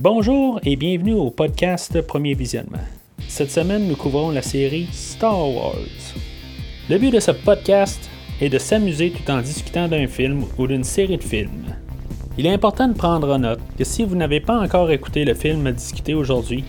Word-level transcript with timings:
Bonjour 0.00 0.60
et 0.62 0.76
bienvenue 0.76 1.14
au 1.14 1.28
podcast 1.28 2.00
Premier 2.02 2.34
Visionnement. 2.34 2.78
Cette 3.26 3.50
semaine, 3.50 3.88
nous 3.88 3.96
couvrons 3.96 4.30
la 4.30 4.42
série 4.42 4.86
Star 4.92 5.52
Wars. 5.52 5.74
Le 6.88 6.98
but 6.98 7.10
de 7.10 7.18
ce 7.18 7.32
podcast 7.32 8.08
est 8.40 8.48
de 8.48 8.58
s'amuser 8.58 9.10
tout 9.10 9.28
en 9.28 9.40
discutant 9.40 9.88
d'un 9.88 10.06
film 10.06 10.44
ou 10.56 10.68
d'une 10.68 10.84
série 10.84 11.16
de 11.16 11.24
films. 11.24 11.74
Il 12.38 12.46
est 12.46 12.52
important 12.52 12.86
de 12.86 12.96
prendre 12.96 13.34
en 13.34 13.40
note 13.40 13.58
que 13.76 13.82
si 13.82 14.04
vous 14.04 14.14
n'avez 14.14 14.38
pas 14.38 14.60
encore 14.60 14.88
écouté 14.92 15.24
le 15.24 15.34
film 15.34 15.66
à 15.66 15.72
discuter 15.72 16.14
aujourd'hui, 16.14 16.62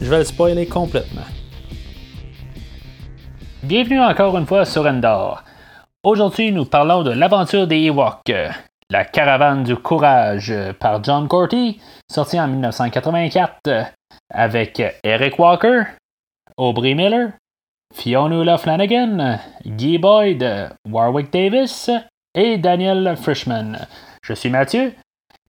je 0.00 0.08
vais 0.08 0.18
le 0.18 0.24
spoiler 0.24 0.66
complètement. 0.66 1.26
Bienvenue 3.64 3.98
encore 4.00 4.38
une 4.38 4.46
fois 4.46 4.64
sur 4.64 4.86
Endor. 4.86 5.42
Aujourd'hui, 6.04 6.52
nous 6.52 6.64
parlons 6.64 7.02
de 7.02 7.10
l'aventure 7.10 7.66
des 7.66 7.86
Ewoks, 7.86 8.30
la 8.90 9.04
caravane 9.04 9.64
du 9.64 9.76
courage 9.76 10.54
par 10.78 11.02
John 11.04 11.28
Corty, 11.28 11.80
sorti 12.10 12.40
en 12.40 12.48
1984, 12.48 13.92
avec 14.32 14.82
Eric 15.02 15.38
Walker, 15.38 15.82
Aubrey 16.56 16.94
Miller, 16.94 17.32
Fiona 17.94 18.58
Flanagan, 18.58 19.38
Guy 19.64 19.98
Boyd, 19.98 20.70
Warwick 20.88 21.32
Davis 21.32 21.90
et 22.34 22.58
Daniel 22.58 23.16
Frischman. 23.16 23.86
Je 24.22 24.34
suis 24.34 24.50
Mathieu 24.50 24.92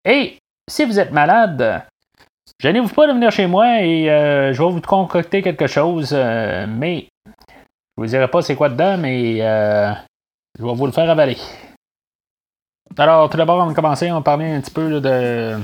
et 0.05 0.37
si 0.69 0.85
vous 0.85 0.99
êtes 0.99 1.11
malade, 1.11 1.83
gênez-vous 2.61 2.89
pas 2.89 3.07
de 3.07 3.13
venir 3.13 3.31
chez 3.31 3.47
moi 3.47 3.81
et 3.81 4.09
euh, 4.09 4.53
je 4.53 4.61
vais 4.61 4.69
vous 4.69 4.81
concocter 4.81 5.41
quelque 5.41 5.67
chose, 5.67 6.11
euh, 6.13 6.65
mais 6.67 7.07
je 7.25 7.63
vous 7.97 8.05
dirai 8.05 8.27
pas 8.27 8.41
c'est 8.41 8.55
quoi 8.55 8.69
dedans, 8.69 8.97
mais 8.97 9.41
euh, 9.41 9.91
je 10.57 10.65
vais 10.65 10.73
vous 10.73 10.85
le 10.85 10.91
faire 10.91 11.09
avaler. 11.09 11.37
Alors, 12.97 13.29
tout 13.29 13.37
d'abord, 13.37 13.63
on 13.63 13.67
va 13.67 13.73
commencer, 13.73 14.11
on 14.11 14.15
va 14.15 14.21
parler 14.21 14.51
un 14.51 14.61
petit 14.61 14.71
peu 14.71 14.99
de, 14.99 15.55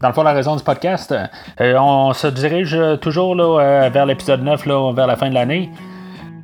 dans 0.00 0.08
le 0.08 0.14
fond, 0.14 0.22
la 0.22 0.32
raison 0.32 0.56
du 0.56 0.62
podcast. 0.62 1.14
on 1.60 2.12
se 2.14 2.26
dirige 2.28 2.78
toujours 3.00 3.34
là, 3.34 3.88
vers 3.90 4.06
l'épisode 4.06 4.42
9, 4.42 4.66
là, 4.66 4.92
vers 4.92 5.06
la 5.06 5.16
fin 5.16 5.28
de 5.28 5.34
l'année. 5.34 5.70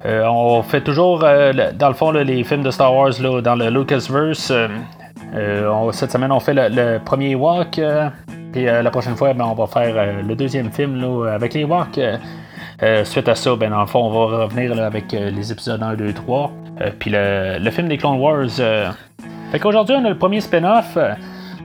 on 0.04 0.62
fait 0.62 0.82
toujours, 0.82 1.20
dans 1.20 1.88
le 1.88 1.94
fond, 1.94 2.10
les 2.10 2.44
films 2.44 2.62
de 2.62 2.70
Star 2.70 2.94
Wars 2.94 3.12
dans 3.42 3.54
le 3.54 3.70
Lucasverse. 3.70 4.52
Euh, 5.34 5.92
cette 5.92 6.12
semaine, 6.12 6.32
on 6.32 6.40
fait 6.40 6.54
le, 6.54 6.98
premier 6.98 7.34
walk. 7.34 7.78
Euh, 7.78 8.08
puis 8.52 8.68
euh, 8.68 8.82
la 8.82 8.90
prochaine 8.90 9.16
fois, 9.16 9.34
ben, 9.34 9.44
on 9.44 9.54
va 9.54 9.66
faire 9.66 10.22
le 10.22 10.34
deuxième 10.34 10.70
film 10.70 11.02
avec 11.26 11.54
les 11.54 11.64
walks. 11.64 12.00
suite 13.04 13.28
à 13.28 13.34
ça, 13.34 13.56
ben, 13.56 13.70
dans 13.70 13.80
le 13.80 13.86
fond, 13.86 14.04
on 14.04 14.10
va 14.10 14.44
revenir 14.44 14.80
avec 14.82 15.12
les 15.12 15.52
épisodes 15.52 15.82
1, 15.82 15.94
2, 15.94 16.12
3. 16.12 16.52
puis 16.98 17.10
le, 17.12 17.70
film 17.70 17.88
des 17.88 17.98
Clone 17.98 18.20
Wars. 18.20 18.60
Fait 19.54 19.60
qu'aujourd'hui, 19.60 19.94
on 19.96 20.04
a 20.04 20.08
le 20.08 20.18
premier 20.18 20.40
spin-off. 20.40 20.98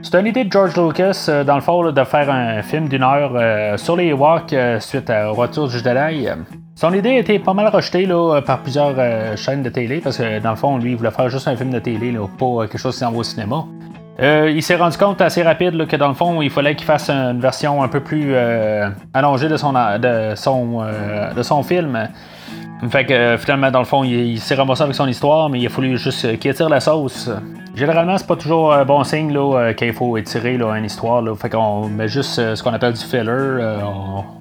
C'est 0.04 0.14
une 0.20 0.28
idée 0.28 0.44
de 0.44 0.52
George 0.52 0.78
Lucas, 0.78 1.28
dans 1.44 1.56
le 1.56 1.62
fond, 1.62 1.92
de 1.92 2.04
faire 2.04 2.30
un 2.30 2.62
film 2.62 2.88
d'une 2.88 3.02
heure 3.02 3.80
sur 3.80 3.96
les 3.96 4.14
walks 4.14 4.54
suite 4.80 5.10
au 5.10 5.34
retour 5.34 5.68
du 5.70 5.80
Jedi. 5.80 6.28
Son 6.76 6.94
idée 6.94 7.10
a 7.10 7.18
été 7.18 7.40
pas 7.40 7.56
mal 7.56 7.68
rejetée 7.70 8.06
là, 8.06 8.42
par 8.44 8.60
plusieurs 8.60 8.94
euh, 8.96 9.36
chaînes 9.36 9.64
de 9.64 9.70
télé 9.70 10.02
parce 10.02 10.20
que 10.20 10.40
dans 10.40 10.52
le 10.52 10.56
fond, 10.56 10.78
lui, 10.78 10.92
il 10.92 10.98
voulait 10.98 11.10
faire 11.10 11.30
juste 11.30 11.48
un 11.48 11.56
film 11.56 11.72
de 11.72 11.80
télé, 11.80 12.12
là, 12.12 12.20
pas 12.38 12.46
euh, 12.46 12.68
quelque 12.68 12.78
chose 12.78 12.94
qui 12.94 13.00
s'en 13.00 13.12
va 13.12 13.18
au 13.18 13.24
cinéma. 13.24 13.66
Euh, 14.20 14.52
il 14.54 14.62
s'est 14.62 14.76
rendu 14.76 14.96
compte 14.96 15.20
assez 15.22 15.42
rapide 15.42 15.88
que 15.88 15.96
dans 15.96 16.10
le 16.10 16.14
fond, 16.14 16.44
il 16.44 16.52
fallait 16.52 16.76
qu'il 16.76 16.86
fasse 16.86 17.10
une 17.10 17.40
version 17.40 17.82
un 17.82 17.88
peu 17.88 18.02
plus 18.02 18.36
allongée 19.16 19.50
de 19.50 19.58
son, 19.58 19.74
de 19.74 20.36
son, 20.36 20.86
de 21.36 21.42
son 21.42 21.64
film. 21.64 22.08
Fait 22.92 23.06
que 23.06 23.36
finalement, 23.38 23.72
dans 23.72 23.80
le 23.80 23.86
fond, 23.86 24.04
il, 24.04 24.40
s'est 24.40 24.54
ramassé 24.54 24.84
avec 24.84 24.96
son 24.96 25.08
histoire, 25.08 25.50
mais 25.50 25.60
il 25.60 25.66
a 25.66 25.70
fallu 25.70 25.98
juste 25.98 26.38
qu'il 26.38 26.52
attire 26.52 26.70
la 26.70 26.80
sauce. 26.80 27.32
Généralement, 27.76 28.18
c'est 28.18 28.28
pas 28.28 28.36
toujours 28.36 28.74
un 28.74 28.84
bon 28.86 29.04
signe 29.04 29.32
là, 29.32 29.74
qu'il 29.74 29.94
faut 29.94 30.18
étirer 30.18 30.56
une 30.56 30.86
histoire. 30.86 31.22
Là. 31.22 31.36
Fait 31.36 31.50
qu'on 31.50 31.88
met 31.88 32.08
juste 32.08 32.56
ce 32.56 32.62
qu'on 32.64 32.74
appelle 32.74 32.94
du 32.94 33.04
filler. 33.04 33.60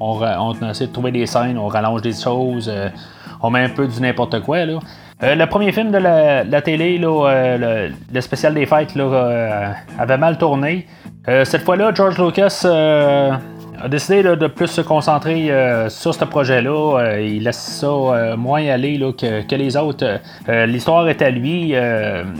on, 0.00 0.54
essaie 0.70 0.86
de 0.86 0.92
trouver 0.92 1.12
des 1.12 1.26
scènes, 1.26 1.58
on 1.58 1.68
rallonge 1.68 2.02
des 2.02 2.12
choses, 2.12 2.72
on 3.40 3.50
met 3.50 3.64
un 3.64 3.68
peu 3.68 3.86
du 3.86 4.00
n'importe 4.00 4.40
quoi. 4.40 4.64
Le 4.64 5.44
premier 5.46 5.72
film 5.72 5.90
de 5.90 5.98
la, 5.98 6.62
télé, 6.62 6.98
le, 6.98 8.20
spécial 8.20 8.54
des 8.54 8.66
fêtes, 8.66 8.94
avait 9.98 10.19
mal 10.19 10.38
tourné. 10.38 10.86
cette 11.26 11.62
fois-là, 11.62 11.92
George 11.94 12.19
Lucas 12.19 12.66
a 13.81 13.89
décidé 13.89 14.22
de 14.22 14.47
plus 14.47 14.66
se 14.66 14.81
concentrer 14.81 15.50
euh, 15.50 15.89
sur 15.89 16.15
ce 16.15 16.25
projet-là. 16.25 16.99
Euh, 17.00 17.21
il 17.21 17.44
laisse 17.44 17.59
ça 17.59 17.87
euh, 17.87 18.37
moins 18.37 18.66
aller 18.66 18.99
que, 19.16 19.55
les 19.55 19.77
autres. 19.77 20.21
L'histoire 20.49 21.09
est 21.09 21.22
à 21.22 21.31
lui. 21.31 21.75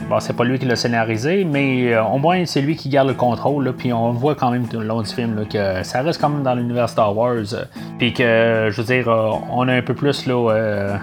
bon, 0.09 0.19
c'est 0.19 0.35
pas 0.35 0.43
lui 0.43 0.57
qui 0.59 0.65
l'a 0.65 0.75
scénarisé, 0.75 1.43
mais 1.43 1.97
au 1.97 2.17
moins 2.17 2.45
c'est 2.45 2.61
lui 2.61 2.75
qui 2.75 2.89
garde 2.89 3.09
le 3.09 3.13
contrôle. 3.13 3.73
Puis 3.73 3.91
on 3.91 4.11
voit 4.11 4.35
quand 4.35 4.51
même 4.51 4.67
tout 4.67 4.79
le 4.79 4.85
long 4.85 5.01
du 5.01 5.13
film 5.13 5.45
que 5.47 5.83
ça 5.83 6.01
reste 6.01 6.21
quand 6.21 6.29
même 6.29 6.43
dans 6.43 6.55
l'univers 6.55 6.89
Star 6.89 7.15
Wars. 7.15 7.67
Puis 7.97 8.13
que, 8.13 8.69
je 8.71 8.81
veux 8.81 8.87
dire, 8.87 9.07
on 9.51 9.67
a 9.67 9.73
un 9.73 9.81
peu 9.81 9.93
plus 9.93 10.25
là. 10.27 10.99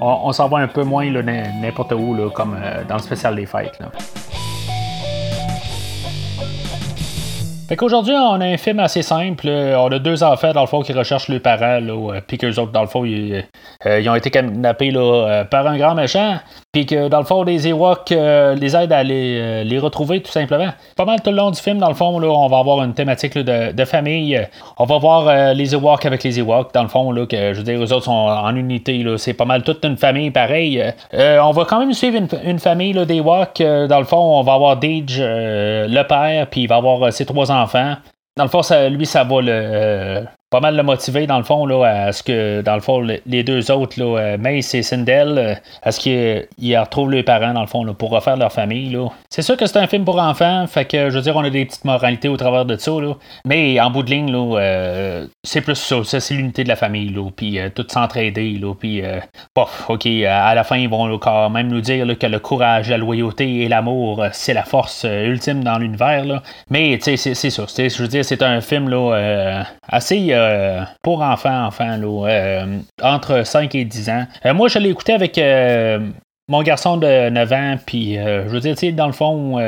on, 0.00 0.32
s'en 0.32 0.48
va 0.48 0.58
un 0.58 0.68
peu 0.68 0.84
moins 0.84 1.10
n'importe 1.10 1.92
où, 1.92 2.16
comme 2.30 2.56
dans 2.88 2.96
le 2.96 3.02
spécial 3.02 3.34
des 3.34 3.46
fêtes. 3.46 3.78
Fait 7.68 7.76
qu'aujourd'hui, 7.76 8.14
on 8.14 8.40
a 8.40 8.46
un 8.46 8.56
film 8.56 8.80
assez 8.80 9.02
simple. 9.02 9.46
On 9.46 9.92
a 9.92 9.98
deux 9.98 10.22
enfants, 10.22 10.54
dans 10.54 10.62
le 10.62 10.66
fond, 10.66 10.80
qui 10.80 10.94
recherchent 10.94 11.28
leurs 11.28 11.42
parents, 11.42 11.80
là, 11.80 12.14
euh, 12.14 12.20
puis 12.26 12.38
qu'eux 12.38 12.58
autres, 12.58 12.72
dans 12.72 12.80
le 12.80 12.86
fond, 12.86 13.04
ils, 13.04 13.44
euh, 13.84 14.08
ont 14.08 14.14
été 14.14 14.30
kidnappés 14.30 14.90
euh, 14.96 15.44
par 15.44 15.66
un 15.66 15.76
grand 15.76 15.94
méchant, 15.94 16.38
puis 16.72 16.86
que, 16.86 17.08
dans 17.08 17.18
le 17.18 17.26
fond, 17.26 17.42
les 17.42 17.68
Ewoks 17.68 18.08
les 18.08 18.74
aident 18.74 18.92
à 18.92 19.02
les, 19.02 19.78
retrouver, 19.78 20.22
tout 20.22 20.32
simplement. 20.32 20.70
Pas 20.96 21.04
mal 21.04 21.20
tout 21.20 21.28
le 21.28 21.36
long 21.36 21.50
du 21.50 21.60
film, 21.60 21.76
dans 21.76 21.90
le 21.90 21.94
fond, 21.94 22.18
on 22.18 22.48
va 22.48 22.58
avoir 22.58 22.82
une 22.82 22.94
thématique 22.94 23.36
de, 23.36 23.84
famille. 23.84 24.48
On 24.78 24.86
va 24.86 24.96
voir 24.96 25.54
les 25.54 25.74
Ewoks 25.74 26.06
avec 26.06 26.24
les 26.24 26.38
Ewoks, 26.38 26.72
dans 26.72 26.82
le 26.82 26.88
fond, 26.88 27.12
que, 27.26 27.52
je 27.52 27.58
veux 27.58 27.64
dire, 27.64 27.78
eux 27.78 27.92
autres 27.92 28.04
sont 28.04 28.12
en 28.12 28.56
unité. 28.56 29.04
C'est 29.18 29.34
pas 29.34 29.44
mal 29.44 29.62
toute 29.62 29.84
une 29.84 29.98
famille 29.98 30.30
pareille. 30.30 30.82
on 31.12 31.50
va 31.50 31.66
quand 31.66 31.80
même 31.80 31.92
suivre 31.92 32.18
une, 32.44 32.58
famille 32.58 32.94
d'Ewoks. 32.94 33.60
dans 33.60 33.98
le 33.98 34.06
fond, 34.06 34.38
on 34.38 34.42
va 34.42 34.54
avoir 34.54 34.76
Dage, 34.78 35.20
le 35.20 36.02
père, 36.04 36.46
puis 36.46 36.62
il 36.62 36.66
va 36.66 36.76
avoir 36.76 37.12
ses 37.12 37.26
trois 37.26 37.50
enfants 37.52 37.57
enfant. 37.62 37.96
Dans 38.36 38.44
le 38.44 38.50
fond, 38.50 38.62
ça, 38.62 38.88
lui, 38.88 39.06
ça 39.06 39.24
va 39.24 39.40
le, 39.40 39.52
euh, 39.52 40.24
pas 40.50 40.60
mal 40.60 40.76
le 40.76 40.82
motiver, 40.82 41.26
dans 41.26 41.36
le 41.36 41.44
fond, 41.44 41.66
là, 41.66 41.84
à 41.84 42.12
ce 42.12 42.22
que, 42.22 42.62
dans 42.62 42.74
le 42.74 42.80
fond, 42.80 43.06
les 43.26 43.42
deux 43.42 43.70
autres, 43.70 44.00
là, 44.00 44.18
euh, 44.18 44.38
Mace 44.38 44.74
et 44.74 44.82
Sindel, 44.82 45.36
euh, 45.36 45.54
à 45.82 45.92
ce 45.92 46.00
qu'ils 46.00 46.78
retrouvent 46.78 47.10
leurs 47.10 47.24
parents, 47.24 47.52
dans 47.52 47.60
le 47.60 47.66
fond, 47.66 47.84
là, 47.84 47.92
pour 47.92 48.10
refaire 48.10 48.38
leur 48.38 48.50
famille. 48.50 48.88
Là. 48.88 49.08
C'est 49.28 49.42
sûr 49.42 49.58
que 49.58 49.66
c'est 49.66 49.78
un 49.78 49.86
film 49.86 50.06
pour 50.06 50.18
enfants, 50.18 50.66
fait 50.66 50.86
que, 50.86 51.10
je 51.10 51.16
veux 51.16 51.20
dire, 51.20 51.36
on 51.36 51.44
a 51.44 51.50
des 51.50 51.66
petites 51.66 51.84
moralités 51.84 52.28
au 52.28 52.38
travers 52.38 52.64
de 52.64 52.78
ça, 52.78 52.92
là. 52.92 53.14
Mais 53.44 53.78
en 53.78 53.90
bout 53.90 54.02
de 54.02 54.10
ligne, 54.10 54.32
là, 54.32 54.58
euh, 54.58 55.26
c'est 55.42 55.60
plus 55.60 55.74
ça. 55.74 56.02
Ça, 56.02 56.18
c'est 56.18 56.32
l'unité 56.32 56.64
de 56.64 56.68
la 56.68 56.76
famille, 56.76 57.10
là. 57.10 57.28
Puis 57.36 57.58
tout 57.74 57.84
s'entraider, 57.86 58.52
là. 58.52 58.72
Puis, 58.74 59.02
bof, 59.54 59.84
OK, 59.90 60.06
à 60.06 60.54
la 60.54 60.64
fin, 60.64 60.78
ils 60.78 60.88
vont 60.88 61.18
quand 61.18 61.50
même 61.50 61.68
nous 61.68 61.82
dire 61.82 62.06
que 62.18 62.26
le 62.26 62.38
courage, 62.38 62.88
la 62.88 62.96
loyauté 62.96 63.64
et 63.64 63.68
l'amour, 63.68 64.24
c'est 64.32 64.54
la 64.54 64.64
force 64.64 65.04
ultime 65.04 65.62
dans 65.62 65.76
l'univers, 65.76 66.24
là. 66.24 66.42
Mais, 66.70 66.98
tu 67.02 67.18
sais, 67.18 67.34
c'est 67.34 67.50
ça. 67.50 67.64
Je 67.76 68.02
veux 68.02 68.08
dire, 68.08 68.24
c'est 68.24 68.42
un 68.42 68.62
film, 68.62 68.88
là, 68.88 69.64
assez 69.86 70.37
euh, 70.38 70.84
pour 71.02 71.22
enfants, 71.22 71.66
enfants, 71.66 71.98
euh, 72.02 72.78
entre 73.02 73.44
5 73.44 73.74
et 73.74 73.84
10 73.84 74.10
ans. 74.10 74.26
Euh, 74.46 74.54
moi, 74.54 74.68
je 74.68 74.78
l'ai 74.78 74.90
écouté 74.90 75.12
avec 75.12 75.40
mon 76.48 76.62
garçon 76.62 76.96
de 76.96 77.28
9 77.28 77.52
ans, 77.52 77.76
puis 77.84 78.14
je 78.14 78.48
veux 78.48 78.60
dire, 78.60 78.94
dans 78.94 79.06
le 79.06 79.12
fond, 79.12 79.58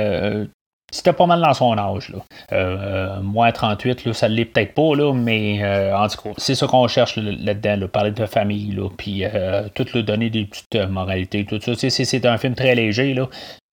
c'était 0.92 1.12
pas 1.12 1.26
mal 1.26 1.40
dans 1.40 1.54
son 1.54 1.76
âge. 1.78 2.10
Là. 2.50 3.20
moi, 3.22 3.52
38, 3.52 4.06
là, 4.06 4.12
ça 4.12 4.28
l'est 4.28 4.46
peut-être 4.46 4.74
pas, 4.74 4.96
là, 4.96 5.12
mais 5.12 5.62
en 5.92 6.08
tout 6.08 6.22
cas, 6.22 6.30
c'est 6.38 6.54
ce 6.54 6.64
qu'on 6.64 6.88
cherche 6.88 7.16
là-dedans, 7.16 7.86
parler 7.88 8.12
de 8.12 8.26
famille, 8.26 8.78
puis 8.96 9.24
tout 9.74 9.86
le 9.94 10.02
donner 10.02 10.30
des 10.30 10.46
petites 10.46 10.88
moralités, 10.88 11.44
tout 11.44 11.60
ça. 11.60 11.72
C'est 11.76 12.26
un 12.26 12.38
film 12.38 12.54
très 12.54 12.74
léger. 12.74 13.12
Là. 13.12 13.28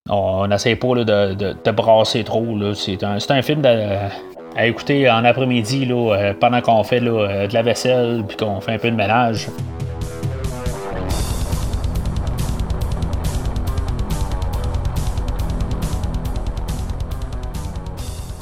On 0.10 0.48
n'essaie 0.48 0.76
pas 0.76 0.96
de, 0.96 1.34
de, 1.34 1.72
brasser 1.72 2.24
trop. 2.24 2.46
C'est 2.74 3.04
un, 3.04 3.18
un, 3.30 3.42
film 3.42 3.62
de, 3.62 3.70
à 4.58 4.66
écouter 4.66 5.08
en 5.10 5.24
après-midi 5.24 5.86
là, 5.86 6.16
euh, 6.16 6.34
pendant 6.34 6.62
qu'on 6.62 6.84
fait 6.84 7.00
là, 7.00 7.12
euh, 7.12 7.48
de 7.48 7.54
la 7.54 7.62
vaisselle 7.62 8.24
puis 8.28 8.36
qu'on 8.36 8.60
fait 8.60 8.74
un 8.74 8.80
peu 8.80 8.90
de 8.90 8.96
ménage. 8.96 9.48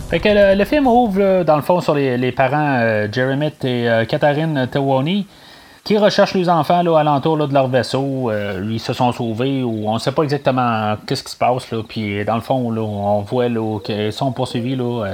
Fait 0.10 0.20
que 0.20 0.58
le, 0.58 0.64
film 0.64 0.88
ouvre 0.88 1.44
dans 1.44 1.58
le 1.58 1.62
fond 1.62 1.82
sur 1.82 1.96
les, 1.96 2.32
parents 2.32 2.78
euh, 2.80 3.08
Jeremy 3.12 3.52
et 3.64 3.88
Katharine 4.08 4.68
Tawani 4.72 5.28
qui 5.86 5.98
recherchent 5.98 6.34
les 6.34 6.50
enfants 6.50 6.82
là, 6.82 7.00
alentour 7.00 7.48
de 7.48 7.54
leur 7.54 7.70
vaisseau. 7.70 8.30
ils 8.64 8.80
se 8.80 8.92
sont 8.92 9.14
sauvés 9.14 9.64
ou 9.64 9.88
on 9.88 9.94
ne 9.94 10.00
sait 10.00 10.12
pas 10.12 10.24
exactement 10.24 10.98
qu'est-ce 11.08 11.24
qui 11.24 11.32
se 11.32 11.38
passe. 11.38 11.72
Là, 11.72 11.84
puis 11.88 12.26
dans 12.26 12.36
le 12.36 12.42
fond, 12.42 12.70
là, 12.72 12.82
on 12.82 13.22
voit 13.22 13.48
qu'ils 13.84 14.12
sont 14.12 14.32
poursuivis 14.34 14.76
là, 14.76 15.06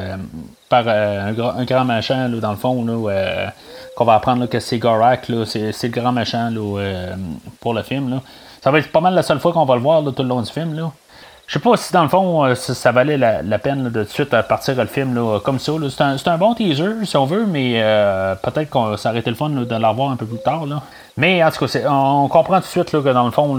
par 0.72 0.86
euh, 0.88 1.34
un, 1.58 1.66
grand 1.66 1.86
machin, 1.86 2.30
là, 2.30 2.40
dans 2.40 2.52
le 2.52 2.58
fond, 2.58 2.84
là, 2.86 2.94
euh, 2.94 3.48
qu'on 3.96 4.06
va 4.06 4.16
apprendre 4.16 4.48
que 4.48 4.60
c'est 4.60 4.80
Gorak, 4.80 5.30
c'est, 5.46 5.84
le 5.84 5.90
grand 5.90 6.14
machin 6.14 6.50
là, 6.50 6.80
euh, 6.80 7.16
pour 7.60 7.74
le 7.74 7.84
film. 7.84 8.10
Là. 8.10 8.22
Ça 8.64 8.72
va 8.72 8.80
être 8.80 8.92
pas 8.92 9.02
mal 9.02 9.14
la 9.14 9.22
seule 9.22 9.40
fois 9.40 9.52
qu'on 9.52 9.66
va 9.66 9.76
le 9.76 9.82
voir 9.82 10.02
tout 10.02 10.24
le 10.24 10.30
long 10.30 10.42
du 10.42 10.50
film. 10.50 10.74
Là. 10.74 10.92
Je 11.52 11.58
sais 11.58 11.60
pas 11.60 11.76
si 11.76 11.92
dans 11.92 12.04
le 12.04 12.08
fond 12.08 12.56
ça, 12.56 12.94
valait 12.94 13.18
la, 13.18 13.60
peine 13.60 13.90
de 13.90 13.90
tout 13.90 14.08
de 14.08 14.14
suite 14.14 14.30
partir 14.48 14.78
le 14.78 14.86
film 14.86 15.20
comme 15.44 15.60
ça. 15.60 15.74
C'est 16.16 16.30
un, 16.30 16.38
bon 16.38 16.54
teaser 16.54 17.04
si 17.04 17.18
on 17.18 17.26
veut, 17.26 17.46
mais 17.46 17.84
peut-être 18.42 18.70
qu'on 18.70 18.96
été 18.96 19.30
le 19.30 19.36
fun 19.36 19.50
de 19.50 19.76
l'avoir 19.76 20.12
un 20.12 20.16
peu 20.16 20.26
plus 20.26 20.40
tard. 20.40 20.64
Mais 21.18 21.44
en 21.44 21.52
tout 21.52 21.66
cas, 21.66 21.80
on 21.90 22.30
comprend 22.30 22.62
tout 22.62 22.68
de 22.68 22.68
suite 22.68 22.92
que 22.92 23.12
dans 23.12 23.26
le 23.26 23.32
fond, 23.32 23.58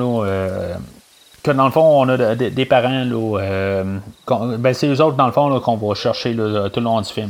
que 1.43 1.51
dans 1.51 1.67
le 1.67 1.71
fond, 1.71 2.03
on 2.03 2.09
a 2.09 2.35
des 2.35 2.65
parents, 2.65 3.05
ben 3.05 4.73
c'est 4.73 4.87
eux 4.87 5.03
autres, 5.03 5.19
dans 5.19 5.27
le 5.27 5.33
fond, 5.33 5.61
qu'on 5.61 5.77
va 5.77 5.95
chercher 5.95 6.35
tout 6.35 6.81
le 6.81 6.81
long 6.81 6.99
du 7.03 7.13
film. 7.13 7.29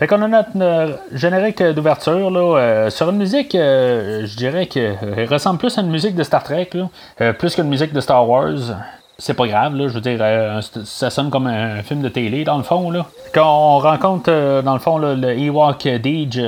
Fait 0.00 0.06
qu'on 0.06 0.22
a 0.22 0.28
notre 0.28 0.48
euh, 0.56 0.96
générique 1.12 1.62
d'ouverture 1.62 2.30
là, 2.30 2.58
euh, 2.58 2.88
sur 2.88 3.10
une 3.10 3.18
musique, 3.18 3.54
euh, 3.54 4.24
je 4.24 4.34
dirais 4.34 4.64
qu'elle 4.64 5.28
ressemble 5.28 5.58
plus 5.58 5.76
à 5.76 5.82
une 5.82 5.90
musique 5.90 6.14
de 6.14 6.22
Star 6.22 6.42
Trek, 6.42 6.70
là, 6.72 7.34
plus 7.34 7.54
qu'une 7.54 7.68
musique 7.68 7.92
de 7.92 8.00
Star 8.00 8.26
Wars. 8.26 8.78
C'est 9.20 9.34
pas 9.34 9.46
grave, 9.46 9.76
là, 9.76 9.86
je 9.86 9.94
veux 9.94 10.00
dire, 10.00 10.20
ça 10.84 11.10
sonne 11.10 11.30
comme 11.30 11.46
un 11.46 11.82
film 11.82 12.02
de 12.02 12.08
télé 12.08 12.42
dans 12.42 12.56
le 12.56 12.64
fond. 12.64 12.90
Là. 12.90 13.06
Quand 13.32 13.76
on 13.76 13.78
rencontre 13.78 14.62
dans 14.62 14.72
le 14.72 14.80
fond 14.80 14.98
le 14.98 15.38
Ewok 15.38 15.86
Deej, 15.86 16.40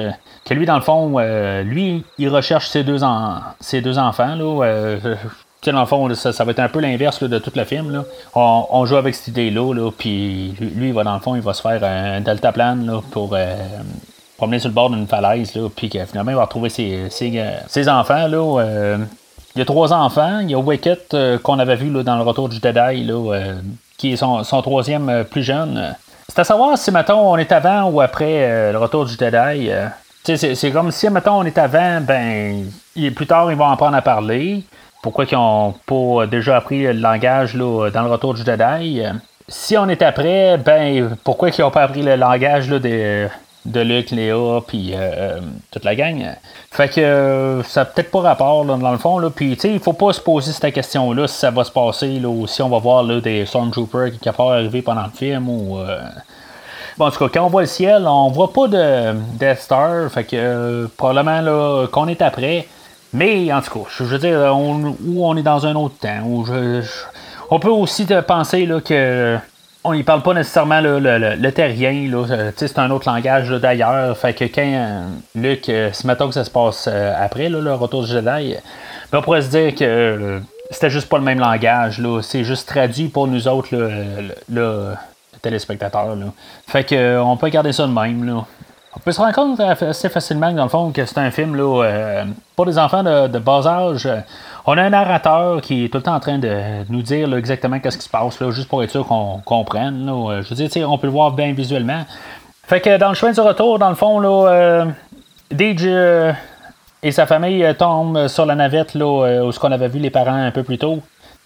que 0.44 0.54
lui 0.54 0.66
dans 0.66 0.76
le 0.76 0.82
fond, 0.82 1.18
lui, 1.62 2.02
il 2.18 2.28
recherche 2.28 2.68
ses 2.68 2.82
deux, 2.82 2.98
ses 3.60 3.82
deux 3.82 3.98
enfants. 3.98 4.34
Là, 4.34 4.96
dans 5.70 5.80
le 5.80 5.86
fond, 5.86 6.12
ça, 6.14 6.44
va 6.44 6.50
être 6.50 6.58
un 6.58 6.68
peu 6.68 6.80
l'inverse 6.80 7.22
de 7.22 7.38
tout 7.38 7.52
le 7.54 7.64
film. 7.64 7.92
Là. 7.92 8.04
On, 8.34 8.84
joue 8.84 8.96
avec 8.96 9.14
cette 9.14 9.28
idée-là, 9.28 9.74
là, 9.74 9.90
puis 9.96 10.54
lui, 10.58 10.88
il 10.88 10.92
va 10.94 11.04
dans 11.04 11.14
le 11.14 11.20
fond, 11.20 11.36
il 11.36 11.42
va 11.42 11.54
se 11.54 11.62
faire 11.62 11.84
un 11.84 12.20
deltaplane 12.20 12.84
là, 12.86 13.00
pour 13.12 13.34
euh, 13.34 13.54
promener 14.36 14.58
sur 14.58 14.70
le 14.70 14.74
bord 14.74 14.90
d'une 14.90 15.06
falaise, 15.06 15.54
là, 15.54 15.68
puis 15.74 15.88
finalement, 15.88 16.32
il 16.32 16.36
va 16.36 16.44
retrouver 16.46 16.68
ses, 16.68 17.08
ses, 17.10 17.88
enfants. 17.88 18.26
Là, 18.26 18.60
euh, 18.60 18.98
il 19.54 19.58
y 19.58 19.62
a 19.62 19.64
trois 19.64 19.92
enfants. 19.92 20.40
Il 20.40 20.50
y 20.50 20.54
a 20.54 20.58
Wicket 20.58 21.14
euh, 21.14 21.38
qu'on 21.38 21.58
avait 21.58 21.76
vu 21.76 21.90
dans 22.02 22.16
le 22.16 22.22
retour 22.22 22.48
du 22.48 22.56
Jedi, 22.56 23.04
là, 23.04 23.40
qui 23.96 24.12
est 24.12 24.16
son, 24.16 24.42
troisième 24.62 25.24
plus 25.30 25.42
jeune. 25.42 25.94
C'est 26.28 26.38
à 26.38 26.44
savoir 26.44 26.78
si, 26.78 26.90
mettons, 26.90 27.32
on 27.32 27.36
est 27.36 27.52
avant 27.52 27.90
ou 27.90 28.00
après 28.00 28.72
le 28.72 28.78
retour 28.78 29.04
du 29.04 29.12
Jedi. 29.12 29.70
c'est 30.24 30.70
comme 30.70 30.90
si, 30.90 31.08
mettons, 31.10 31.40
on 31.40 31.44
est 31.44 31.58
avant, 31.58 32.00
ben, 32.00 32.70
plus 33.14 33.26
tard, 33.26 33.50
ils 33.50 33.58
vont 33.58 33.66
en 33.66 33.76
prendre 33.76 33.96
à 33.96 34.02
parler 34.02 34.64
pourquoi 35.02 35.24
ils 35.30 35.34
n'ont 35.34 35.74
pas 35.84 36.26
déjà 36.26 36.56
appris 36.56 36.84
le 36.84 36.92
langage 36.92 37.54
là, 37.54 37.90
dans 37.90 38.02
le 38.02 38.10
retour 38.10 38.34
du 38.34 38.44
Jedi. 38.44 39.02
Si 39.48 39.76
on 39.76 39.88
est 39.88 40.00
après, 40.00 40.56
ben 40.56 41.16
pourquoi 41.24 41.50
ils 41.50 41.60
n'ont 41.60 41.72
pas 41.72 41.82
appris 41.82 42.02
le 42.02 42.14
langage 42.14 42.70
là, 42.70 42.78
de, 42.78 43.28
de 43.64 43.80
Luke, 43.80 44.10
Léa, 44.10 44.60
puis 44.66 44.92
euh, 44.92 44.98
euh, 44.98 45.40
toute 45.70 45.84
la 45.84 45.94
gang. 45.94 46.34
Fait 46.70 46.88
que 46.88 47.00
euh, 47.00 47.62
ça 47.62 47.80
n'a 47.80 47.84
peut-être 47.86 48.10
pas 48.10 48.20
rapport 48.20 48.64
dans 48.64 48.92
le 48.92 48.98
fond. 48.98 49.20
Puis 49.34 49.52
il 49.52 49.78
faut 49.78 49.92
pas 49.92 50.12
se 50.12 50.20
poser 50.20 50.52
cette 50.52 50.74
question-là 50.74 51.28
si 51.28 51.38
ça 51.38 51.50
va 51.50 51.64
se 51.64 51.70
passer 51.70 52.20
ou 52.24 52.46
si 52.46 52.62
on 52.62 52.68
va 52.68 52.78
voir 52.78 53.04
des 53.04 53.46
Stormtroopers 53.46 54.18
qui 54.20 54.28
sont 54.28 54.48
arriver 54.48 54.82
pendant 54.82 55.04
le 55.04 55.10
film. 55.10 55.44
Bon, 56.98 57.06
en 57.06 57.10
tout 57.10 57.18
cas, 57.18 57.28
quand 57.32 57.46
on 57.46 57.48
voit 57.48 57.62
le 57.62 57.68
ciel, 57.68 58.06
on 58.06 58.28
voit 58.28 58.52
pas 58.52 58.68
de 58.68 59.14
Death 59.38 59.60
Star. 59.60 60.10
Fait 60.10 60.24
que 60.24 60.88
probablement 60.96 61.40
là, 61.40 61.86
qu'on 61.86 62.08
est 62.08 62.20
après. 62.20 62.66
Mais 63.14 63.52
en 63.52 63.60
tout 63.60 63.78
cas, 63.78 63.90
je 63.98 64.04
veux 64.04 64.18
dire, 64.18 64.38
on, 64.54 64.96
on 65.16 65.36
est 65.36 65.42
dans 65.42 65.66
un 65.66 65.74
autre 65.74 65.96
temps. 66.00 66.44
On 67.50 67.58
peut 67.58 67.70
aussi 67.70 68.06
penser 68.26 68.66
là, 68.66 68.80
que 68.80 69.38
on 69.84 69.94
n'y 69.94 70.02
parle 70.02 70.22
pas 70.22 70.34
nécessairement 70.34 70.80
le, 70.80 70.98
le, 71.00 71.52
terrien. 71.52 72.08
Là, 72.08 72.50
c'est 72.56 72.78
un 72.78 72.90
autre 72.90 73.10
langage 73.10 73.50
d'ailleurs. 73.50 74.16
Fait 74.16 74.32
que 74.32 74.44
quand 74.44 74.62
euh, 74.62 75.04
Luc, 75.34 75.68
euh, 75.68 75.90
si 75.92 76.06
que 76.06 76.30
ça 76.30 76.44
se 76.44 76.50
passe 76.50 76.88
euh, 76.90 77.12
après, 77.18 77.48
le 77.48 77.74
retour 77.74 78.02
du 78.04 78.10
Jedi, 78.10 78.54
ben, 79.10 79.18
on 79.18 79.22
pourrait 79.22 79.42
se 79.42 79.50
dire 79.50 79.74
que 79.74 80.40
c'était 80.70 80.90
juste 80.90 81.08
pas 81.08 81.18
le 81.18 81.24
même 81.24 81.40
langage. 81.40 82.00
C'est 82.22 82.44
juste 82.44 82.68
traduit 82.68 83.08
pour 83.08 83.26
nous 83.26 83.48
autres, 83.48 83.68
le. 83.72 84.94
Là. 86.14 86.26
Fait 86.68 86.84
que 86.84 87.18
on 87.18 87.36
peut 87.36 87.48
garder 87.48 87.72
ça 87.72 87.86
de 87.86 87.92
même. 87.92 88.24
Là. 88.24 88.44
On 88.94 89.00
peut 89.00 89.12
se 89.12 89.20
rendre 89.20 89.34
compte 89.34 89.58
assez 89.58 90.10
facilement, 90.10 90.52
dans 90.52 90.64
le 90.64 90.68
fond, 90.68 90.92
que 90.92 91.06
c'est 91.06 91.18
un 91.18 91.30
film 91.30 91.56
euh, 91.58 92.24
pour 92.54 92.66
des 92.66 92.78
enfants 92.78 93.02
de, 93.02 93.38
bas 93.38 93.66
âge. 93.66 94.06
On 94.66 94.78
a 94.78 94.82
un 94.82 94.90
narrateur 94.90 95.60
qui 95.60 95.84
est 95.84 95.88
tout 95.88 95.98
le 95.98 96.04
temps 96.04 96.14
en 96.14 96.20
train 96.20 96.38
de 96.38 96.84
nous 96.88 97.02
dire 97.02 97.34
exactement 97.36 97.80
qu'est-ce 97.80 97.98
qui 97.98 98.04
se 98.04 98.10
passe, 98.10 98.40
là, 98.40 98.50
juste 98.50 98.68
pour 98.68 98.82
être 98.82 98.90
sûr 98.90 99.06
qu'on 99.06 99.40
comprenne. 99.44 100.06
Là. 100.06 100.40
Je 100.42 100.54
veux 100.54 100.68
dire, 100.68 100.90
on 100.90 100.98
peut 100.98 101.08
le 101.08 101.12
voir 101.12 101.32
bien 101.32 101.52
visuellement. 101.52 102.04
Fait 102.64 102.80
que 102.80 102.96
dans 102.96 103.08
le 103.08 103.14
chemin 103.14 103.32
du 103.32 103.40
retour, 103.40 103.78
dans 103.78 103.88
le 103.88 103.96
fond, 103.96 104.20
là, 104.20 104.48
euh, 104.48 104.84
euh, 105.60 106.32
et 107.02 107.10
sa 107.10 107.26
famille 107.26 107.66
tombent 107.76 108.28
sur 108.28 108.46
la 108.46 108.54
navette 108.54 108.94
là, 108.94 109.42
où 109.44 109.50
ce 109.50 109.58
qu'on 109.58 109.72
avait 109.72 109.88
vu 109.88 109.98
les 109.98 110.10
parents 110.10 110.32
un 110.32 110.52
peu 110.52 110.62
plus 110.62 110.78
tôt. 110.78 111.02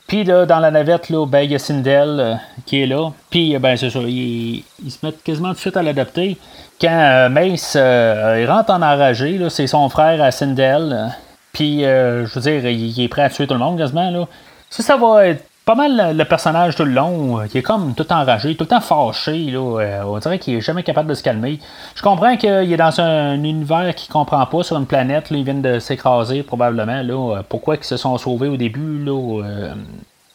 Puis 0.07 0.23
là, 0.23 0.47
dans 0.47 0.61
la 0.61 0.71
navette, 0.71 1.09
là, 1.09 1.27
ben, 1.27 1.41
il 1.41 1.51
y 1.51 1.55
a 1.55 1.59
Sindel 1.59 2.39
qui 2.65 2.83
est 2.83 2.87
là. 2.87 3.11
Puis, 3.31 3.59
ben, 3.59 3.77
c'est 3.77 3.91
ça, 3.91 3.99
ils, 4.01 4.63
se 4.89 5.05
mettent 5.05 5.23
quasiment 5.23 5.49
tout 5.49 5.55
de 5.55 5.61
suite 5.61 5.77
à 5.77 5.83
l'adopter 5.83 6.37
quand 6.81 6.89
euh, 6.91 7.29
Mace 7.29 7.75
euh, 7.77 8.47
rentre 8.49 8.71
en 8.71 8.83
enragé, 8.83 9.41
c'est 9.49 9.67
son 9.67 9.89
frère 9.89 10.23
à 10.23 10.31
Sindel. 10.31 11.13
Puis, 11.57 11.87
euh, 11.87 12.27
je 12.27 12.35
veux 12.35 12.43
dire, 12.43 12.69
il, 12.69 13.01
est 13.01 13.09
prêt 13.09 13.23
à 13.23 13.31
tuer 13.31 13.47
tout 13.47 13.55
le 13.55 13.61
monde 13.61 13.79
quasiment. 13.79 14.11
Là. 14.11 14.29
Ça, 14.69 14.83
ça 14.83 14.99
va 14.99 15.29
être 15.29 15.43
pas 15.65 15.75
mal 15.75 16.15
le, 16.15 16.25
personnage 16.27 16.77
tout 16.77 16.85
le 16.85 16.91
long. 16.91 17.49
qui 17.49 17.57
est 17.57 17.63
comme 17.63 17.95
tout 17.95 18.13
enragé, 18.13 18.55
tout 18.57 18.65
le 18.65 18.69
temps 18.69 18.83
fâché. 18.83 19.39
Là, 19.51 20.05
on 20.07 20.19
dirait 20.19 20.39
qu'il 20.39 20.57
est 20.57 20.61
jamais 20.61 20.83
capable 20.83 21.09
de 21.09 21.15
se 21.15 21.23
calmer. 21.23 21.59
Je 21.95 22.03
comprends 22.03 22.37
qu'il 22.37 22.51
est 22.51 22.77
dans 22.77 23.01
un 23.01 23.43
univers 23.43 23.95
qu'il 23.95 24.13
comprend 24.13 24.45
pas 24.45 24.65
sur 24.65 24.77
une 24.77 24.85
planète. 24.85 25.31
Là, 25.31 25.39
ils 25.39 25.45
viennent 25.45 25.63
de 25.63 25.79
s'écraser 25.79 26.43
probablement. 26.43 27.01
Là, 27.01 27.43
pourquoi 27.49 27.77
ils 27.77 27.85
se 27.85 27.97
sont 27.97 28.19
sauvés 28.19 28.49
au 28.49 28.59
début. 28.59 29.03
Là, 29.03 29.39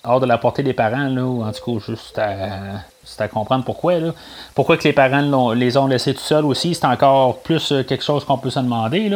hors 0.04 0.22
de 0.22 0.26
la 0.26 0.40
portée 0.40 0.64
des 0.64 0.74
parents. 0.74 1.08
Là, 1.08 1.22
en 1.22 1.52
tout 1.52 1.78
cas, 1.80 1.86
juste 1.86 2.18
à 2.18 3.28
comprendre 3.28 3.64
pourquoi. 3.64 4.00
Là. 4.00 4.12
Pourquoi 4.56 4.76
que 4.76 4.86
les 4.86 4.94
parents 4.94 5.54
les 5.54 5.78
ont 5.78 5.86
laissés 5.86 6.16
tout 6.16 6.22
seuls 6.22 6.46
aussi, 6.46 6.74
c'est 6.74 6.88
encore 6.88 7.44
plus 7.44 7.72
euh, 7.72 7.84
quelque 7.84 8.04
chose 8.04 8.26
qu'on 8.26 8.40
peut 8.40 8.50
se 8.50 8.60
demander. 8.60 9.08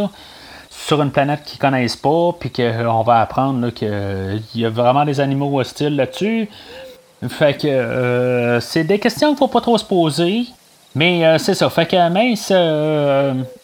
Sur 0.86 1.02
une 1.02 1.10
planète 1.10 1.44
qu'ils 1.44 1.58
connaissent 1.58 1.96
pas, 1.96 2.30
puis 2.40 2.52
qu'on 2.52 2.62
euh, 2.62 3.04
va 3.04 3.22
apprendre 3.22 3.72
qu'il 3.72 4.44
y 4.54 4.66
a 4.66 4.70
vraiment 4.70 5.04
des 5.04 5.20
animaux 5.20 5.60
hostiles 5.60 5.96
là-dessus. 5.96 6.48
Fait 7.28 7.60
que 7.60 7.68
euh, 7.68 8.60
c'est 8.60 8.84
des 8.84 9.00
questions 9.00 9.30
qu'il 9.30 9.38
faut 9.38 9.48
pas 9.48 9.62
trop 9.62 9.80
se 9.80 9.84
poser. 9.84 10.46
Mais 10.94 11.40
c'est 11.40 11.56
ça. 11.56 11.72
Fait 11.72 11.88
que 11.88 12.10
Mace, 12.10 12.54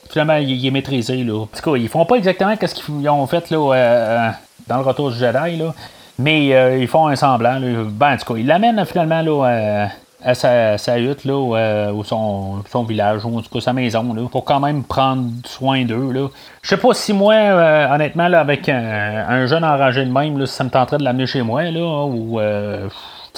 finalement, 0.10 0.38
il, 0.38 0.66
est 0.66 0.72
maîtrisé. 0.72 1.24
Là. 1.24 1.42
En 1.42 1.46
tout 1.46 1.76
ils 1.76 1.88
font 1.90 2.06
pas 2.06 2.16
exactement 2.16 2.56
ce 2.60 2.74
qu'ils 2.74 3.08
ont 3.08 3.28
fait 3.28 3.52
là, 3.52 4.34
dans 4.68 4.78
le 4.78 4.84
retour 4.84 5.12
du 5.12 5.18
Jedi. 5.20 5.58
Là. 5.58 5.76
Mais 6.18 6.80
ils 6.82 6.88
font 6.88 7.06
un 7.06 7.16
semblant. 7.16 7.60
Là. 7.60 7.84
Ben, 7.86 8.14
en 8.14 8.18
tout 8.18 8.34
cas, 8.34 8.40
ils 8.40 8.48
l'amènent 8.48 8.84
finalement 8.86 9.22
là, 9.22 9.90
à 10.24 10.36
sa, 10.36 11.00
hutte, 11.00 11.26
là, 11.26 11.34
euh, 11.34 11.92
ou 11.92 12.04
son, 12.04 12.64
son, 12.70 12.84
village, 12.84 13.26
ou 13.26 13.38
en 13.38 13.42
tout 13.42 13.50
cas 13.50 13.62
sa 13.62 13.74
maison, 13.74 14.14
là, 14.14 14.24
pour 14.32 14.46
quand 14.46 14.60
même 14.60 14.84
prendre 14.84 15.30
soin 15.46 15.84
d'eux. 15.84 16.12
Là. 16.12 16.28
Je 16.62 16.70
sais 16.70 16.78
pas 16.78 16.94
si 16.94 17.14
moi, 17.14 17.34
euh, 17.34 17.94
honnêtement, 17.94 18.28
là, 18.28 18.40
avec 18.40 18.70
un, 18.70 19.46
jeune 19.48 19.64
enragé 19.64 20.06
de 20.06 20.12
même, 20.12 20.46
si 20.46 20.54
ça 20.54 20.64
me 20.64 20.70
tenterait 20.70 20.98
de 20.98 21.04
l'amener 21.04 21.26
chez 21.26 21.42
moi, 21.42 21.64
là, 21.64 22.06
ou 22.06 22.40
euh, 22.40 22.88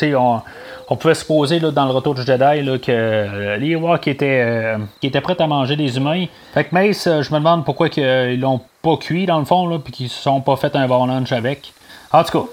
on, 0.02 0.42
on 0.90 0.96
pouvait 0.98 1.16
supposer 1.16 1.60
là, 1.60 1.72
dans 1.72 1.86
le 1.86 1.92
retour 1.92 2.16
du 2.16 2.24
Jedi 2.24 2.62
là, 2.62 2.78
que 2.78 3.58
les 3.58 3.70
Ewoks 3.70 4.08
étaient, 4.08 4.76
qui 5.00 5.08
étaient 5.08 5.22
prêts 5.22 5.40
à 5.40 5.48
manger 5.48 5.76
des 5.76 5.96
humains. 5.96 6.26
Fait 6.54 6.66
que 6.66 6.76
Mace, 6.76 7.06
je 7.06 7.34
me 7.34 7.40
demande 7.40 7.64
pourquoi 7.64 7.88
ils 7.96 8.40
l'ont 8.40 8.60
pas 8.82 8.98
cuit 8.98 9.26
dans 9.26 9.40
le 9.40 9.46
fond, 9.46 9.68
là, 9.68 9.80
puis 9.80 9.94
qu'ils 9.94 10.10
se 10.10 10.22
sont 10.22 10.42
pas 10.42 10.58
fait 10.58 10.76
un 10.76 10.88
bon 10.88 11.06
lunch 11.06 11.32
avec. 11.32 11.74
En 12.12 12.24
tout 12.24 12.40
cas. 12.40 12.46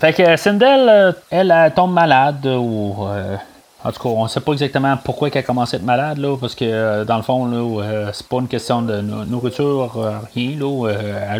Fait 0.00 0.12
que 0.12 0.36
Sindel, 0.36 1.14
elle, 1.30 1.52
elle, 1.52 1.72
tombe 1.72 1.92
malade 1.92 2.46
ou 2.46 3.06
en 3.84 3.92
tout 3.92 4.02
cas, 4.02 4.08
on 4.08 4.22
ne 4.22 4.28
sait 4.28 4.40
pas 4.40 4.52
exactement 4.52 4.96
pourquoi 4.96 5.28
elle 5.28 5.38
a 5.38 5.42
commencé 5.42 5.76
à 5.76 5.78
être 5.78 5.84
malade, 5.84 6.16
là, 6.16 6.36
parce 6.40 6.54
que 6.54 6.64
euh, 6.64 7.04
dans 7.04 7.18
le 7.18 7.22
fond, 7.22 7.50
euh, 7.52 8.10
c'est 8.14 8.26
pas 8.26 8.38
une 8.38 8.48
question 8.48 8.80
de 8.80 9.02
nourriture, 9.02 9.98
euh, 9.98 10.18
rien. 10.34 10.58
Là, 10.58 11.38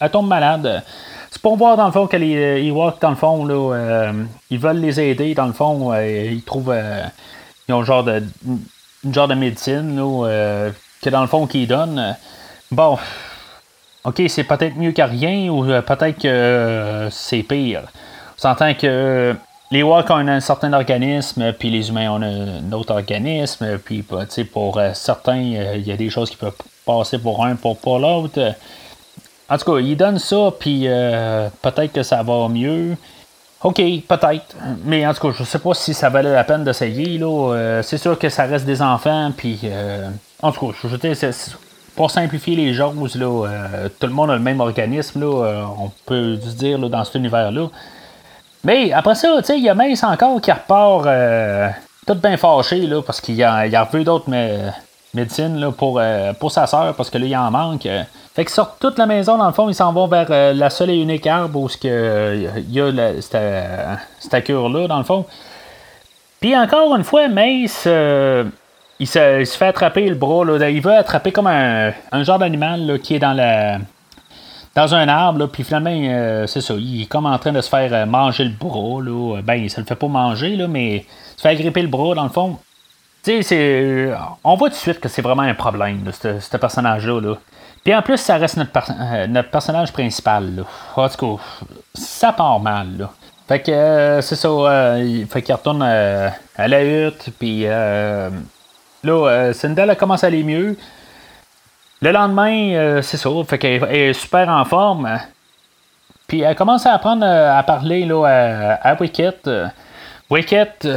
elle, 0.00 0.10
tombe 0.10 0.26
malade. 0.26 0.82
C'est 1.30 1.42
pour 1.42 1.58
voir 1.58 1.76
dans 1.76 1.84
le 1.84 1.92
fond 1.92 2.06
que 2.06 2.16
les 2.16 2.66
Ewoks, 2.66 2.98
dans 3.00 3.10
le 3.10 3.16
fond, 3.16 3.44
là, 3.44 4.10
ils 4.48 4.58
veulent 4.58 4.80
les 4.80 4.98
aider, 4.98 5.34
dans 5.34 5.46
le 5.46 5.52
fond, 5.52 5.92
ils 5.94 6.42
trouvent 6.42 6.74
ils 7.68 7.74
ont 7.74 7.80
un 7.80 7.84
genre 7.84 8.04
de 8.04 8.22
une 9.04 9.12
genre 9.12 9.28
de 9.28 9.34
médecine 9.34 9.96
là, 9.96 10.70
que 11.02 11.10
dans 11.10 11.20
le 11.20 11.26
fond 11.26 11.46
qu'ils 11.46 11.68
donnent. 11.68 12.16
Bon, 12.70 12.96
ok, 14.04 14.22
c'est 14.28 14.44
peut-être 14.44 14.76
mieux 14.76 14.92
que 14.92 15.02
rien 15.02 15.50
ou 15.50 15.64
peut-être 15.82 16.22
que 16.22 17.08
c'est 17.10 17.42
pire. 17.42 17.82
On 18.38 18.40
s'entend 18.40 18.72
que 18.72 19.36
les 19.70 19.82
Walks 19.82 20.10
ont 20.10 20.28
un, 20.28 20.40
certain 20.40 20.72
organisme, 20.72 21.52
puis 21.52 21.70
les 21.70 21.88
humains 21.88 22.10
ont 22.10 22.22
un, 22.22 22.72
autre 22.72 22.92
organisme, 22.92 23.78
puis 23.84 24.04
bah, 24.08 24.24
pour 24.52 24.78
euh, 24.78 24.90
certains, 24.94 25.54
euh, 25.54 25.76
il 25.76 25.86
y 25.86 25.92
a 25.92 25.96
des 25.96 26.10
choses 26.10 26.30
qui 26.30 26.36
peuvent 26.36 26.56
passer 26.84 27.18
pour 27.18 27.44
un, 27.44 27.56
pour 27.56 27.78
pas 27.78 27.98
l'autre. 27.98 28.54
En 29.48 29.58
tout 29.58 29.72
cas, 29.72 29.78
ils 29.80 29.96
donnent 29.96 30.18
ça, 30.18 30.52
puis 30.58 30.82
euh, 30.86 31.48
peut-être 31.62 31.92
que 31.92 32.02
ça 32.02 32.22
va 32.22 32.48
mieux. 32.48 32.96
OK, 33.62 33.76
peut-être. 33.76 34.56
Mais 34.84 35.04
en 35.06 35.14
tout 35.14 35.28
cas, 35.28 35.36
je 35.36 35.42
sais 35.42 35.58
pas 35.58 35.74
si 35.74 35.94
ça 35.94 36.10
valait 36.10 36.32
la 36.32 36.44
peine 36.44 36.62
d'essayer. 36.62 37.20
c'est 37.82 37.98
sûr 37.98 38.18
que 38.18 38.28
ça 38.28 38.44
reste 38.44 38.66
des 38.66 38.82
enfants, 38.82 39.32
puis 39.36 39.60
en 40.42 40.52
tout 40.52 40.72
cas, 40.72 40.78
je 40.84 41.22
pour 41.96 42.10
simplifier 42.10 42.54
les 42.54 42.74
choses, 42.74 43.16
là, 43.16 43.48
tout 43.98 44.06
le 44.06 44.12
monde 44.12 44.30
a 44.30 44.34
le 44.34 44.40
même 44.40 44.60
organisme, 44.60 45.20
là, 45.20 45.66
on 45.78 45.90
peut 46.04 46.38
se 46.38 46.54
dire 46.54 46.78
dans 46.78 47.02
cet 47.04 47.14
univers-là. 47.14 47.68
Mais 48.66 48.92
après 48.92 49.14
ça, 49.14 49.28
tu 49.38 49.44
sais, 49.44 49.58
il 49.58 49.64
y 49.64 49.68
a 49.68 49.74
Mace 49.74 50.02
encore 50.02 50.40
qui 50.40 50.50
repart 50.50 51.06
euh, 51.06 51.68
tout 52.04 52.16
bien 52.16 52.36
fâché, 52.36 52.80
là, 52.80 53.00
parce 53.00 53.20
qu'il 53.20 53.40
a, 53.44 53.58
a 53.58 53.84
revu 53.84 54.02
d'autres 54.02 54.28
médecines 55.14 55.60
là, 55.60 55.70
pour, 55.70 56.00
euh, 56.00 56.32
pour 56.32 56.50
sa 56.50 56.66
soeur, 56.66 56.92
parce 56.96 57.08
que 57.08 57.16
là, 57.16 57.26
il 57.26 57.36
en 57.36 57.48
manque. 57.52 57.82
Fait 58.34 58.44
qu'ils 58.44 58.48
sortent 58.48 58.80
toute 58.80 58.98
la 58.98 59.06
maison, 59.06 59.38
dans 59.38 59.46
le 59.46 59.52
fond, 59.52 59.68
ils 59.68 59.74
s'en 59.74 59.92
vont 59.92 60.08
vers 60.08 60.26
euh, 60.30 60.52
la 60.52 60.68
seule 60.68 60.90
et 60.90 60.96
unique 60.96 61.28
arbre 61.28 61.60
où 61.60 61.68
il 61.84 62.66
y 62.70 62.80
a 62.80 62.90
la, 62.90 63.20
cette, 63.20 64.42
cure-là, 64.42 64.88
dans 64.88 64.98
le 64.98 65.04
fond. 65.04 65.24
Puis 66.40 66.56
encore 66.56 66.96
une 66.96 67.04
fois, 67.04 67.28
Mace, 67.28 67.44
il 67.54 67.68
se, 67.68 68.46
il, 68.98 69.06
se, 69.06 69.56
fait 69.56 69.68
attraper 69.68 70.08
le 70.08 70.16
bras. 70.16 70.44
Là, 70.44 70.68
il 70.68 70.80
veut 70.80 70.96
attraper 70.96 71.30
comme 71.30 71.46
un, 71.46 71.92
un 72.10 72.22
genre 72.24 72.40
d'animal 72.40 72.98
qui 73.00 73.14
est 73.14 73.20
dans 73.20 73.32
la 73.32 73.78
dans 74.76 74.94
un 74.94 75.08
arbre, 75.08 75.46
puis 75.46 75.64
finalement, 75.64 75.90
euh, 75.90 76.46
c'est 76.46 76.60
ça, 76.60 76.74
il 76.74 77.02
est 77.02 77.06
comme 77.06 77.24
en 77.24 77.38
train 77.38 77.50
de 77.50 77.62
se 77.62 77.68
faire 77.68 77.92
euh, 77.94 78.04
manger 78.04 78.44
le 78.44 78.50
bras, 78.50 79.02
là. 79.02 79.40
Ben, 79.42 79.66
ça 79.70 79.80
le 79.80 79.86
fait 79.86 79.94
pas 79.96 80.06
manger, 80.06 80.54
là, 80.54 80.68
mais 80.68 81.06
se 81.34 81.40
fait 81.40 81.56
gripper 81.56 81.80
le 81.80 81.88
bras, 81.88 82.14
dans 82.14 82.24
le 82.24 82.28
fond. 82.28 82.58
Tu 83.24 83.42
sais. 83.42 84.12
On 84.44 84.54
voit 84.54 84.68
tout 84.68 84.74
de 84.74 84.80
suite 84.80 85.00
que 85.00 85.08
c'est 85.08 85.22
vraiment 85.22 85.42
un 85.42 85.54
problème, 85.54 86.04
ce 86.12 86.56
personnage-là. 86.58 87.20
Là. 87.20 87.36
Puis 87.82 87.94
en 87.94 88.02
plus, 88.02 88.18
ça 88.18 88.36
reste 88.36 88.58
notre, 88.58 88.70
euh, 89.00 89.42
personnage 89.50 89.92
principal. 89.92 90.64
En 90.94 91.08
tout 91.08 91.36
cas, 91.36 91.42
ça 91.94 92.32
part 92.32 92.60
mal, 92.60 92.98
là. 92.98 93.10
Fait 93.48 93.62
que 93.62 94.18
c'est 94.22 94.36
ça, 94.36 94.98
il 94.98 95.26
fait 95.26 95.40
qu'il 95.40 95.54
retourne 95.54 95.80
à 95.82 96.68
la 96.68 96.84
hutte, 96.84 97.30
puis 97.38 97.64
là, 97.64 98.30
Sindel 99.54 99.88
a 99.88 99.94
commencé 99.94 100.26
à 100.26 100.28
aller 100.28 100.42
mieux. 100.42 100.76
Le 102.02 102.12
lendemain, 102.12 102.74
euh, 102.74 103.02
c'est 103.02 103.16
ça, 103.16 103.30
fait 103.46 103.58
qu'elle 103.58 103.84
est 103.84 104.12
super 104.12 104.48
en 104.48 104.64
forme. 104.64 105.18
Puis 106.26 106.40
elle 106.40 106.54
commence 106.54 106.84
à 106.84 106.92
apprendre 106.92 107.24
euh, 107.24 107.56
à 107.56 107.62
parler 107.62 108.04
là, 108.04 108.78
à, 108.82 109.00
Wicket. 109.00 109.48
Wicket, 110.28 110.88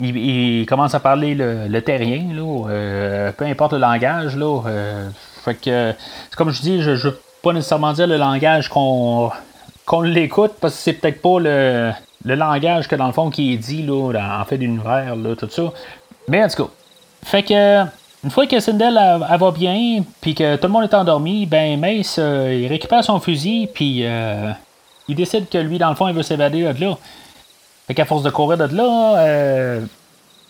il, 0.00 0.66
commence 0.66 0.94
à 0.94 1.00
parler 1.00 1.34
le, 1.34 1.80
terrien, 1.80 2.34
là, 2.34 2.68
euh, 2.68 3.32
peu 3.32 3.46
importe 3.46 3.72
le 3.72 3.78
langage. 3.78 4.36
Là, 4.36 4.60
fait 5.44 5.54
que, 5.54 5.94
comme 6.36 6.50
je 6.50 6.60
dis, 6.60 6.82
je 6.82 6.90
ne 6.90 6.96
veux 6.96 7.18
pas 7.42 7.52
nécessairement 7.52 7.92
dire 7.92 8.06
le 8.06 8.16
langage 8.16 8.68
qu'on 8.68 9.30
qu'on 9.84 10.02
l'écoute, 10.02 10.52
parce 10.60 10.74
que 10.74 10.80
c'est 10.80 10.92
peut-être 10.92 11.20
pas 11.20 11.40
le, 11.40 11.90
le, 12.24 12.34
langage 12.36 12.86
que 12.86 12.94
dans 12.94 13.08
le 13.08 13.12
fond 13.12 13.30
qui 13.30 13.54
est 13.54 13.56
dit 13.56 13.82
là, 13.82 14.12
en 14.40 14.44
fait 14.44 14.56
d'univers, 14.58 15.16
tout 15.36 15.48
ça. 15.50 15.62
Mais 16.28 16.44
en 16.44 16.48
tout 16.48 16.64
cas, 16.64 16.70
fait 17.24 17.42
que 17.42 17.84
une 18.24 18.30
fois 18.30 18.46
que 18.46 18.60
Sindel 18.60 18.94
va 18.94 19.50
bien, 19.50 20.04
puis 20.20 20.34
que 20.34 20.56
tout 20.56 20.68
le 20.68 20.72
monde 20.72 20.84
est 20.84 20.94
endormi, 20.94 21.44
ben 21.46 21.78
Mace, 21.78 22.16
euh, 22.18 22.54
il 22.62 22.68
récupère 22.68 23.02
son 23.02 23.18
fusil, 23.18 23.68
puis 23.72 24.02
euh, 24.04 24.52
il 25.08 25.16
décide 25.16 25.48
que 25.48 25.58
lui, 25.58 25.78
dans 25.78 25.90
le 25.90 25.96
fond, 25.96 26.06
il 26.06 26.14
veut 26.14 26.22
s'évader 26.22 26.62
de 26.72 26.84
là. 26.84 26.96
Fait 27.88 27.94
qu'à 27.94 28.04
force 28.04 28.22
de 28.22 28.30
courir 28.30 28.58
de 28.58 28.76
là, 28.76 29.18
euh, 29.18 29.80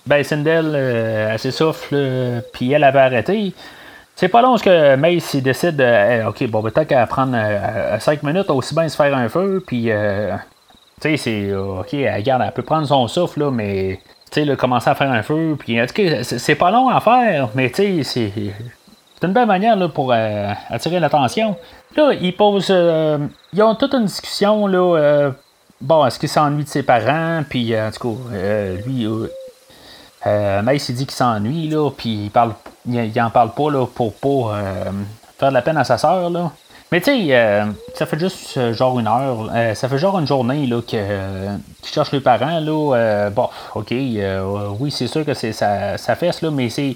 ben 0.05 0.23
Sindel, 0.23 0.75
elle 0.75 1.39
s'essouffle, 1.39 2.43
puis 2.53 2.73
elle 2.73 2.85
avait 2.85 2.99
arrêté. 2.99 3.55
C'est 4.17 4.29
pas 4.29 4.43
long 4.43 4.57
que 4.59 4.95
Mace 4.97 5.33
il 5.33 5.43
décide, 5.43 5.83
ok, 6.29 6.47
bon, 6.49 6.63
peut-être 6.63 6.89
qu'à 6.89 7.07
prendre 7.07 7.35
5 7.99 8.23
minutes, 8.23 8.51
aussi 8.51 8.75
bien 8.75 8.87
se 8.91 8.97
faire 8.97 9.17
un 9.17 9.31
feu, 9.31 9.65
puis, 9.67 9.85
tu 9.85 9.91
sais, 11.01 11.17
c'est, 11.17 11.55
ok, 11.55 11.95
elle, 11.95 12.23
garde, 12.23 12.43
elle 12.45 12.53
peut 12.53 12.63
prendre 12.63 12.87
son 12.87 13.09
souffle, 13.09 13.41
là, 13.41 13.51
mais 13.51 13.99
tu 14.33 14.47
sais, 14.47 14.57
commencer 14.57 14.89
à 14.89 14.95
faire 14.95 15.11
un 15.11 15.23
feu. 15.23 15.57
Puis, 15.59 15.81
en 15.81 15.87
tout 15.87 15.95
cas, 15.95 16.23
c'est 16.23 16.55
pas 16.55 16.71
long 16.71 16.89
à 16.89 17.01
faire, 17.01 17.51
mais 17.55 17.71
c'est. 17.75 18.25
Une 19.23 19.33
belle 19.33 19.47
manière 19.47 19.77
là, 19.77 19.89
pour 19.89 20.13
euh, 20.13 20.53
attirer 20.69 20.99
l'attention. 20.99 21.57
Là, 21.97 22.13
ils 22.13 22.35
posent. 22.35 22.67
Euh, 22.71 23.19
ils 23.53 23.63
ont 23.63 23.75
toute 23.77 23.95
une 23.95 24.07
discussion. 24.07 24.67
Là, 24.67 24.97
euh, 24.99 25.31
bon, 25.81 26.05
est-ce 26.05 26.19
qu'il 26.19 26.29
s'ennuie 26.29 26.65
de 26.65 26.69
ses 26.69 26.83
parents? 26.83 27.45
Puis, 27.49 27.79
en 27.79 27.91
tout 27.93 28.17
cas, 28.17 28.83
lui, 28.85 29.07
Mace, 30.27 30.89
il 30.89 30.97
dit 30.97 31.07
qu'il 31.07 31.15
s'ennuie. 31.15 31.69
Là, 31.69 31.91
puis, 31.91 32.25
il, 32.25 32.31
parle, 32.31 32.55
il, 32.89 33.21
en 33.21 33.31
parle 33.31 33.53
pas 33.53 33.71
là, 33.71 33.87
pour 33.87 34.13
pas 34.15 34.61
faire 35.39 35.51
de 35.51 35.55
la 35.55 35.63
peine 35.63 35.77
à 35.77 35.85
sa 35.85 35.99
soeur. 35.99 36.29
Là. 36.29 36.51
Mais 36.93 37.01
tu 37.01 37.07
sais, 37.07 37.27
euh, 37.31 37.65
ça 37.95 38.05
fait 38.05 38.19
juste 38.19 38.55
euh, 38.59 38.75
genre 38.75 39.01
une 39.01 39.07
heure, 39.07 39.49
euh, 39.51 39.75
ça 39.75 39.89
fait 39.89 39.97
genre 39.97 40.19
une 40.19 40.27
journée 40.27 40.67
là, 40.67 40.83
que, 40.83 41.57
qu'ils 41.81 41.95
cherchent 41.95 42.13
les 42.13 42.21
parents. 42.21 42.61
Là, 42.61 43.31
bon, 43.31 43.49
ok, 43.75 43.95
oui, 44.79 44.91
c'est 44.91 45.07
sûr 45.07 45.25
que 45.25 45.33
c'est 45.33 45.55
ça, 45.55 45.97
ça 45.97 46.15
fesse, 46.17 46.43
là, 46.43 46.51
mais 46.51 46.69
c'est. 46.69 46.95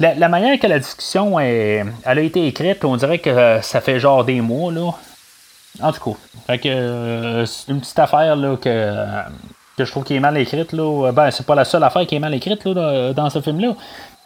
La, 0.00 0.28
manière 0.28 0.58
que 0.58 0.66
la 0.66 0.80
discussion 0.80 1.38
elle 1.38 1.92
a 2.04 2.20
été 2.20 2.48
écrite, 2.48 2.84
on 2.84 2.96
dirait 2.96 3.20
que 3.20 3.60
ça 3.62 3.80
fait 3.80 4.00
genre 4.00 4.24
des 4.24 4.40
mois. 4.40 4.72
Là. 4.72 4.90
En 5.80 5.92
tout 5.92 6.10
cas, 6.10 6.18
fait 6.46 6.58
que, 6.58 7.44
c'est 7.46 7.70
une 7.70 7.80
petite 7.80 7.98
affaire 7.98 8.34
là, 8.34 8.56
que, 8.56 8.94
que 9.76 9.84
je 9.84 9.90
trouve 9.90 10.02
qui 10.04 10.16
est 10.16 10.20
mal 10.20 10.36
écrite. 10.38 10.72
Là. 10.72 11.12
Ben, 11.12 11.30
c'est 11.30 11.46
pas 11.46 11.54
la 11.54 11.64
seule 11.64 11.84
affaire 11.84 12.06
qui 12.06 12.16
est 12.16 12.18
mal 12.18 12.34
écrite 12.34 12.64
là, 12.64 13.12
dans 13.12 13.30
ce 13.30 13.40
film-là. 13.40 13.76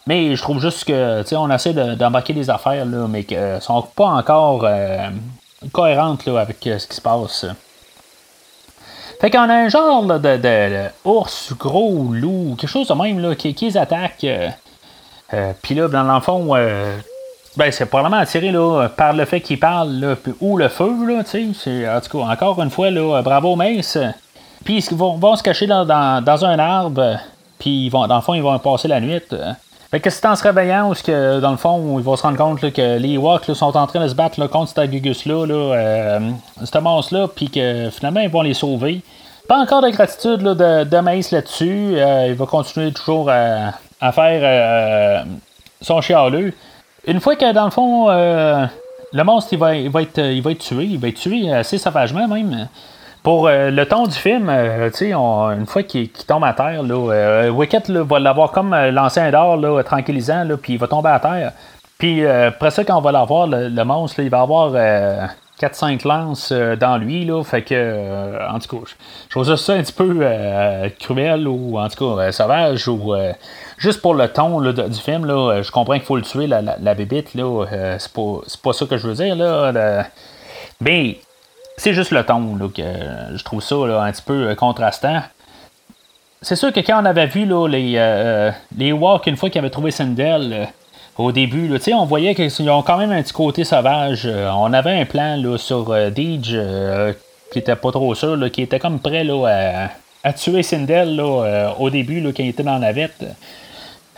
Mais 0.09 0.35
je 0.35 0.41
trouve 0.41 0.59
juste 0.59 0.85
que, 0.85 1.21
tu 1.21 1.29
sais, 1.29 1.37
on 1.37 1.51
essaie 1.51 1.75
d'embarquer 1.75 2.33
des 2.33 2.49
affaires, 2.49 2.87
là, 2.87 3.07
mais 3.07 3.25
qui 3.25 3.37
ne 3.37 3.61
sont 3.61 3.83
pas 3.95 4.07
encore 4.07 4.65
euh, 4.65 5.11
cohérentes 5.71 6.25
là, 6.25 6.41
avec 6.41 6.67
euh, 6.67 6.79
ce 6.79 6.87
qui 6.87 6.97
se 6.97 7.01
passe. 7.03 7.45
Fait 9.21 9.31
qu'on 9.31 9.51
a 9.51 9.55
un 9.55 9.69
genre 9.69 10.05
de, 10.19 10.39
de, 10.39 10.87
ours, 11.05 11.53
gros 11.59 12.09
loup, 12.11 12.57
quelque 12.59 12.71
chose 12.71 12.89
de 12.89 12.95
même 12.95 13.19
là, 13.19 13.35
qui, 13.35 13.53
qui 13.53 13.67
les 13.67 13.77
attaque. 13.77 14.25
Euh, 14.25 15.53
puis 15.61 15.75
là, 15.75 15.89
dans 15.89 16.15
le 16.15 16.21
fond, 16.23 16.55
ben, 17.59 17.71
c'est 17.71 17.85
probablement 17.85 18.23
attiré 18.23 18.51
là, 18.51 18.89
par 18.89 19.13
le 19.13 19.27
fait 19.27 19.43
qu'il 19.43 19.61
parle 19.61 20.17
ou 20.41 20.57
le 20.57 20.71
feu. 20.71 21.07
Là, 21.07 21.19
en 21.19 22.01
tout 22.01 22.19
cas, 22.19 22.33
encore 22.33 22.63
une 22.63 22.71
fois, 22.71 22.91
là, 22.91 23.21
bravo 23.21 23.57
Mace. 23.57 23.99
Puis 24.65 24.79
ils 24.91 24.97
vont, 24.97 25.37
se 25.37 25.43
cacher 25.43 25.67
dans, 25.67 25.85
dans, 25.85 26.25
dans 26.25 26.45
un 26.47 26.59
arbre. 26.59 27.19
Puis 27.59 27.91
dans 27.91 28.07
le 28.07 28.23
fond, 28.23 28.33
ils 28.33 28.43
vont 28.43 28.59
passer 28.59 28.89
la 28.89 29.03
nuit. 29.03 29.21
Fait 29.91 30.01
que 30.01 30.11
c'est 30.11 30.27
en 30.27 30.37
se 30.37 30.43
réveillant 30.43 30.91
où, 30.91 30.95
que, 30.95 31.41
dans 31.41 31.51
le 31.51 31.57
fond, 31.57 31.99
ils 31.99 32.05
vont 32.05 32.15
se 32.15 32.23
rendre 32.23 32.37
compte 32.37 32.61
que 32.73 32.99
les 32.99 33.15
Ewoks 33.15 33.55
sont 33.55 33.75
en 33.75 33.87
train 33.87 34.03
de 34.03 34.09
se 34.09 34.15
battre 34.15 34.47
contre 34.47 34.69
cet 34.69 34.79
Agugus-là, 34.79 35.47
là, 35.47 35.55
euh, 35.55 36.31
ce 36.63 36.79
monstre-là, 36.79 37.29
puis 37.29 37.49
que 37.49 37.89
finalement, 37.91 38.21
ils 38.21 38.29
vont 38.29 38.43
les 38.43 38.53
sauver. 38.53 39.01
Pas 39.49 39.57
encore 39.57 39.81
de 39.81 39.89
gratitude 39.89 40.43
de, 40.43 41.01
Mace 41.01 41.31
là-dessus. 41.31 41.95
Euh, 41.97 42.27
il 42.29 42.35
va 42.35 42.45
continuer 42.45 42.93
toujours 42.93 43.31
à, 43.31 44.13
faire 44.13 44.41
euh, 44.43 45.25
son 45.81 46.03
chialeux. 46.03 46.53
Une 47.07 47.21
fois 47.21 47.37
que, 47.37 47.51
dans 47.55 47.65
le 47.65 47.71
fond, 47.71 48.09
le 48.09 49.25
monstre, 49.25 49.55
il 49.55 49.59
va, 49.59 49.75
il, 49.75 49.89
va 49.91 50.03
être, 50.03 50.19
il 50.19 50.43
va 50.43 50.51
être 50.51 50.59
tué, 50.59 50.85
il 50.85 50.99
va 50.99 51.09
être 51.09 51.19
tué 51.19 51.51
assez 51.51 51.79
sauvagement 51.79 52.29
même. 52.29 52.69
Pour 53.29 53.47
euh, 53.47 53.71
le 53.71 53.85
ton 53.85 54.07
du 54.07 54.15
film, 54.15 54.49
euh, 54.49 54.89
une 55.55 55.67
fois 55.67 55.83
qu'il 55.83 56.09
tombe 56.09 56.45
à 56.45 56.55
terre, 56.55 56.83
là, 56.83 57.13
euh, 57.13 57.51
Wicket 57.51 57.91
va 57.91 58.19
l'avoir 58.19 58.53
comme 58.53 58.75
lancé 58.75 59.21
un 59.21 59.31
là, 59.31 59.83
tranquillisant, 59.83 60.49
puis 60.57 60.73
il 60.73 60.79
va 60.79 60.89
tomber 60.89 61.11
à 61.11 61.21
terre. 61.21 61.53
Puis 61.99 62.27
après 62.27 62.71
ça, 62.71 62.85
quand 62.85 62.97
on 62.97 63.03
va 63.03 63.13
l'avoir, 63.13 63.47
le, 63.47 63.85
monstre, 63.85 64.21
il 64.21 64.31
va 64.31 64.41
avoir 64.41 64.73
4-5 65.61 66.09
lances 66.09 66.53
dans 66.53 66.97
lui. 66.97 67.31
Fait 67.45 67.61
que, 67.61 68.51
en 68.51 68.59
tout 68.61 68.79
cas, 68.79 68.93
je 69.27 69.31
trouve 69.31 69.57
ça 69.57 69.73
un 69.75 69.83
petit 69.83 69.93
peu 69.93 70.27
cruel 70.99 71.47
ou 71.47 71.79
en 71.79 71.87
tout 71.91 72.17
cas 72.17 72.33
sauvage 72.33 72.89
ou 72.89 73.13
juste 73.77 74.01
pour 74.01 74.15
le 74.15 74.29
ton 74.29 74.63
du 74.63 75.01
film. 75.01 75.27
Je 75.29 75.71
comprends 75.71 75.97
qu'il 75.97 76.05
faut 76.05 76.17
le 76.17 76.23
tuer, 76.23 76.47
la, 76.47 76.63
la, 76.63 76.95
bébite. 76.95 77.35
Là, 77.35 77.67
c'est 77.99 78.11
pas, 78.11 78.41
pas 78.63 78.73
ça 78.73 78.87
que 78.87 78.97
je 78.97 79.07
veux 79.07 79.15
dire. 79.15 79.37
Là, 79.37 80.07
mais 80.81 81.19
c'est 81.79 81.95
juste 81.95 82.11
le 82.11 82.25
ton 82.25 82.57
là, 82.57 82.69
que 82.75 83.37
je 83.37 83.45
trouve 83.45 83.63
ça 83.63 83.77
un 83.77 84.11
petit 84.11 84.23
peu 84.23 84.49
euh, 84.49 84.55
contrastant. 84.57 85.23
C'est 86.43 86.57
sûr 86.57 86.73
que 86.73 86.81
quand 86.81 87.01
on 87.01 87.05
avait 87.05 87.27
vu 87.27 87.45
là, 87.47 87.69
les, 87.69 87.95
euh, 87.97 88.51
les 88.77 88.93
Walk 88.93 89.27
une 89.27 89.37
fois 89.37 89.49
qu'ils 89.49 89.61
avaient 89.61 89.71
trouvé 89.71 89.93
Sindel 89.93 90.53
euh, 90.53 90.65
au 91.17 91.31
début, 91.31 91.69
là, 91.69 91.79
on 91.95 92.05
voyait 92.05 92.35
qu'ils 92.35 92.71
ont 92.71 92.83
quand 92.83 92.97
même 92.97 93.13
un 93.13 93.23
petit 93.23 93.33
côté 93.33 93.63
sauvage. 93.63 94.27
on 94.27 94.73
avait 94.73 95.01
un 95.01 95.05
plan 95.05 95.37
là, 95.37 95.57
sur 95.57 95.87
Deej 95.87 96.57
qui 97.53 97.59
était 97.59 97.75
pas 97.75 97.91
trop 97.91 98.15
sûr, 98.15 98.39
qui 98.53 98.63
était 98.63 98.79
comme 98.79 99.01
prêt 99.01 99.25
là, 99.25 99.89
à, 100.23 100.33
tuer 100.33 100.63
Sindel 100.63 101.21
au 101.21 101.91
début 101.91 102.23
quand 102.23 102.43
il 102.43 102.51
était 102.51 102.63
dans 102.63 102.75
la 102.75 102.79
navette. 102.79 103.25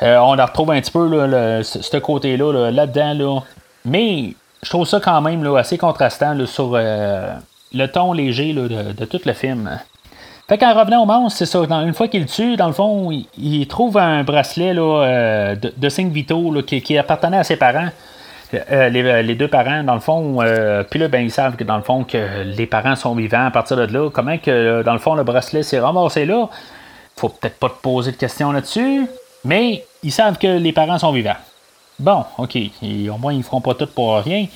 on 0.03 0.35
la 0.35 0.45
retrouve 0.45 0.73
un 0.73 0.81
petit 0.83 0.91
peu 0.91 1.09
là, 1.27 1.63
ce 1.63 1.97
côté-là 1.97 2.71
là-dedans. 2.71 3.15
Là, 3.15 3.41
Mais 3.87 4.35
je 4.63 4.69
trouve 4.69 4.87
ça 4.87 5.01
quand 5.01 5.23
même 5.23 5.43
là, 5.43 5.57
assez 5.57 5.79
contrastant 5.79 6.37
sur 6.45 6.79
le 7.73 7.87
ton 7.87 8.13
léger 8.13 8.53
de, 8.53 9.05
tout 9.05 9.21
le 9.25 9.33
film. 9.33 9.79
Fait 10.49 10.59
qu'en 10.59 10.75
revenant 10.75 11.05
au 11.05 11.07
monstre, 11.07 11.39
c'est 11.39 11.47
ça. 11.47 11.61
une 11.61 11.95
fois 11.95 12.09
qu'il 12.09 12.27
tue, 12.27 12.57
dans 12.57 12.67
le 12.67 12.73
fond, 12.73 13.11
il, 13.39 13.67
trouve 13.69 13.99
un 13.99 14.25
bracelet 14.25 14.75
là, 14.75 15.05
euh, 15.05 15.55
de, 15.55 15.73
de 15.77 15.89
signes 15.89 16.11
vitaux 16.11 16.53
qui, 16.63 16.99
appartenait 16.99 17.39
à 17.39 17.45
ses 17.45 17.57
parents. 17.57 17.89
Euh, 18.53 18.89
les, 18.89 19.35
deux 19.37 19.47
parents, 19.47 19.85
dans 19.85 19.95
le 19.95 20.01
fond, 20.01 20.39
euh, 20.41 20.83
puis 20.83 20.99
là, 20.99 21.07
ben, 21.07 21.21
ils 21.21 21.31
savent 21.31 21.55
que 21.55 21.63
dans 21.63 21.77
le 21.77 21.85
fond, 21.85 22.03
que 22.03 22.43
les 22.43 22.67
parents 22.67 22.97
sont 22.97 23.15
vivants 23.15 23.47
à 23.47 23.51
partir 23.53 23.77
de 23.77 23.85
là. 23.85 24.11
Comment 24.11 24.39
que, 24.39 24.83
dans 24.83 24.93
le 24.93 24.99
fond, 24.99 25.15
le 25.15 25.23
bracelet 25.23 25.63
s'est 25.63 25.79
ramassé 25.79 26.27
là? 26.27 26.49
Faut 27.17 27.29
peut-être 27.29 27.59
pas 27.59 27.69
te 27.69 27.81
poser 27.81 28.11
de 28.11 28.17
questions 28.17 28.51
là-dessus, 28.51 29.07
mais 29.45 29.85
ils 30.03 30.11
savent 30.11 30.39
que 30.39 30.49
les 30.49 30.73
parents 30.73 30.99
sont 30.99 31.13
vivants. 31.13 31.37
Bon, 32.01 32.25
ok. 32.39 32.57
au 32.83 33.19
moins, 33.19 33.35
ils 33.35 33.45
feront 33.45 33.61
pas 33.61 33.75
tout 33.75 33.87
pour 33.87 34.17
rien. 34.17 34.47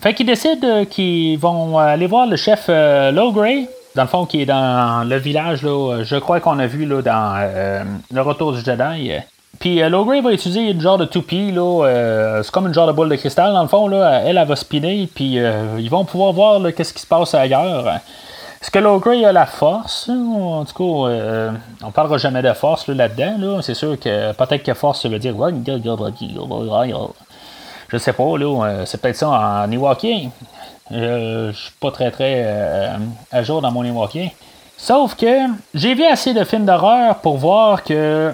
Fait 0.00 0.14
qu'ils 0.14 0.26
décident 0.26 0.86
qu'ils 0.86 1.38
vont 1.38 1.76
aller 1.78 2.06
voir 2.06 2.26
le 2.26 2.36
chef 2.36 2.66
euh, 2.70 3.10
Logray, 3.10 3.68
dans 3.94 4.02
le 4.02 4.08
fond, 4.08 4.24
qui 4.24 4.40
est 4.40 4.46
dans 4.46 5.06
le 5.06 5.16
village, 5.16 5.62
là, 5.62 6.02
je 6.02 6.16
crois 6.16 6.40
qu'on 6.40 6.58
a 6.58 6.66
vu 6.66 6.86
là, 6.86 7.02
dans 7.02 7.84
Le 8.10 8.20
Retour 8.22 8.52
du 8.52 8.64
Jedi. 8.64 9.12
Puis 9.58 9.82
euh, 9.82 9.90
va 9.90 10.32
utiliser 10.32 10.70
une 10.70 10.80
genre 10.80 10.96
de 10.96 11.04
toupie, 11.04 11.52
là, 11.52 12.40
c'est 12.42 12.50
comme 12.50 12.66
une 12.66 12.72
genre 12.72 12.86
de 12.86 12.92
boule 12.92 13.10
de 13.10 13.16
cristal, 13.16 13.52
dans 13.52 13.62
le 13.62 13.68
fond, 13.68 13.88
là, 13.88 14.22
elle, 14.24 14.38
elle 14.38 14.48
va 14.48 14.56
spinner, 14.56 15.06
puis 15.14 15.36
ils 15.78 15.90
vont 15.90 16.06
pouvoir 16.06 16.32
voir 16.32 16.60
qu'est-ce 16.74 16.94
qui 16.94 17.02
se 17.02 17.06
passe 17.06 17.34
ailleurs. 17.34 17.86
Est-ce 18.62 18.70
que 18.70 18.78
Logray 18.78 19.24
a 19.24 19.32
la 19.32 19.46
force? 19.46 20.08
En 20.08 20.64
tout 20.64 20.72
cas, 20.74 21.52
on 21.84 21.90
parlera 21.90 22.16
jamais 22.16 22.42
de 22.42 22.52
force 22.54 22.88
là-dedans. 22.88 23.34
Là 23.38 23.62
C'est 23.62 23.74
sûr 23.74 23.98
que 23.98 24.32
peut-être 24.32 24.62
que 24.62 24.72
force, 24.72 25.02
ça 25.02 25.08
veut 25.10 25.18
dire 25.18 25.34
je 27.90 27.98
sais 27.98 28.12
pas, 28.12 28.38
là, 28.38 28.64
euh, 28.64 28.86
c'est 28.86 29.00
peut-être 29.00 29.16
ça 29.16 29.28
en 29.28 29.70
Ewokien. 29.70 30.30
Euh, 30.92 31.52
je 31.52 31.56
suis 31.56 31.72
pas 31.80 31.90
très 31.90 32.10
très 32.10 32.42
euh, 32.46 32.96
à 33.32 33.42
jour 33.42 33.60
dans 33.60 33.70
mon 33.70 33.84
Ewokien. 33.84 34.28
Sauf 34.76 35.14
que 35.14 35.36
j'ai 35.74 35.94
vu 35.94 36.04
assez 36.04 36.32
de 36.32 36.44
films 36.44 36.64
d'horreur 36.64 37.16
pour 37.16 37.36
voir 37.36 37.82
que 37.82 38.32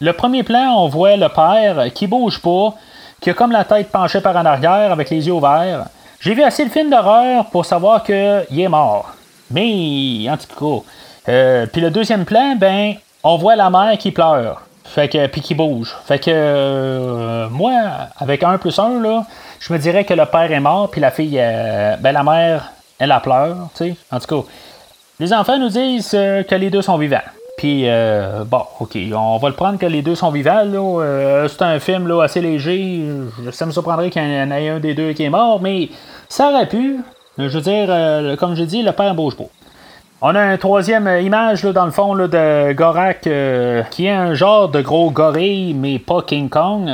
le 0.00 0.12
premier 0.12 0.42
plan, 0.42 0.74
on 0.76 0.88
voit 0.88 1.16
le 1.16 1.28
père 1.28 1.92
qui 1.92 2.06
bouge 2.06 2.40
pas, 2.40 2.74
qui 3.20 3.30
a 3.30 3.34
comme 3.34 3.52
la 3.52 3.64
tête 3.64 3.90
penchée 3.90 4.20
par 4.20 4.36
en 4.36 4.44
arrière 4.44 4.90
avec 4.90 5.10
les 5.10 5.26
yeux 5.26 5.34
ouverts. 5.34 5.86
J'ai 6.20 6.34
vu 6.34 6.42
assez 6.42 6.64
de 6.64 6.70
films 6.70 6.90
d'horreur 6.90 7.46
pour 7.46 7.64
savoir 7.64 8.02
qu'il 8.02 8.14
est 8.58 8.68
mort. 8.68 9.12
Mais, 9.50 10.26
en 10.30 10.36
tout 10.36 10.82
cas. 11.26 11.66
puis 11.70 11.80
le 11.80 11.90
deuxième 11.90 12.24
plan, 12.24 12.56
ben, 12.56 12.94
on 13.22 13.36
voit 13.36 13.54
la 13.54 13.70
mère 13.70 13.96
qui 13.98 14.10
pleure. 14.10 14.62
Fait 14.84 15.08
que, 15.08 15.26
puis 15.26 15.40
qui 15.40 15.54
bouge. 15.54 15.96
Fait 16.04 16.18
que, 16.18 16.30
euh, 16.30 17.48
moi, 17.48 17.72
avec 18.18 18.42
un 18.42 18.58
plus 18.58 18.78
un, 18.78 19.00
là, 19.00 19.24
je 19.58 19.72
me 19.72 19.78
dirais 19.78 20.04
que 20.04 20.14
le 20.14 20.26
père 20.26 20.52
est 20.52 20.60
mort, 20.60 20.90
puis 20.90 21.00
la 21.00 21.10
fille, 21.10 21.38
euh, 21.40 21.96
ben 21.96 22.12
la 22.12 22.22
mère, 22.22 22.72
elle 22.98 23.10
a 23.10 23.20
pleure, 23.20 23.56
tu 23.74 23.84
sais. 23.84 23.96
En 24.12 24.20
tout 24.20 24.42
cas, 24.42 24.48
les 25.18 25.32
enfants 25.32 25.58
nous 25.58 25.70
disent 25.70 26.12
euh, 26.14 26.42
que 26.42 26.54
les 26.54 26.70
deux 26.70 26.82
sont 26.82 26.98
vivants. 26.98 27.16
Puis, 27.56 27.86
bon, 28.46 28.62
ok, 28.80 28.98
on 29.14 29.38
va 29.38 29.48
le 29.48 29.54
prendre 29.54 29.78
que 29.78 29.86
les 29.86 30.02
deux 30.02 30.16
sont 30.16 30.32
vivants, 30.32 30.64
là. 30.64 31.46
c'est 31.48 31.62
un 31.62 31.78
film, 31.78 32.08
là, 32.08 32.22
assez 32.22 32.40
léger. 32.40 33.04
Ça 33.52 33.64
me 33.64 33.70
surprendrait 33.70 34.10
qu'il 34.10 34.22
y 34.22 34.42
en 34.42 34.50
ait 34.50 34.68
un 34.68 34.80
des 34.80 34.92
deux 34.92 35.12
qui 35.12 35.22
est 35.22 35.30
mort, 35.30 35.62
mais 35.62 35.88
ça 36.28 36.50
aurait 36.50 36.68
pu. 36.68 36.98
Je 37.38 37.46
veux 37.46 37.60
dire, 37.60 38.36
comme 38.38 38.56
je 38.56 38.64
dis, 38.64 38.82
le 38.82 38.90
père 38.90 39.14
bouge 39.14 39.36
pas. 39.36 39.44
On 40.26 40.34
a 40.36 40.52
une 40.52 40.56
troisième 40.56 41.06
image 41.20 41.64
là, 41.64 41.74
dans 41.74 41.84
le 41.84 41.90
fond 41.90 42.14
là, 42.14 42.26
de 42.28 42.72
Gorak 42.72 43.26
euh, 43.26 43.82
qui 43.90 44.06
est 44.06 44.10
un 44.10 44.32
genre 44.32 44.70
de 44.70 44.80
gros 44.80 45.10
gorille, 45.10 45.74
mais 45.74 45.98
pas 45.98 46.22
King 46.22 46.48
Kong. 46.48 46.90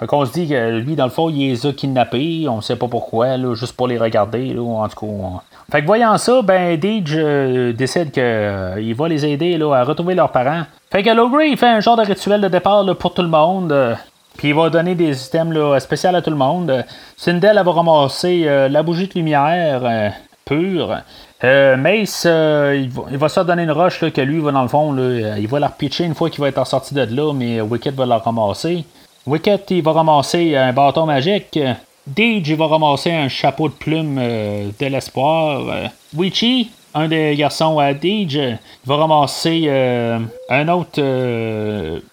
Fait 0.00 0.06
qu'on 0.08 0.26
se 0.26 0.32
dit 0.32 0.48
que 0.48 0.80
lui, 0.80 0.96
dans 0.96 1.04
le 1.04 1.12
fond, 1.12 1.30
il 1.30 1.50
les 1.50 1.64
a 1.64 1.72
kidnappés. 1.72 2.46
On 2.48 2.60
sait 2.60 2.74
pas 2.74 2.88
pourquoi, 2.88 3.36
là, 3.36 3.54
juste 3.54 3.76
pour 3.76 3.86
les 3.86 3.98
regarder. 3.98 4.52
Là, 4.52 4.62
en 4.62 4.88
tout 4.88 5.06
cas. 5.06 5.42
Fait 5.70 5.82
que 5.82 5.86
voyant 5.86 6.18
ça, 6.18 6.42
ben 6.42 6.76
Deej 6.76 7.14
euh, 7.14 7.72
décide 7.72 8.10
qu'il 8.10 8.20
euh, 8.24 8.94
va 8.98 9.08
les 9.08 9.26
aider 9.26 9.56
là, 9.58 9.72
à 9.76 9.84
retrouver 9.84 10.16
leurs 10.16 10.32
parents. 10.32 10.62
Fait 10.90 11.04
que 11.04 11.10
Logray 11.10 11.52
il 11.52 11.56
fait 11.56 11.68
un 11.68 11.78
genre 11.78 11.96
de 11.96 12.02
rituel 12.02 12.40
de 12.40 12.48
départ 12.48 12.84
pour 12.96 13.14
tout 13.14 13.22
le 13.22 13.28
monde. 13.28 13.96
Puis 14.36 14.48
il 14.48 14.54
va 14.56 14.70
donner 14.70 14.96
des 14.96 15.24
items 15.24 15.78
spéciaux 15.78 16.16
à 16.16 16.20
tout 16.20 16.30
le 16.30 16.36
monde. 16.36 16.84
Sindel 17.16 17.62
va 17.64 17.70
ramasser 17.70 18.68
la 18.68 18.82
bougie 18.82 19.06
de 19.06 19.14
lumière 19.14 20.12
pure. 20.44 20.96
Euh, 21.44 21.76
Mace, 21.76 22.24
euh, 22.24 22.86
il, 23.10 23.18
va, 23.18 23.28
se 23.28 23.40
donner 23.40 23.64
une 23.64 23.72
roche 23.72 24.00
là, 24.00 24.10
que 24.10 24.20
lui, 24.20 24.38
va 24.38 24.52
dans 24.52 24.62
le 24.62 24.68
fond, 24.68 24.92
là, 24.92 25.36
il 25.38 25.48
va 25.48 25.58
la 25.58 25.66
repitcher 25.68 26.04
une 26.04 26.14
fois 26.14 26.30
qu'il 26.30 26.40
va 26.40 26.48
être 26.48 26.64
sorti 26.66 26.94
de 26.94 27.02
là, 27.02 27.32
mais 27.32 27.60
Wicked 27.60 27.94
va 27.94 28.06
la 28.06 28.18
ramasser. 28.18 28.84
Wicked, 29.26 29.62
il 29.70 29.82
va 29.82 29.92
ramasser 29.92 30.54
un 30.54 30.72
bâton 30.72 31.06
magique. 31.06 31.58
Deej, 32.06 32.48
il 32.48 32.56
va 32.56 32.66
ramasser 32.68 33.12
un 33.12 33.28
chapeau 33.28 33.68
de 33.68 33.74
plume 33.74 34.18
euh, 34.20 34.68
de 34.78 34.86
l'espoir. 34.86 35.62
Wichi, 36.16 36.70
un 36.94 37.08
des 37.08 37.34
garçons 37.34 37.78
à 37.78 37.92
Deej, 37.92 38.58
va 38.86 38.96
ramasser 38.96 39.68
un 40.48 40.68
autre 40.68 41.00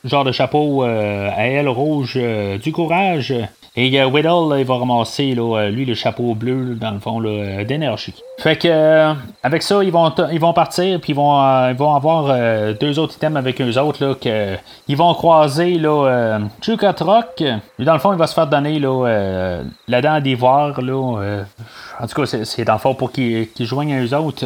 genre 0.05 0.24
de 0.24 0.31
chapeau 0.31 0.83
à 0.83 1.48
aile 1.48 1.69
rouge 1.69 2.19
du 2.62 2.71
courage. 2.71 3.33
Et 3.81 3.98
euh, 3.98 4.07
Whittle, 4.07 4.59
il 4.59 4.65
va 4.65 4.77
ramasser, 4.77 5.33
euh, 5.38 5.69
lui, 5.69 5.86
le 5.86 5.93
chapeau 5.93 6.36
bleu, 6.36 6.75
dans 6.75 6.91
le 6.91 7.00
fond, 7.00 7.24
euh, 7.24 7.63
d'énergie. 7.63 8.13
Fait 8.38 8.58
que, 8.58 9.13
avec 9.41 9.63
ça, 9.63 9.82
ils 9.82 9.91
vont, 9.91 10.13
ils 10.34 10.39
vont 10.39 10.51
partir, 10.51 10.99
puis 10.99 11.13
ils 11.13 11.15
vont, 11.15 11.39
ils 11.69 11.77
vont 11.77 11.95
avoir 11.95 12.36
deux 12.73 12.99
autres 12.99 13.15
items 13.15 13.38
avec 13.38 13.62
eux 13.62 13.77
autres, 13.80 14.06
là, 14.06 14.15
que, 14.15 14.58
ils 14.89 14.97
vont 14.97 15.13
croiser, 15.13 15.75
là, 15.75 16.39
Chukatrock. 16.62 17.41
Lui, 17.77 17.86
dans 17.86 17.93
le 17.93 17.99
fond, 17.99 18.12
il 18.12 18.19
va 18.19 18.27
se 18.27 18.34
faire 18.34 18.47
donner, 18.47 18.80
là, 18.80 19.62
la 19.88 20.01
dent 20.01 20.19
d'ivoire, 20.19 20.77
en 20.77 22.08
tout 22.08 22.21
cas, 22.21 22.25
c'est, 22.25 22.65
dans 22.65 22.73
le 22.73 22.80
fond 22.80 22.95
pour 22.95 23.13
qu'ils, 23.13 23.47
joignent 23.60 23.93
à 23.93 24.04
eux 24.04 24.13
autres. 24.13 24.45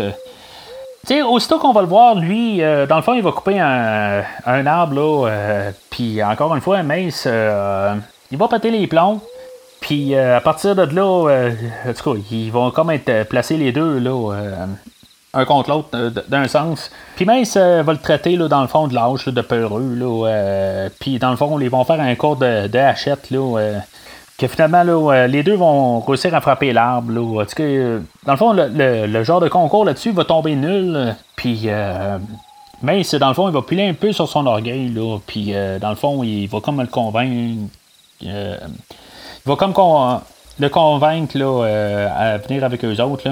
Tu 1.08 1.15
sais, 1.15 1.21
aussitôt 1.23 1.58
qu'on 1.58 1.73
va 1.73 1.81
le 1.81 1.88
voir, 1.88 2.13
lui, 2.15 2.60
dans 2.60 2.97
le 2.97 3.01
fond, 3.01 3.15
il 3.15 3.23
va 3.23 3.31
couper 3.31 3.60
un, 3.60 4.21
un 4.45 4.65
arbre, 4.67 4.93
là, 4.93 5.71
puis 5.89 6.23
encore 6.23 6.53
une 6.53 6.62
fois, 6.62 6.84
mace, 6.84 7.27
il 8.34 8.39
va 8.39 8.48
péter 8.48 8.72
les 8.72 8.88
plombs. 8.88 9.22
Puis 9.80 10.15
euh, 10.15 10.38
à 10.38 10.41
partir 10.41 10.76
de 10.76 10.84
là, 10.84 11.30
euh, 11.30 11.52
ils 12.32 12.52
vont 12.52 12.72
comme 12.72 12.89
être 12.89 13.10
euh, 13.10 13.24
placés 13.24 13.58
les 13.58 13.72
deux, 13.72 14.00
là, 14.00 14.34
un 15.36 15.46
contre 15.46 15.69
l'autre, 15.69 15.89
d'un 16.30 16.48
sens. 16.48 16.89
Puis 17.15 17.26
Mace 17.26 17.58
va 17.58 17.91
le 17.91 17.98
traiter, 17.98 18.36
là, 18.36 18.48
dans 18.48 18.62
le 18.62 18.67
fond, 18.67 18.88
de 18.88 18.96
l'âge, 18.96 19.26
de 19.26 19.41
peureux. 19.41 19.93
Là, 19.96 20.89
puis 21.00 21.19
dans 21.19 21.32
le 21.32 21.38
fond, 21.38 21.60
ils 21.60 21.69
vont 21.69 21.84
faire 21.84 22.00
un 22.00 22.13
cours 22.15 22.36
de, 22.36 22.78
hachette, 22.78 23.32
là, 23.32 23.82
que 24.38 24.48
finalement, 24.48 24.84
là, 24.84 25.28
les 25.28 25.41
deux 25.41 25.56
vont 25.56 26.02
réussir 26.02 26.36
à 26.36 26.41
frapper 26.41 26.72
l'arbre. 26.72 27.12
Là, 27.12 27.46
dans 28.26 28.32
le 28.34 28.38
fond, 28.38 28.54
le, 28.54 29.24
genre 29.24 29.41
de 29.41 29.50
concours 29.50 29.86
là-dessus 29.86 30.12
va 30.12 30.24
tomber 30.24 30.56
nul. 30.56 31.15
Puis 31.36 31.67
Mace, 32.84 33.15
dans 33.15 33.30
le 33.30 33.34
fond, 33.34 33.48
il 33.50 33.54
va 33.54 33.63
piler 33.63 33.88
un 33.89 33.93
peu 33.93 34.12
sur 34.12 34.30
son 34.30 34.46
orgueil. 34.46 34.89
Là, 34.89 35.17
puis 35.26 35.52
dans 35.82 35.89
le 35.89 35.96
fond, 35.96 36.22
il 36.22 36.46
va 36.46 36.60
comme 36.62 36.80
le 36.80 36.88
convaincre 36.88 37.69
euh, 38.26 38.58
il 39.45 39.49
va 39.49 39.56
comme 39.56 39.73
le 40.60 40.69
convaincre 40.69 41.36
euh, 41.36 42.08
à 42.15 42.38
venir 42.38 42.63
avec 42.63 42.84
eux 42.86 43.02
autres. 43.02 43.30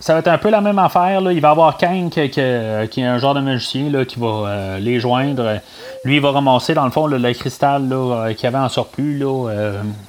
Ça 0.00 0.12
va 0.12 0.20
être 0.20 0.28
un 0.28 0.38
peu 0.38 0.48
la 0.48 0.60
même 0.60 0.78
affaire. 0.78 1.20
Il 1.32 1.40
va 1.40 1.50
avoir 1.50 1.76
Kank 1.76 2.12
qui, 2.30 2.40
est 2.40 3.02
un 3.02 3.18
genre 3.18 3.34
de 3.34 3.40
magicien 3.40 4.04
qui 4.04 4.18
va 4.20 4.26
euh, 4.26 4.78
les 4.78 5.00
joindre. 5.00 5.58
Lui, 6.04 6.16
il 6.16 6.22
va 6.22 6.30
ramasser 6.30 6.72
dans 6.72 6.84
le 6.84 6.92
fond 6.92 7.08
le 7.08 7.32
cristal 7.32 7.92
qu'il 8.36 8.46
avait 8.46 8.58
en 8.58 8.68
surplus 8.68 9.24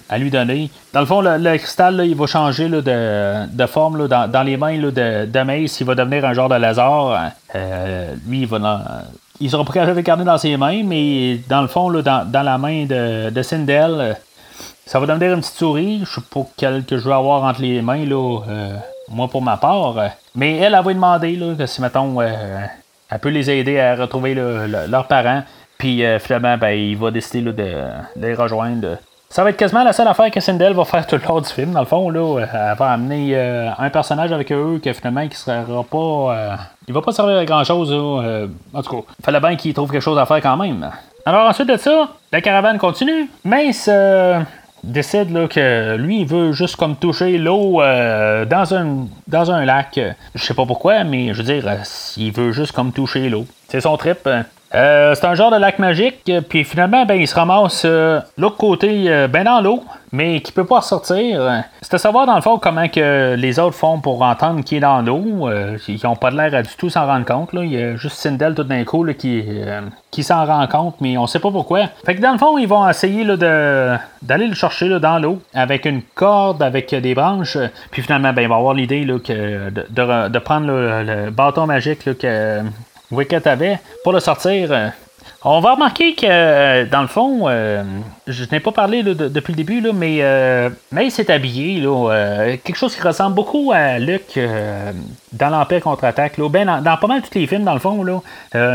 à 0.08 0.18
lui 0.20 0.30
donner. 0.30 0.70
Dans 0.94 1.00
le 1.00 1.08
fond, 1.08 1.22
le, 1.22 1.58
cristal, 1.58 2.04
il 2.06 2.16
va 2.16 2.28
changer 2.28 2.70
de, 2.70 3.66
forme 3.66 4.08
dans, 4.08 4.44
les 4.46 4.58
mains 4.58 4.78
de, 4.78 5.26
de 5.26 5.42
Mace. 5.42 5.80
Il 5.80 5.88
va 5.88 5.96
devenir 5.96 6.24
un 6.24 6.34
genre 6.34 6.50
de 6.50 6.56
laser. 6.56 7.32
lui, 8.28 8.42
il 8.42 8.48
va, 8.48 8.60
il 9.40 9.50
sera 9.50 9.64
prêt 9.64 9.80
à 9.80 9.86
le 9.86 10.02
garder 10.02 10.24
dans 10.24 10.38
ses 10.38 10.58
mains, 10.58 10.84
mais 10.84 11.40
dans 11.48 11.62
le 11.62 11.68
fond, 11.68 11.92
dans, 11.92 12.30
la 12.32 12.58
main 12.58 12.86
de, 12.86 13.30
de 13.30 13.42
Sindel, 13.42 13.96
euh, 13.98 14.14
ça 14.86 15.00
va 15.00 15.06
devenir 15.06 15.34
une 15.34 15.40
petite 15.40 15.56
souris. 15.56 16.02
Je 16.04 16.16
sais 16.16 16.22
pas 16.30 16.42
quelle 16.58 16.84
que 16.84 16.98
je 16.98 17.08
vais 17.08 17.16
avoir 17.16 17.44
entre 17.44 17.62
les 17.62 17.82
mains, 17.82 18.06
euh, 18.10 18.76
moi 19.08 19.28
pour 19.28 19.42
ma 19.42 19.58
part. 19.58 19.96
Mais 20.36 20.58
elle, 20.58 20.74
elle 20.74 20.84
va 20.84 20.94
demander 20.94 21.40
que 21.58 21.66
si, 21.66 21.82
mettons, 21.82 22.20
euh, 22.20 22.66
elle 23.10 23.20
peut 23.20 23.30
les 23.30 23.50
aider 23.50 23.80
à 23.80 23.96
retrouver 23.96 24.34
leurs 24.36 25.08
parents. 25.08 25.44
Puis 25.78 26.04
finalement, 26.20 26.58
ben, 26.58 26.72
il 26.72 26.98
va 26.98 27.10
décider 27.10 27.42
de, 27.42 27.52
de, 27.52 27.82
les 28.18 28.34
rejoindre. 28.34 28.98
Ça 29.32 29.44
va 29.44 29.52
être 29.52 29.58
quasiment 29.58 29.84
la 29.84 29.94
seule 29.94 30.08
affaire 30.08 30.32
que 30.32 30.40
Sindel 30.40 30.74
va 30.74 30.86
faire 30.86 31.06
tout 31.06 31.16
le 31.16 31.22
long 31.22 31.40
du 31.40 31.48
film, 31.48 31.72
dans 31.72 31.82
le 31.82 31.86
fond. 31.86 32.10
Là, 32.10 32.40
elle 32.40 32.76
va 32.76 32.92
amener 32.94 33.36
euh, 33.36 33.70
un 33.78 33.92
personnage 33.92 34.32
avec 34.32 34.52
eux 34.52 34.82
que 34.84 34.92
finalement 34.92 35.28
qui 35.28 35.38
sera 35.38 35.84
pas. 35.84 35.98
Euh, 35.98 36.56
il 36.88 36.96
va 36.96 37.02
pas 37.04 37.12
servir 37.12 37.38
à 37.38 37.46
grand 37.46 37.64
chose. 37.64 37.92
Euh, 37.94 38.48
en 38.74 38.82
tout 38.82 38.90
cas, 38.90 39.08
fallait 39.24 39.40
bien 39.40 39.56
qu'il 39.56 39.76
trouve 39.76 39.92
quelque 39.92 40.02
chose 40.02 40.18
à 40.18 40.26
faire 40.26 40.42
quand 40.42 40.58
même. 40.58 40.90
Alors 41.28 41.48
ensuite 41.48 41.70
de 41.70 41.78
ça, 41.78 42.10
la 42.32 42.42
caravane 42.42 42.80
continue. 42.80 43.30
Mace 43.44 43.88
décide 44.84 45.32
là, 45.32 45.48
que 45.48 45.96
lui 45.96 46.22
il 46.22 46.26
veut 46.26 46.52
juste 46.52 46.76
comme 46.76 46.96
toucher 46.96 47.38
l'eau 47.38 47.82
dans 47.84 48.74
un 48.74 49.06
dans 49.28 49.52
un 49.52 49.64
lac. 49.64 50.00
Je 50.34 50.44
sais 50.44 50.56
pas 50.56 50.66
pourquoi, 50.66 51.04
mais 51.04 51.36
je 51.36 51.44
veux 51.44 51.54
dire, 51.54 51.72
il 52.18 52.32
veut 52.32 52.52
juste 52.52 52.72
comme 52.72 52.92
toucher 52.92 53.30
l'eau. 53.30 53.46
C'est 53.68 53.82
son 53.82 53.96
trip. 53.96 54.28
Euh, 54.76 55.16
c'est 55.16 55.26
un 55.26 55.34
genre 55.34 55.52
de 55.52 55.58
lac 55.58 55.80
magique, 55.80 56.32
puis 56.48 56.64
finalement, 56.64 57.06
ben, 57.06 57.16
il 57.16 57.28
se 57.28 57.34
ramasse 57.34 57.84
euh, 57.86 58.20
l'autre 58.38 58.58
côté, 58.58 59.06
euh, 59.08 59.28
ben 59.28 59.44
dans 59.44 59.62
l'eau, 59.62 59.84
mais 60.12 60.42
qui 60.42 60.52
peut 60.52 60.66
pas 60.66 60.78
ressortir. 60.78 61.64
C'est 61.82 61.96
à 61.96 61.98
savoir, 61.98 62.28
dans 62.28 62.36
le 62.36 62.42
fond, 62.42 62.60
comment 62.60 62.88
que 62.88 63.36
les 63.36 63.58
autres 63.60 63.76
font 63.76 64.00
pour 64.00 64.22
entendre 64.22 64.64
qui 64.64 64.78
est 64.78 64.80
dans 64.80 65.02
l'eau. 65.02 65.50
ils 65.88 66.00
n'ont 66.04 66.16
pas 66.16 66.32
de 66.32 66.38
l'air 66.38 66.54
à 66.54 66.62
du 66.62 66.76
tout 66.78 66.90
s'en 66.90 67.06
rendre 67.06 67.26
compte. 67.26 67.54
Là. 67.54 67.64
Il 67.64 67.72
y 67.72 67.82
a 67.82 67.96
juste 67.96 68.18
Sindel 68.18 68.54
tout 68.54 68.64
d'un 68.64 68.84
coup 68.84 69.06
qui, 69.14 69.44
qui 70.12 70.24
s'en 70.24 70.46
rend 70.46 70.66
compte, 70.68 70.96
mais 71.00 71.18
on 71.18 71.28
sait 71.28 71.40
pas 71.40 71.52
pourquoi. 71.52 71.88
Fait 72.06 72.16
que 72.16 72.22
dans 72.22 72.32
le 72.32 72.40
fond, 72.40 72.58
ils 72.58 72.68
vont 72.68 72.88
essayer 72.90 73.24
là, 73.24 73.38
de, 73.38 73.98
d'aller 74.24 74.48
le 74.48 74.56
chercher 74.56 74.88
là, 74.88 75.00
dans 75.00 75.20
l'eau 75.20 75.40
avec 75.54 75.86
une 75.86 76.02
corde, 76.02 76.64
avec 76.64 76.94
des 76.94 77.14
branches. 77.14 77.58
Puis 77.92 78.02
finalement, 78.02 78.34
ben, 78.34 78.42
il 78.42 78.50
va 78.50 78.56
avoir 78.56 78.74
l'idée 78.74 79.06
que 79.24 79.70
de, 79.70 80.28
de, 80.28 80.40
prendre 80.40 80.68
le 80.68 81.30
bâton 81.30 81.68
magique 81.68 82.18
que 82.18 82.64
Avait 83.46 83.80
pour 84.04 84.14
le 84.14 84.20
sortir. 84.20 84.72
Euh, 84.72 84.90
On 85.44 85.62
va 85.62 85.74
remarquer 85.74 86.16
que, 86.16 86.86
dans 86.86 87.02
le 87.02 87.08
fond, 87.08 87.48
je 88.28 88.44
n'ai 88.52 88.60
pas 88.60 88.72
parlé 88.72 89.04
depuis 89.04 89.54
le 89.54 89.58
début, 89.58 89.80
là, 89.80 89.92
mais 89.94 90.22
Mace 90.92 91.18
est 91.20 91.30
habillé, 91.30 91.80
là, 91.80 92.58
quelque 92.64 92.76
chose 92.76 92.94
qui 92.94 93.02
ressemble 93.02 93.36
beaucoup 93.36 93.72
à 93.74 94.00
Luke 94.00 94.38
dans 95.32 95.50
l'Empire 95.50 95.82
contre-attaque. 95.82 96.40
Ben, 96.50 96.82
dans, 96.84 96.98
pas 96.98 97.08
mal 97.08 97.22
tous 97.22 97.40
les 97.40 97.48
films, 97.48 97.64
dans 97.64 97.74
le 97.74 97.80
fond, 97.80 98.04
là, 98.04 98.22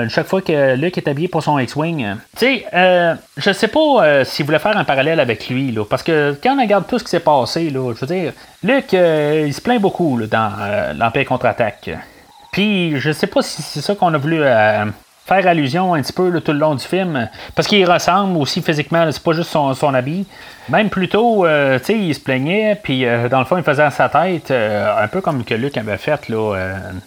chaque 0.08 0.26
fois 0.26 0.40
que 0.40 0.74
Luke 0.74 0.96
est 0.96 1.06
habillé 1.06 1.28
pour 1.28 1.42
son 1.42 1.58
X-Wing. 1.58 2.14
tu 2.36 2.46
sais, 2.46 3.16
je 3.36 3.52
sais 3.52 3.68
pas 3.68 4.24
s'il 4.24 4.46
voulait 4.46 4.58
faire 4.58 4.76
un 4.76 4.84
parallèle 4.84 5.20
avec 5.20 5.48
lui, 5.50 5.70
là, 5.70 5.84
parce 5.84 6.02
que 6.02 6.34
quand 6.42 6.56
on 6.56 6.62
regarde 6.62 6.86
tout 6.86 6.98
ce 6.98 7.04
qui 7.04 7.10
s'est 7.10 7.20
passé, 7.20 7.68
là, 7.68 7.92
je 7.94 8.00
veux 8.00 8.14
dire, 8.14 8.32
Luke, 8.62 8.92
il 8.92 9.52
se 9.52 9.60
plaint 9.60 9.80
beaucoup 9.82 10.18
dans 10.26 10.50
l'Empire 10.96 11.26
contre-attaque. 11.26 11.90
Puis, 12.54 13.00
je 13.00 13.10
sais 13.10 13.26
pas 13.26 13.42
si 13.42 13.62
c'est 13.62 13.80
ça 13.80 13.96
qu'on 13.96 14.14
a 14.14 14.16
voulu 14.16 14.40
faire 15.26 15.46
allusion 15.48 15.92
un 15.94 16.02
petit 16.02 16.12
peu 16.12 16.40
tout 16.40 16.52
le 16.52 16.58
long 16.58 16.76
du 16.76 16.84
film. 16.84 17.28
Parce 17.56 17.66
qu'il 17.66 17.84
ressemble 17.90 18.38
aussi 18.38 18.62
physiquement, 18.62 19.10
c'est 19.10 19.20
pas 19.20 19.32
juste 19.32 19.50
son, 19.50 19.92
habit. 19.92 20.24
Même 20.68 20.88
plutôt, 20.88 21.44
euh, 21.44 21.80
tu 21.80 21.86
sais, 21.86 21.98
il 21.98 22.14
se 22.14 22.20
plaignait, 22.20 22.78
puis 22.80 23.04
euh, 23.04 23.28
dans 23.28 23.40
le 23.40 23.44
fond, 23.44 23.56
il 23.56 23.64
faisait 23.64 23.82
à 23.82 23.90
sa 23.90 24.08
tête, 24.08 24.52
euh, 24.52 25.02
un 25.02 25.08
peu 25.08 25.20
comme 25.20 25.42
que 25.42 25.54
Luke 25.54 25.76
avait 25.76 25.96
fait 25.96 26.28
là, 26.28 26.54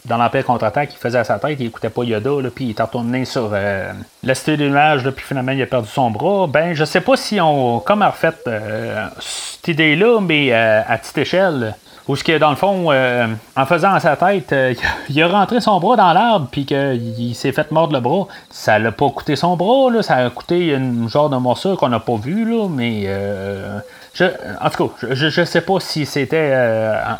dans 0.03 0.17
l'Empire 0.17 0.43
contre-attaque, 0.43 0.89
il 0.93 0.97
faisait 0.97 1.19
à 1.19 1.23
sa 1.23 1.39
tête, 1.39 1.57
il 1.61 1.67
écoutait 1.67 1.89
pas 1.89 2.03
Yoda, 2.03 2.49
puis 2.53 2.65
il 2.65 2.69
est 2.71 2.81
retourné 2.81 3.23
sur 3.23 3.51
la 3.51 4.35
cité 4.35 4.57
des 4.57 4.69
nuages, 4.69 5.09
puis 5.09 5.25
finalement, 5.25 5.53
il 5.53 5.61
a 5.61 5.65
perdu 5.65 5.87
son 5.87 6.11
bras. 6.11 6.47
Ben, 6.47 6.73
je 6.73 6.83
sais 6.83 7.01
pas 7.01 7.15
si 7.15 7.39
on, 7.39 7.79
comme 7.79 8.01
a 8.01 8.09
refait 8.09 8.33
cette 9.19 9.69
idée-là, 9.69 10.19
mais 10.19 10.51
à 10.51 10.97
petite 10.97 11.17
échelle. 11.17 11.73
Ou 12.07 12.15
ce 12.15 12.23
que 12.23 12.37
dans 12.37 12.49
le 12.49 12.55
fond, 12.55 12.87
euh, 12.91 13.27
en 13.55 13.65
faisant 13.65 13.93
à 13.93 13.99
sa 13.99 14.15
tête, 14.15 14.53
euh, 14.53 14.73
il 15.09 15.21
a 15.21 15.27
rentré 15.27 15.59
son 15.59 15.79
bras 15.79 15.95
dans 15.95 16.13
l'arbre, 16.13 16.47
puis 16.51 16.65
qu'il 16.65 17.35
s'est 17.35 17.51
fait 17.51 17.71
mordre 17.71 17.93
le 17.93 17.99
bras. 17.99 18.27
Ça 18.49 18.79
l'a 18.79 18.91
pas 18.91 19.09
coûté 19.09 19.35
son 19.35 19.57
bras, 19.57 19.91
là, 19.91 20.01
ça 20.01 20.15
a 20.15 20.29
coûté 20.29 20.73
une 20.73 21.09
genre 21.09 21.29
de 21.29 21.37
morceau 21.37 21.75
qu'on 21.75 21.89
n'a 21.89 21.99
pas 21.99 22.15
vu, 22.15 22.49
là, 22.49 22.67
mais. 22.69 23.03
Euh, 23.07 23.79
je, 24.13 24.25
en 24.25 24.69
tout 24.71 24.87
cas, 24.87 25.07
je, 25.11 25.29
je 25.29 25.45
sais 25.45 25.61
pas 25.61 25.79
si 25.79 26.07
c'était 26.07 26.51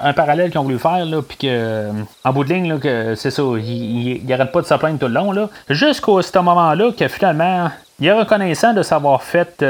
un 0.02 0.14
parallèle 0.14 0.50
qu'ils 0.50 0.60
ont 0.60 0.64
voulu 0.64 0.80
faire, 0.80 1.06
là, 1.06 1.22
puis 1.22 1.38
que, 1.38 1.90
en 2.24 2.34
bout 2.34 2.44
de 2.44 2.54
ligne, 2.54 2.70
là, 2.70 2.78
que 2.80 3.14
c'est 3.14 3.30
ça, 3.30 3.44
il, 3.58 4.26
il, 4.26 4.34
arrête 4.34 4.52
pas 4.52 4.62
de 4.62 4.66
se 4.66 4.74
plaindre 4.74 4.98
tout 4.98 5.08
le 5.08 5.14
long, 5.14 5.32
là. 5.32 5.50
Jusqu'au 5.70 6.22
ce 6.24 6.40
moment-là, 6.40 6.92
que 6.98 7.08
finalement, 7.08 7.70
il 8.00 8.08
est 8.08 8.14
reconnaissant 8.14 8.74
de 8.74 8.84
s'avoir 8.84 9.24
fait 9.24 9.64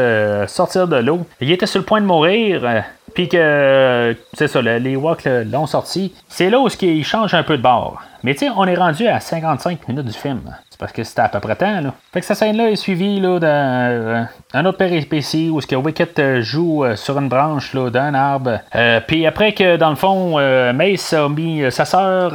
sortir 0.47 0.87
de 0.87 0.97
l'eau. 0.97 1.25
Il 1.41 1.51
était 1.51 1.65
sur 1.65 1.79
le 1.79 1.85
point 1.85 2.01
de 2.01 2.05
mourir. 2.05 2.83
Puis 3.13 3.29
que, 3.29 4.15
c'est 4.33 4.47
ça, 4.47 4.61
les 4.61 4.95
Walks 4.95 5.27
l'ont 5.45 5.65
sorti. 5.65 6.13
C'est 6.27 6.49
là 6.49 6.59
où 6.59 6.67
il 6.81 7.03
change 7.03 7.33
un 7.33 7.43
peu 7.43 7.57
de 7.57 7.63
bord. 7.63 8.01
Mais 8.23 8.33
tu 8.33 8.45
sais, 8.45 8.51
on 8.55 8.65
est 8.65 8.75
rendu 8.75 9.07
à 9.07 9.19
55 9.19 9.87
minutes 9.87 10.05
du 10.05 10.13
film. 10.13 10.41
C'est 10.69 10.79
parce 10.79 10.91
que 10.91 11.03
c'était 11.03 11.21
à 11.21 11.29
peu 11.29 11.39
près 11.39 11.55
temps, 11.55 11.81
là. 11.81 11.93
Fait 12.13 12.19
que 12.19 12.25
cette 12.25 12.37
scène-là 12.37 12.69
est 12.69 12.75
suivie 12.75 13.19
d'un 13.19 14.27
un 14.53 14.65
autre 14.65 14.77
péripétie 14.77 15.49
où 15.49 15.59
ce 15.61 15.67
que 15.67 15.75
Wicket 15.75 16.19
euh, 16.19 16.41
joue 16.41 16.83
euh, 16.83 16.95
sur 16.95 17.17
une 17.17 17.29
branche 17.29 17.75
d'un 17.75 18.13
arbre. 18.13 18.59
Euh, 18.75 18.99
puis 19.05 19.25
après 19.25 19.53
que, 19.53 19.77
dans 19.77 19.89
le 19.89 19.95
fond, 19.95 20.37
Mace 20.73 21.13
a 21.13 21.29
mis 21.29 21.71
sa 21.71 21.85
sœur 21.85 22.33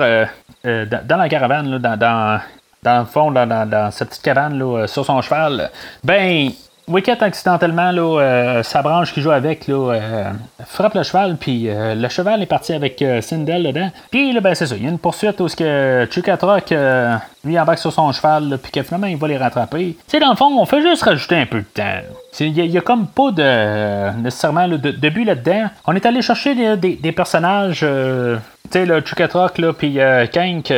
dans 0.64 1.16
la 1.16 1.28
caravane, 1.28 1.78
là, 1.78 1.96
dans, 1.96 2.40
dans 2.82 3.00
le 3.00 3.04
fond, 3.04 3.30
dans, 3.30 3.46
dans, 3.46 3.90
cette 3.90 4.08
petite 4.08 4.22
cabane 4.22 4.58
là, 4.58 4.86
sur 4.86 5.04
son 5.04 5.20
cheval, 5.22 5.70
ben, 6.02 6.50
Wicket, 6.88 7.22
accidentellement, 7.22 7.92
là, 7.92 8.20
euh, 8.20 8.62
sa 8.64 8.82
branche 8.82 9.14
qui 9.14 9.20
joue 9.20 9.30
avec, 9.30 9.68
là, 9.68 9.92
euh, 9.92 10.30
frappe 10.66 10.94
le 10.94 11.04
cheval, 11.04 11.36
puis 11.36 11.68
euh, 11.68 11.94
le 11.94 12.08
cheval 12.08 12.42
est 12.42 12.46
parti 12.46 12.72
avec 12.72 13.02
Sindel 13.20 13.62
dedans. 13.62 13.88
Puis 14.10 14.38
ben, 14.40 14.54
c'est 14.56 14.66
ça, 14.66 14.74
il 14.76 14.82
y 14.82 14.86
a 14.86 14.90
une 14.90 14.98
poursuite 14.98 15.40
où 15.40 15.46
ce 15.46 15.54
que 15.54 16.08
Chukatrok, 16.10 16.74
lui, 17.44 17.58
embarque 17.58 17.78
sur 17.78 17.92
son 17.92 18.10
cheval, 18.10 18.58
puis 18.60 18.72
que 18.72 18.82
finalement, 18.82 19.06
il 19.06 19.16
va 19.16 19.28
les 19.28 19.36
rattraper. 19.38 19.96
Tu 19.96 20.02
sais, 20.08 20.18
dans 20.18 20.30
le 20.30 20.36
fond, 20.36 20.50
on 20.58 20.66
fait 20.66 20.82
juste 20.82 21.04
rajouter 21.04 21.36
un 21.36 21.46
peu 21.46 21.58
de 21.58 21.66
temps. 21.72 22.00
Il 22.40 22.58
y, 22.58 22.78
a 22.78 22.80
comme 22.80 23.06
pas 23.06 23.30
de 23.30 24.20
nécessairement 24.20 24.66
de, 24.66 24.76
de, 24.76 25.08
but 25.08 25.24
là-dedans. 25.24 25.68
On 25.86 25.94
est 25.94 26.04
allé 26.04 26.20
chercher 26.20 26.76
des, 26.76 27.12
personnages, 27.12 27.86
le 28.74 29.00
Chukatrok, 29.00 29.58
là, 29.58 29.72
puis 29.72 29.98
Kank, 30.32 30.72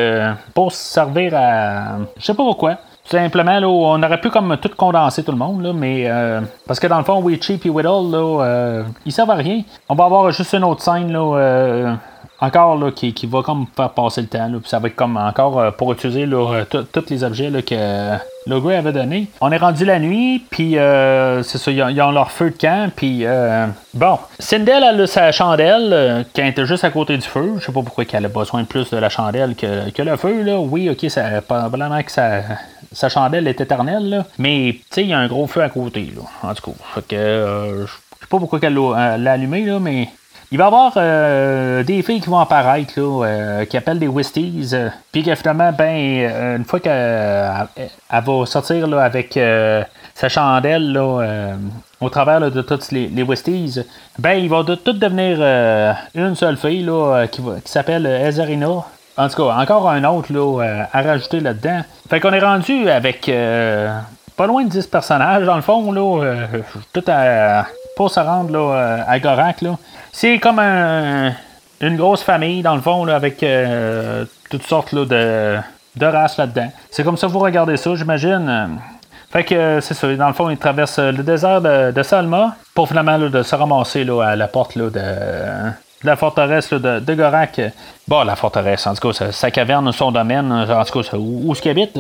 pour 0.55 0.73
servir 0.73 1.33
à. 1.35 1.99
Je 2.17 2.25
sais 2.25 2.35
pas 2.35 2.45
pourquoi. 2.45 2.79
Simplement, 3.07 3.61
là, 3.61 3.69
on 3.69 4.03
aurait 4.03 4.21
pu 4.21 4.31
comme 4.31 4.57
tout 4.57 4.71
condenser 4.75 5.23
tout 5.23 5.33
le 5.33 5.37
monde, 5.37 5.63
là, 5.63 5.75
mais 5.75 6.05
euh, 6.07 6.41
parce 6.67 6.81
que 6.81 6.87
dans 6.87 6.97
le 6.97 7.05
fond, 7.05 7.21
Witchy 7.21 7.61
et 7.63 7.69
Whittle, 7.69 8.11
là, 8.11 8.43
euh, 8.43 8.83
ils 9.05 9.13
servent 9.13 9.31
à 9.31 9.35
rien. 9.35 9.61
On 9.91 9.95
va 9.95 10.05
avoir 10.05 10.31
juste 10.31 10.55
une 10.55 10.65
autre 10.65 10.83
scène 10.83 11.13
là, 11.13 11.37
euh, 11.37 11.95
encore 12.41 12.79
là, 12.79 12.91
qui, 12.93 13.13
qui, 13.13 13.27
va 13.27 13.43
comme 13.43 13.67
faire 13.77 13.91
passer 13.91 14.23
le 14.23 14.29
temps. 14.29 14.49
Là, 14.49 14.59
puis 14.59 14.71
ça 14.71 14.79
va 14.79 14.89
être 14.89 14.97
comme 14.97 15.19
encore 15.19 15.59
euh, 15.59 15.71
pour 15.71 15.93
utiliser 15.93 16.27
tous 16.71 17.11
les 17.11 17.25
objets 17.25 17.51
là, 17.51 17.61
que 17.61 18.17
le 18.47 18.61
gars 18.61 18.79
avait 18.79 18.93
donné. 18.93 19.29
On 19.41 19.51
est 19.51 19.57
rendu 19.57 19.85
la 19.85 19.99
nuit, 19.99 20.45
puis 20.51 20.79
euh, 20.79 21.43
c'est 21.43 21.59
ça, 21.59 21.71
ils 21.71 22.03
ont, 22.03 22.11
leur 22.13 22.31
feu 22.31 22.51
de 22.51 22.57
camp, 22.57 22.91
puis 22.95 23.21
euh, 23.25 23.67
bon. 23.95 24.19
Sindel 24.39 24.85
a 24.85 25.07
sa 25.07 25.33
chandelle 25.33 26.27
qui 26.33 26.41
était 26.41 26.67
juste 26.67 26.85
à 26.85 26.91
côté 26.91 27.17
du 27.17 27.27
feu. 27.27 27.55
Je 27.59 27.67
sais 27.67 27.73
pas 27.73 27.83
pourquoi 27.83 28.05
elle 28.13 28.27
a 28.27 28.29
besoin 28.29 28.65
plus 28.65 28.91
de 28.91 28.97
la 28.97 29.09
chandelle 29.09 29.55
que, 29.55 29.91
que 29.91 30.03
le 30.03 30.17
feu, 30.17 30.43
là. 30.43 30.59
Oui, 30.59 30.91
ok, 30.91 31.11
ça, 31.11 31.41
probablement 31.41 32.03
que 32.03 32.11
sa, 32.11 32.43
sa 32.93 33.09
chandelle 33.09 33.49
est 33.49 33.61
éternelle, 33.61 34.09
là. 34.09 34.27
Mais, 34.39 34.77
tu 34.79 34.85
sais, 34.91 35.03
il 35.03 35.09
y 35.09 35.13
a 35.13 35.19
un 35.19 35.29
gros 35.29 35.47
feu 35.47 35.63
à 35.63 35.69
côté, 35.69 36.13
là. 36.15 36.23
En 36.49 36.55
tout 36.55 36.71
cas, 36.71 36.77
fait 36.95 37.07
que, 37.09 37.87
je 37.87 37.91
sais 37.91 38.29
pas 38.29 38.39
pourquoi 38.39 38.59
elle 38.63 38.75
l'a 38.75 39.33
allumé, 39.33 39.65
là, 39.65 39.79
mais 39.79 40.09
il 40.51 40.59
va 40.59 40.65
y 40.65 40.67
avoir 40.67 40.93
euh, 40.97 41.83
des 41.83 42.03
filles 42.03 42.21
qui 42.21 42.29
vont 42.29 42.39
apparaître, 42.39 42.93
là, 42.97 43.27
euh, 43.27 43.65
qui 43.65 43.77
appellent 43.77 43.99
des 43.99 44.09
Wisties. 44.09 44.71
Euh, 44.73 44.89
puis 45.11 45.23
que 45.23 45.35
finalement, 45.35 45.73
ben, 45.73 46.59
une 46.59 46.65
fois 46.65 46.81
qu'elle 46.81 47.67
va 48.11 48.47
sortir 48.47 48.87
là, 48.87 49.03
avec 49.03 49.39
sa 50.15 50.29
chandelle 50.29 50.93
là, 50.93 51.57
au 52.01 52.09
travers 52.09 52.41
de 52.51 52.63
toutes 52.63 52.93
les, 52.93 53.09
les 53.09 53.23
Wisties, 53.23 53.81
ben, 54.19 54.35
il 54.35 54.49
va 54.49 54.63
tout 54.65 54.93
devenir 54.93 55.41
une 56.15 56.35
seule 56.35 56.57
fille 56.57 56.83
là, 56.83 57.27
qui, 57.27 57.43
s'appelle 57.65 58.07
Ezerina. 58.07 58.85
En 59.17 59.29
tout 59.29 59.37
cas, 59.37 59.57
encore 59.57 59.89
un 59.89 60.03
autre 60.05 60.33
là, 60.33 60.87
à 60.93 61.03
rajouter 61.03 61.41
là-dedans. 61.41 61.83
Fait 62.11 62.21
qu'on 62.21 62.33
est 62.33 62.41
rendu 62.41 62.89
avec 62.89 63.31
pas 64.37 64.47
loin 64.47 64.65
de 64.65 64.69
10 64.69 64.89
personnages, 64.89 65.45
dans 65.45 65.57
le 65.57 65.63
fond, 65.63 65.93
là, 65.93 66.47
tout 66.93 67.05
à, 67.07 67.67
pour 67.97 68.11
se 68.11 68.21
rendre 68.21 68.53
là, 68.53 69.05
à 69.07 69.19
Gorak. 69.19 69.63
Là. 69.63 69.77
C'est 70.17 70.39
comme 70.39 70.61
une 70.61 71.97
grosse 71.97 72.23
famille, 72.23 72.63
dans 72.63 72.77
le 72.77 72.81
fond, 72.81 73.05
avec 73.09 73.43
euh, 73.43 74.25
toutes 74.49 74.63
sortes 74.63 74.95
de, 74.95 75.59
de 75.97 76.07
races 76.07 76.37
là-dedans. 76.37 76.71
C'est 76.89 77.03
comme 77.03 77.17
ça 77.17 77.27
que 77.27 77.33
vous 77.33 77.41
regardez 77.41 77.77
ça, 77.77 77.97
j'imagine. 77.97 78.79
Fait 79.33 79.43
que 79.43 79.81
c'est 79.81 79.95
ça, 79.95 80.15
dans 80.15 80.29
le 80.29 80.33
fond, 80.33 80.49
ils 80.51 80.57
traversent 80.57 81.01
le 81.01 81.25
désert 81.25 81.61
de, 81.61 82.03
Salma 82.05 82.55
pour 82.77 82.87
finalement 82.87 83.19
de 83.19 83.43
se 83.43 83.57
ramasser 83.57 84.07
à 84.23 84.37
la 84.37 84.47
porte 84.47 84.77
là, 84.77 84.89
de, 84.89 85.73
la 86.05 86.15
forteresse 86.15 86.73
de, 86.73 87.01
de, 87.01 87.15
Gorak. 87.15 87.61
Bon, 88.07 88.23
la 88.23 88.37
forteresse, 88.37 88.87
en 88.87 88.95
tout 88.95 89.11
cas, 89.11 89.33
sa, 89.33 89.51
caverne, 89.51 89.91
son 89.91 90.13
domaine, 90.13 90.53
en 90.53 90.85
tout 90.85 91.03
cas, 91.03 91.17
où, 91.17 91.51
où 91.51 91.55
ce 91.57 91.61
qu'il 91.61 91.73
habite? 91.73 91.99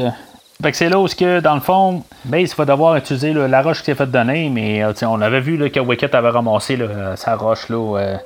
Que 0.62 0.72
c'est 0.72 0.88
là 0.88 0.98
où, 0.98 1.06
que, 1.06 1.40
dans 1.40 1.54
le 1.54 1.60
fond, 1.60 2.04
il 2.32 2.46
va 2.46 2.64
devoir 2.64 2.96
utiliser 2.96 3.32
la 3.32 3.60
roche 3.60 3.80
qui 3.80 3.86
s'est 3.86 3.94
fait 3.94 4.06
donner, 4.06 4.48
mais 4.48 4.82
euh, 4.82 4.92
on 5.02 5.20
avait 5.20 5.40
vu 5.40 5.58
que 5.70 5.80
Wicket 5.80 6.14
avait 6.14 6.30
ramassé 6.30 6.78
sa 7.16 7.36
roche. 7.36 7.68
Là, 7.68 7.98
euh, 7.98 8.16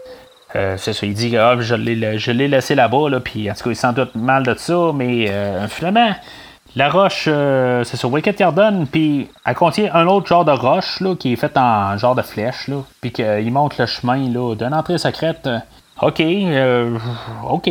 euh, 0.55 0.77
c'est 0.77 0.93
ça, 0.93 1.07
il 1.07 1.15
dit 1.15 1.37
ah, 1.37 1.57
je 1.59 1.75
l'ai 1.75 2.49
laissé 2.49 2.75
là-bas, 2.75 3.11
là, 3.11 3.21
puis 3.21 3.51
en 3.51 3.55
tout 3.55 3.65
cas, 3.65 3.71
il 3.71 3.77
sent 3.77 3.95
tout 3.97 4.09
mal 4.15 4.45
de 4.45 4.55
ça, 4.55 4.93
mais 4.95 5.33
finalement, 5.69 6.15
la 6.77 6.91
roche, 6.91 7.25
c'est 7.25 7.97
sur 7.97 8.13
Wicket 8.13 8.39
Garden, 8.39 8.87
puis 8.87 9.29
elle 9.45 9.55
contient 9.55 9.93
un 9.95 10.07
autre 10.07 10.29
genre 10.29 10.45
de 10.45 10.53
roche 10.53 11.01
là, 11.01 11.17
qui 11.17 11.33
est 11.33 11.37
faite 11.37 11.57
en 11.57 11.97
genre 11.97 12.15
de 12.15 12.23
flèche, 12.23 12.69
là, 12.69 12.83
puis 13.01 13.11
qu'il 13.11 13.51
montre 13.53 13.77
le 13.81 13.87
chemin 13.87 14.19
d'une 14.19 14.75
entrée 14.75 14.99
secrète. 14.99 15.49
ok, 16.01 16.23
ok. 17.51 17.71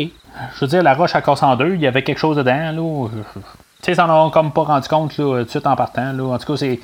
Je 0.56 0.60
veux 0.62 0.68
dire, 0.68 0.84
la 0.84 0.94
roche, 0.94 1.16
a 1.16 1.22
casse 1.22 1.42
en 1.42 1.56
deux, 1.56 1.76
il 1.76 1.82
y 1.82 1.88
avait 1.88 2.04
quelque 2.04 2.20
chose 2.20 2.36
dedans, 2.36 2.72
là. 2.72 3.08
Sais, 3.88 3.96
s'en 3.96 4.10
ont 4.10 4.30
comme 4.32 4.52
pas 4.52 4.64
rendu 4.64 4.86
compte 4.90 5.16
tout 5.16 5.34
de 5.34 5.50
suite 5.50 5.66
en 5.66 5.78
partant. 5.78 6.10
En 6.20 6.38
tout 6.38 6.46
cas, 6.46 6.58
c'est, 6.58 6.78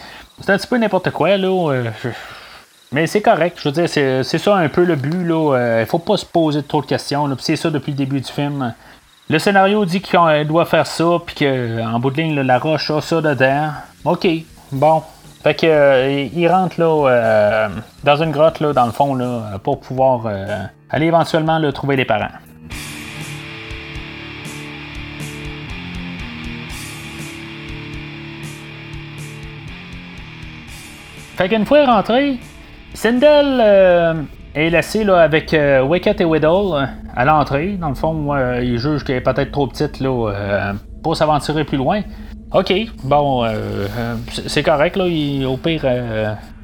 un 0.47 0.57
petit 0.57 0.67
peu 0.67 0.77
n'importe 0.77 1.09
quoi. 1.09 1.31
Euh, 1.31 1.91
mais 2.93 3.07
c'est 3.07 3.21
correct. 3.21 3.57
Je 3.61 3.67
veux 3.67 3.73
dire, 3.73 3.89
c'est, 3.89 4.37
ça 4.37 4.55
un 4.55 4.69
peu 4.69 4.85
le 4.85 4.95
but. 4.95 5.25
Là. 5.25 5.53
Euh, 5.53 5.81
il 5.81 5.85
faut 5.85 5.99
pas 5.99 6.15
se 6.15 6.25
poser 6.25 6.63
trop 6.63 6.81
de 6.81 6.85
questions. 6.85 7.29
C'est 7.39 7.57
ça 7.57 7.69
depuis 7.69 7.91
le 7.91 7.97
début 7.97 8.21
du 8.21 8.31
film. 8.31 8.73
Le 9.29 9.37
scénario 9.37 9.83
dit 9.83 9.99
qu'il 9.99 10.47
doit 10.47 10.63
faire 10.63 10.87
ça, 10.87 11.17
puis 11.25 11.35
qu'en 11.35 11.99
bout 11.99 12.09
de 12.09 12.21
ligne, 12.21 12.39
la 12.39 12.57
roche 12.57 12.89
a 12.89 13.01
ça 13.01 13.19
dedans. 13.19 13.71
OK, 14.05 14.25
bon. 14.71 15.03
Fait 15.43 15.55
que 15.55 15.67
euh, 15.67 16.29
il 16.33 16.47
rentre 16.47 16.79
là, 16.79 17.67
dans 18.05 18.23
une 18.23 18.31
grotte 18.31 18.63
dans 18.63 18.85
le 18.85 18.93
fond 18.93 19.19
pour 19.61 19.81
pouvoir 19.81 20.21
aller 20.89 21.07
éventuellement 21.07 21.57
là, 21.59 21.69
trouver 21.73 21.97
les 21.97 22.05
parents. 22.05 22.31
Fait 31.35 31.49
qu'une 31.49 31.65
fois 31.65 31.85
rentré, 31.85 32.37
Sindel 32.93 33.59
euh, 33.59 34.13
est 34.53 34.69
laissé 34.69 35.03
là, 35.03 35.19
avec 35.19 35.53
euh, 35.53 35.81
Wicket 35.81 36.21
et 36.21 36.25
Whittle 36.25 36.45
euh, 36.45 36.85
à 37.15 37.25
l'entrée. 37.25 37.75
Dans 37.79 37.89
le 37.89 37.95
fond, 37.95 38.35
il 38.61 38.77
juge 38.77 39.03
qu'elle 39.03 39.15
est 39.15 39.21
peut-être 39.21 39.51
trop 39.51 39.65
petite 39.65 39.99
là, 39.99 40.73
pour 41.01 41.17
s'aventurer 41.17 41.63
plus 41.63 41.77
loin. 41.77 42.01
OK, 42.53 42.71
bon, 43.03 43.47
c'est 44.29 44.61
correct, 44.61 44.95
là. 44.95 45.05
au 45.47 45.57
pire, 45.57 45.85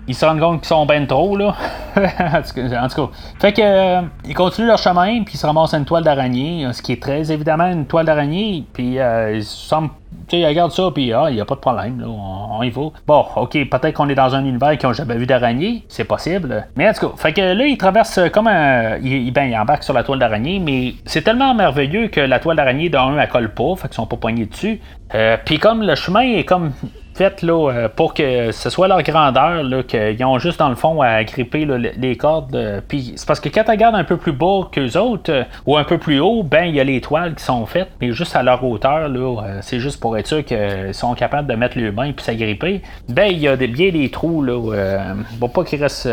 ils 0.10 0.16
se 0.16 0.26
rendent 0.26 0.40
compte 0.40 0.62
qu'ils 0.62 0.68
sont 0.68 0.88
ben 0.88 1.06
trop, 1.06 1.38
là. 1.38 1.56
en 1.96 2.42
tout 2.42 3.08
cas. 3.08 3.10
Fait 3.40 3.54
que, 3.54 3.62
euh, 3.62 4.02
ils 4.26 4.34
continuent 4.34 4.66
leur 4.66 4.80
chemin, 4.80 5.24
puis 5.24 5.36
ils 5.36 5.38
se 5.38 5.46
ramassent 5.46 5.76
une 5.76 5.86
toile 5.86 6.04
d'araignée, 6.04 6.68
ce 6.74 6.82
qui 6.82 6.94
est 6.94 7.02
très 7.02 7.32
évidemment 7.32 7.68
une 7.68 7.86
toile 7.86 8.08
d'araignée, 8.08 8.66
puis 8.74 8.98
euh, 8.98 9.36
ils 9.36 9.44
semblent 9.44 9.92
tu 10.28 10.38
sais, 10.38 10.48
regarde 10.48 10.72
ça, 10.72 10.90
puis 10.94 11.14
ah, 11.14 11.26
il 11.30 11.36
n'y 11.36 11.42
a 11.42 11.46
pas 11.46 11.56
de 11.56 11.60
problème, 11.60 12.00
là, 12.00 12.08
on, 12.08 12.62
y 12.64 12.70
va. 12.72 12.82
Bon, 13.06 13.26
ok, 13.36 13.52
peut-être 13.52 13.94
qu'on 13.94 14.10
est 14.10 14.16
dans 14.16 14.34
un 14.34 14.44
univers 14.44 14.78
qui 14.78 14.86
n'ont 14.86 14.94
jamais 14.94 15.16
vu 15.16 15.28
d'araignée, 15.28 15.86
c'est 15.88 16.04
possible. 16.04 16.68
Mais 16.76 16.90
en 16.90 16.94
tout 16.94 17.10
cas, 17.10 17.16
fait 17.18 17.34
que 17.34 17.42
là, 17.42 17.66
ils 17.66 17.78
traversent 17.78 18.20
comme 18.32 18.48
un. 18.48 18.98
Il, 18.98 19.32
ben, 19.32 19.46
il 19.46 19.58
embarque 19.58 19.84
sur 19.84 19.94
la 19.94 20.04
toile 20.04 20.20
d'araignée, 20.20 20.60
mais 20.60 20.96
c'est 21.06 21.24
tellement 21.24 21.54
merveilleux 21.54 22.08
que 22.08 22.22
la 22.22 22.40
toile 22.40 22.58
d'araignée, 22.58 22.90
d'un, 22.90 23.18
elle 23.18 23.28
colle 23.30 23.54
pas, 23.54 23.76
fait 23.76 23.88
qu'ils 23.88 23.96
sont 23.96 24.08
pas 24.08 24.18
poignés 24.18 24.46
dessus. 24.46 24.82
Euh, 25.14 25.38
puis 25.44 25.60
comme 25.60 25.84
le 25.84 25.96
chemin 25.96 26.22
est 26.22 26.46
comme 26.46 26.72
là, 27.20 27.72
euh, 27.72 27.90
pour 27.94 28.14
que 28.14 28.52
ce 28.52 28.70
soit 28.70 28.88
leur 28.88 29.02
grandeur, 29.04 29.64
qu'ils 29.86 30.24
ont 30.24 30.40
juste 30.40 30.60
dans 30.60 30.70
le 30.70 30.76
fond 30.76 31.02
à 31.02 31.24
gripper 31.24 31.66
les 31.66 32.16
cordes. 32.16 32.56
Euh, 32.56 32.82
puis 32.86 33.14
c'est 33.16 33.28
parce 33.28 33.40
que 33.40 33.50
quand 33.50 33.64
tu 33.64 33.72
regardes 33.72 33.96
un 33.96 34.04
peu 34.04 34.18
plus 34.18 34.32
bas 34.32 34.70
qu'eux 34.72 34.98
autres, 34.98 35.32
euh, 35.32 35.44
ou 35.66 35.78
un 35.78 35.84
peu 35.84 35.98
plus 35.98 36.20
haut, 36.20 36.44
ben 36.44 36.66
il 36.66 36.76
y 36.76 36.80
a 36.80 36.84
les 36.84 37.02
toiles 37.02 37.36
qui 37.36 37.44
sont 37.44 37.66
faites, 37.66 37.90
mais 38.02 38.12
juste 38.12 38.36
à 38.36 38.44
leur 38.44 38.64
hauteur, 38.64 39.10
là, 39.10 39.60
c'est 39.62 39.80
juste 39.80 40.00
pour 40.00 40.18
être 40.18 40.28
sûr 40.28 40.44
qu'ils 40.44 40.94
sont 40.94 41.14
capables 41.14 41.48
de 41.48 41.56
mettre 41.56 41.78
les 41.78 41.92
mains 41.92 42.12
puis 42.12 42.24
s'agripper. 42.24 42.82
Ben 43.10 43.28
il 43.32 43.40
y 43.40 43.48
a 43.48 43.56
bien 43.56 43.92
des 43.92 44.10
trous 44.10 44.42
là, 44.42 45.14
pour 45.40 45.52
pas 45.52 45.64
qu'il 45.64 45.82
reste 45.82 46.08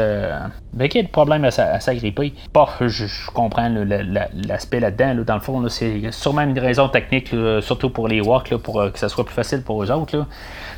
ben, 0.72 0.88
qu'il 0.88 1.00
y 1.00 1.04
ait 1.04 1.06
de 1.06 1.12
problème 1.12 1.44
à, 1.44 1.50
s'agripper. 1.80 2.34
Bon, 2.52 2.66
je, 2.80 3.30
comprends 3.32 3.68
l'aspect 3.68 4.80
là-dedans. 4.80 5.22
dans 5.26 5.34
le 5.34 5.40
fond, 5.40 5.68
c'est 5.68 6.10
sûrement 6.10 6.42
une 6.42 6.58
raison 6.58 6.88
technique, 6.88 7.34
surtout 7.60 7.90
pour 7.90 8.08
les 8.08 8.20
walks, 8.20 8.54
pour 8.56 8.92
que 8.92 8.98
ça 8.98 9.08
soit 9.08 9.24
plus 9.24 9.34
facile 9.34 9.62
pour 9.62 9.82
eux 9.82 9.90
autres. 9.90 10.26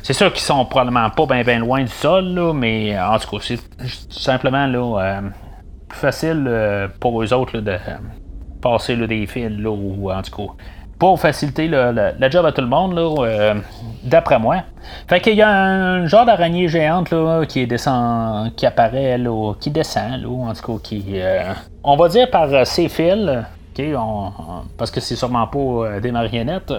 C'est 0.03 0.13
sûr 0.13 0.31
qu'ils 0.31 0.43
sont 0.43 0.65
probablement 0.65 1.09
pas 1.09 1.25
bien 1.43 1.59
loin 1.59 1.81
du 1.81 1.87
sol, 1.87 2.53
mais 2.53 2.99
en 2.99 3.17
tout 3.19 3.37
cas, 3.37 3.43
c'est 3.43 3.59
simplement 4.09 4.65
là, 4.65 5.01
euh, 5.01 5.21
plus 5.87 5.99
facile 5.99 6.45
euh, 6.47 6.87
pour 6.99 7.21
eux 7.21 7.33
autres 7.33 7.59
de 7.59 7.75
passer 8.61 8.95
des 8.95 9.25
fils, 9.27 9.51
ou 9.65 10.11
en 10.11 10.21
tout 10.21 10.35
cas, 10.35 10.53
pour 10.97 11.19
faciliter 11.19 11.67
le, 11.67 12.29
job 12.29 12.45
à 12.45 12.51
tout 12.51 12.61
le 12.61 12.67
monde, 12.67 12.97
euh, 12.97 13.55
d'après 14.03 14.39
moi. 14.39 14.63
Fait 15.07 15.21
qu'il 15.21 15.35
y 15.35 15.41
a 15.41 15.49
un 15.49 16.07
genre 16.07 16.25
d'araignée 16.25 16.67
géante 16.67 17.11
là, 17.11 17.45
qui 17.47 17.65
descend, 17.67 18.53
qui 18.55 18.65
apparaît, 18.65 19.17
là, 19.17 19.53
qui 19.59 19.71
descend, 19.71 20.21
là, 20.21 20.29
en 20.29 20.53
tout 20.53 20.77
cas, 20.77 20.83
qui, 20.83 21.21
on 21.83 21.95
va 21.95 22.09
dire 22.09 22.29
par 22.29 22.65
ses 22.65 22.89
fils, 22.89 23.29
parce 24.77 24.91
que 24.91 24.99
c'est 24.99 25.15
sûrement 25.15 25.47
pas 25.47 25.99
des 26.01 26.11
marionnettes. 26.11 26.73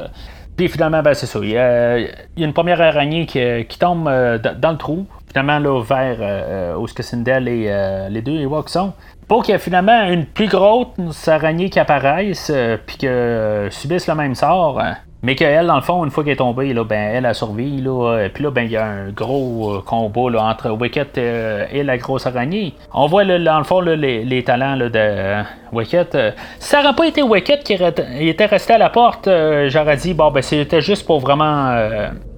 Puis 0.57 0.69
finalement, 0.69 1.03
ben, 1.03 1.15
c'est 1.15 1.27
ça. 1.27 1.39
Il 1.43 1.51
y, 1.51 1.57
a, 1.57 1.99
une 2.37 2.53
première 2.53 2.81
araignée 2.81 3.27
qui, 3.27 3.79
tombe 3.79 4.09
euh, 4.09 4.39
dans 4.39 4.73
le 4.73 4.79
trou, 4.79 5.07
finalement, 5.29 5.59
là, 5.59 5.83
vers 5.83 6.17
euh, 6.21 6.77
où 6.77 6.87
Sindel 6.87 7.49
et 7.49 7.67
euh, 7.69 8.09
les 8.09 8.23
deux 8.23 8.39
Ewoks 8.41 8.69
sont. 8.69 8.93
Pour 9.27 9.43
qu'il 9.43 9.53
y 9.53 9.57
ait 9.57 9.61
finalement 9.61 10.09
une 10.09 10.27
plus 10.27 10.49
grosse 10.49 11.29
araignée 11.29 11.71
qui 11.71 11.79
apparaisse, 11.79 12.53
puis 12.85 12.97
que 12.97 13.69
subisse 13.71 14.09
le 14.09 14.15
même 14.17 14.35
sort. 14.35 14.83
Mais 15.23 15.35
qu'elle, 15.35 15.67
dans 15.67 15.77
le 15.77 15.83
fond, 15.83 16.03
une 16.05 16.11
fois 16.11 16.25
qu'elle 16.25 16.33
est 16.33 16.37
tombée, 16.37 16.73
là, 16.73 16.83
ben, 16.85 17.11
elle 17.15 17.27
a 17.27 17.35
survécu. 17.35 17.83
Là, 17.83 18.29
puis 18.33 18.43
là, 18.43 18.51
ben, 18.51 18.63
il 18.63 18.71
y 18.71 18.77
a 18.77 18.87
un 18.87 19.11
gros 19.11 19.77
euh, 19.77 19.83
combat 19.85 20.31
là, 20.31 20.45
entre 20.45 20.71
Wicket 20.71 21.19
euh, 21.19 21.67
et 21.71 21.83
la 21.83 21.99
grosse 21.99 22.27
araignée. 22.27 22.75
On 22.95 23.07
voit 23.07 23.25
là, 23.25 23.39
dans 23.39 23.59
le 23.59 23.65
fond 23.65 23.81
les, 23.81 24.43
talents 24.45 24.77
là, 24.77 24.89
de 24.89 25.45
Wicket. 25.73 26.17
si 26.59 26.69
ça 26.69 26.83
n'aurait 26.83 26.95
pas 26.95 27.07
été 27.07 27.23
Wicket 27.23 27.63
qui 27.63 27.75
était 27.75 28.47
resté 28.47 28.73
à 28.73 28.79
la 28.79 28.89
porte, 28.89 29.29
euh, 29.29 29.69
j'aurais 29.69 29.97
dit, 29.97 30.15
bon, 30.15 30.31
ben, 30.31 30.41
c'était 30.41 30.81
juste 30.81 31.07
pour 31.07 31.21
vraiment 31.21 31.77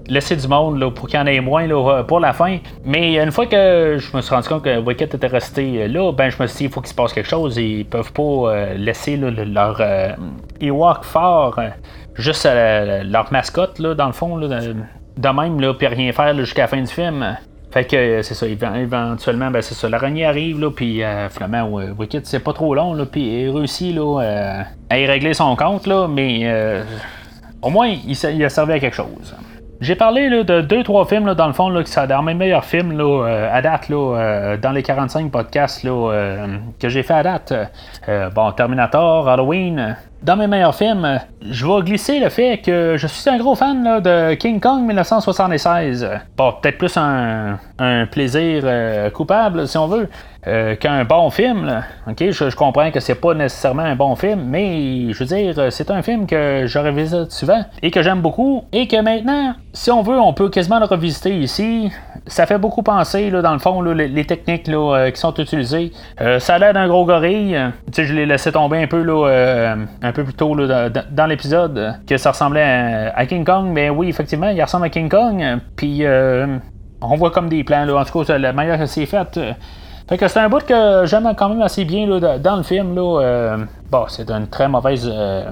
laisser 0.08 0.34
du 0.34 0.48
monde 0.48 0.80
là, 0.80 0.90
pour 0.90 1.06
qu'il 1.06 1.20
y 1.20 1.22
en 1.22 1.26
ait 1.26 1.40
moins 1.40 1.68
là, 1.68 2.02
pour 2.02 2.18
la 2.18 2.32
fin. 2.32 2.58
Mais 2.84 3.22
une 3.22 3.30
fois 3.30 3.46
que 3.46 3.98
je 4.00 4.16
me 4.16 4.20
suis 4.20 4.34
rendu 4.34 4.48
compte 4.48 4.64
que 4.64 4.80
Wicket 4.80 5.14
était 5.14 5.28
resté 5.28 5.86
là, 5.86 6.10
ben 6.12 6.28
je 6.28 6.42
me 6.42 6.48
suis 6.48 6.58
dit 6.58 6.64
il 6.64 6.70
faut 6.70 6.80
qu'il 6.80 6.90
se 6.90 6.94
passe 6.94 7.12
quelque 7.12 7.28
chose. 7.28 7.56
Ils 7.56 7.84
peuvent 7.86 8.12
pas 8.12 8.74
laisser 8.76 9.16
leur 9.16 9.80
Ewok 10.60 11.04
fort 11.04 11.60
juste 12.14 12.46
euh, 12.46 13.02
leur 13.04 13.32
mascotte, 13.32 13.78
là, 13.78 13.94
dans 13.94 14.06
le 14.06 14.12
fond, 14.12 14.36
là, 14.36 14.48
de, 14.48 15.28
même, 15.28 15.60
là, 15.60 15.74
puis 15.74 15.86
rien 15.86 16.12
faire 16.12 16.34
jusqu'à 16.36 16.62
la 16.62 16.68
fin 16.68 16.80
du 16.80 16.86
film. 16.86 17.36
Fait 17.70 17.84
que 17.84 17.96
euh, 17.96 18.22
c'est 18.22 18.34
ça, 18.34 18.46
éventuellement, 18.46 19.50
ben, 19.50 19.62
c'est 19.62 19.74
ça, 19.74 19.88
l'araignée 19.88 20.26
arrive, 20.26 20.60
là, 20.60 20.70
puis 20.70 21.02
euh, 21.02 21.28
finalement, 21.30 21.68
Wicked, 21.98 22.26
c'est 22.26 22.40
pas 22.40 22.52
trop 22.52 22.74
long, 22.74 22.92
là, 22.94 23.06
puis 23.06 23.44
il 23.44 23.50
réussit 23.50 23.94
là, 23.94 24.64
à 24.90 24.98
y 24.98 25.06
régler 25.06 25.34
son 25.34 25.56
compte, 25.56 25.86
là, 25.86 26.06
mais 26.08 26.82
au 27.62 27.70
moins, 27.70 27.88
il, 27.88 28.44
a 28.44 28.48
servi 28.48 28.72
à 28.72 28.80
quelque 28.80 28.96
chose. 28.96 29.34
J'ai 29.80 29.96
parlé 29.96 30.28
là, 30.28 30.44
de 30.44 30.60
deux, 30.60 30.84
trois 30.84 31.06
films, 31.06 31.26
là, 31.26 31.34
dans 31.34 31.46
le 31.46 31.54
fond, 31.54 31.68
là, 31.68 31.82
qui 31.82 31.90
sont 31.90 32.06
dans 32.06 32.22
mes 32.22 32.34
meilleurs 32.34 32.64
films 32.64 32.96
là, 32.96 33.48
à 33.52 33.62
date, 33.62 33.88
là, 33.88 34.56
dans 34.58 34.70
les 34.72 34.82
45 34.82 35.30
podcasts 35.30 35.82
là, 35.82 36.46
que 36.78 36.88
j'ai 36.88 37.02
fait 37.02 37.14
à 37.14 37.22
date. 37.22 37.54
bon, 38.34 38.52
Terminator, 38.52 39.28
Halloween, 39.28 39.96
dans 40.22 40.36
mes 40.36 40.46
meilleurs 40.46 40.74
films, 40.74 41.20
je 41.50 41.66
vais 41.66 41.82
glisser 41.82 42.20
le 42.20 42.28
fait 42.28 42.58
que 42.58 42.94
je 42.96 43.06
suis 43.06 43.28
un 43.28 43.38
gros 43.38 43.54
fan 43.54 44.00
de 44.00 44.34
King 44.34 44.60
Kong 44.60 44.82
1976. 44.86 46.08
Bon, 46.36 46.52
peut-être 46.60 46.78
plus 46.78 46.96
un, 46.96 47.58
plaisir 48.10 48.62
euh, 48.64 49.10
coupable, 49.10 49.66
si 49.66 49.76
on 49.76 49.88
veut, 49.88 50.08
euh, 50.46 50.76
qu'un 50.76 51.04
bon 51.04 51.30
film. 51.30 51.82
Ok, 52.08 52.30
je, 52.30 52.54
comprends 52.54 52.90
que 52.90 53.00
c'est 53.00 53.16
pas 53.16 53.34
nécessairement 53.34 53.82
un 53.82 53.96
bon 53.96 54.14
film, 54.14 54.44
mais 54.46 55.12
je 55.12 55.18
veux 55.18 55.36
dire, 55.36 55.72
c'est 55.72 55.90
un 55.90 56.02
film 56.02 56.26
que 56.26 56.64
je 56.66 56.78
revisite 56.78 57.32
souvent 57.32 57.64
et 57.82 57.90
que 57.90 58.02
j'aime 58.02 58.20
beaucoup 58.20 58.64
et 58.72 58.86
que 58.86 59.00
maintenant, 59.00 59.54
si 59.72 59.90
on 59.90 60.02
veut, 60.02 60.18
on 60.18 60.32
peut 60.32 60.48
quasiment 60.48 60.78
le 60.78 60.86
revisiter 60.86 61.36
ici. 61.36 61.90
Ça 62.28 62.46
fait 62.46 62.58
beaucoup 62.58 62.84
penser, 62.84 63.30
là, 63.30 63.42
dans 63.42 63.52
le 63.52 63.58
fond, 63.58 63.82
les, 63.82 64.24
techniques 64.24 64.68
euh, 64.68 65.10
qui 65.10 65.20
sont 65.20 65.34
utilisées. 65.34 65.90
ça 66.38 66.54
a 66.54 66.58
l'air 66.58 66.72
d'un 66.72 66.86
gros 66.86 67.04
gorille. 67.04 67.58
Tu 67.86 67.92
sais, 67.92 68.04
je 68.04 68.14
l'ai 68.14 68.26
laissé 68.26 68.52
tomber 68.52 68.80
un 68.80 68.86
peu 68.86 69.02
là, 69.02 69.74
peu 70.12 70.24
plus 70.24 70.34
tôt 70.34 70.54
dans 70.54 71.26
l'épisode 71.26 71.94
que 72.06 72.16
ça 72.16 72.30
ressemblait 72.30 73.12
à, 73.14 73.26
King 73.26 73.44
Kong, 73.44 73.68
mais 73.72 73.90
oui, 73.90 74.08
effectivement, 74.08 74.48
il 74.48 74.62
ressemble 74.62 74.86
à 74.86 74.90
King 74.90 75.08
Kong. 75.08 75.42
Puis 75.76 76.04
euh, 76.04 76.58
on 77.00 77.16
voit 77.16 77.30
comme 77.30 77.48
des 77.48 77.64
plans, 77.64 77.84
là, 77.84 77.96
en 77.96 78.04
tout 78.04 78.24
cas, 78.24 78.38
la 78.38 78.52
manière 78.52 78.78
que 78.78 78.86
c'est 78.86 79.06
fait. 79.06 79.40
Fait 80.08 80.18
que 80.18 80.28
c'est 80.28 80.40
un 80.40 80.48
bout 80.48 80.64
que 80.64 81.04
j'aime 81.06 81.32
quand 81.36 81.48
même 81.48 81.62
assez 81.62 81.84
bien 81.84 82.06
là, 82.06 82.38
dans 82.38 82.56
le 82.56 82.62
film. 82.62 82.94
Là, 82.94 83.20
euh, 83.20 83.58
bon, 83.90 84.04
c'est 84.08 84.30
une 84.30 84.48
très 84.48 84.68
mauvaise. 84.68 85.10
Euh, 85.12 85.44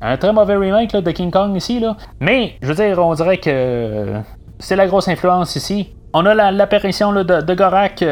un 0.00 0.16
très 0.16 0.32
mauvais 0.32 0.56
remake 0.56 0.96
de 0.96 1.10
King 1.10 1.30
Kong 1.30 1.56
ici. 1.56 1.80
Là. 1.80 1.96
Mais, 2.20 2.54
je 2.62 2.68
veux 2.68 2.74
dire, 2.74 2.98
on 2.98 3.14
dirait 3.14 3.38
que 3.38 4.20
c'est 4.58 4.76
la 4.76 4.86
grosse 4.86 5.08
influence 5.08 5.56
ici. 5.56 5.92
On 6.14 6.24
a 6.24 6.50
l'apparition 6.52 7.12
de, 7.12 7.54
Gorak 7.54 8.04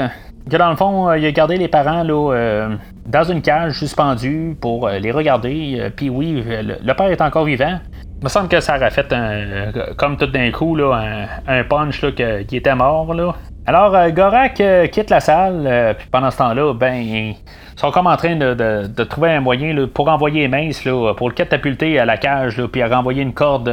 que 0.50 0.56
dans 0.56 0.70
le 0.70 0.76
fond, 0.76 1.08
euh, 1.08 1.18
il 1.18 1.26
a 1.26 1.32
gardé 1.32 1.56
les 1.56 1.68
parents 1.68 2.02
là, 2.02 2.32
euh, 2.34 2.76
dans 3.06 3.24
une 3.24 3.42
cage 3.42 3.78
suspendue 3.78 4.56
pour 4.60 4.86
euh, 4.86 4.98
les 4.98 5.10
regarder. 5.10 5.90
Puis 5.96 6.10
oui, 6.10 6.42
le, 6.44 6.92
père 6.94 7.10
est 7.10 7.20
encore 7.20 7.44
vivant. 7.44 7.78
Il 8.20 8.24
me 8.24 8.28
semble 8.28 8.48
que 8.48 8.60
ça 8.60 8.76
aurait 8.76 8.90
fait 8.90 9.12
un, 9.12 9.72
comme 9.96 10.16
tout 10.16 10.26
d'un 10.26 10.50
coup 10.50 10.74
là, 10.74 11.28
un, 11.46 11.64
punch 11.64 12.02
là, 12.02 12.12
qui 12.12 12.56
était 12.56 12.74
mort. 12.74 13.12
Là. 13.12 13.34
Alors, 13.66 13.94
Gorak 14.10 14.62
quitte 14.90 15.10
la 15.10 15.20
salle, 15.20 15.94
puis 15.98 16.08
pendant 16.10 16.30
ce 16.30 16.38
temps-là, 16.38 16.72
ben, 16.72 16.94
ils 16.94 17.36
sont 17.76 17.90
comme 17.90 18.06
en 18.06 18.16
train 18.16 18.36
de, 18.36 19.04
trouver 19.04 19.32
un 19.32 19.40
moyen 19.40 19.86
pour 19.92 20.08
envoyer 20.08 20.48
Mace, 20.48 20.84
là, 20.86 21.12
pour 21.14 21.28
le 21.28 21.34
catapulter 21.34 21.98
à 21.98 22.06
la 22.06 22.16
cage, 22.16 22.62
puis 22.72 22.80
à 22.80 22.88
renvoyer 22.88 23.22
une 23.22 23.34
corde 23.34 23.68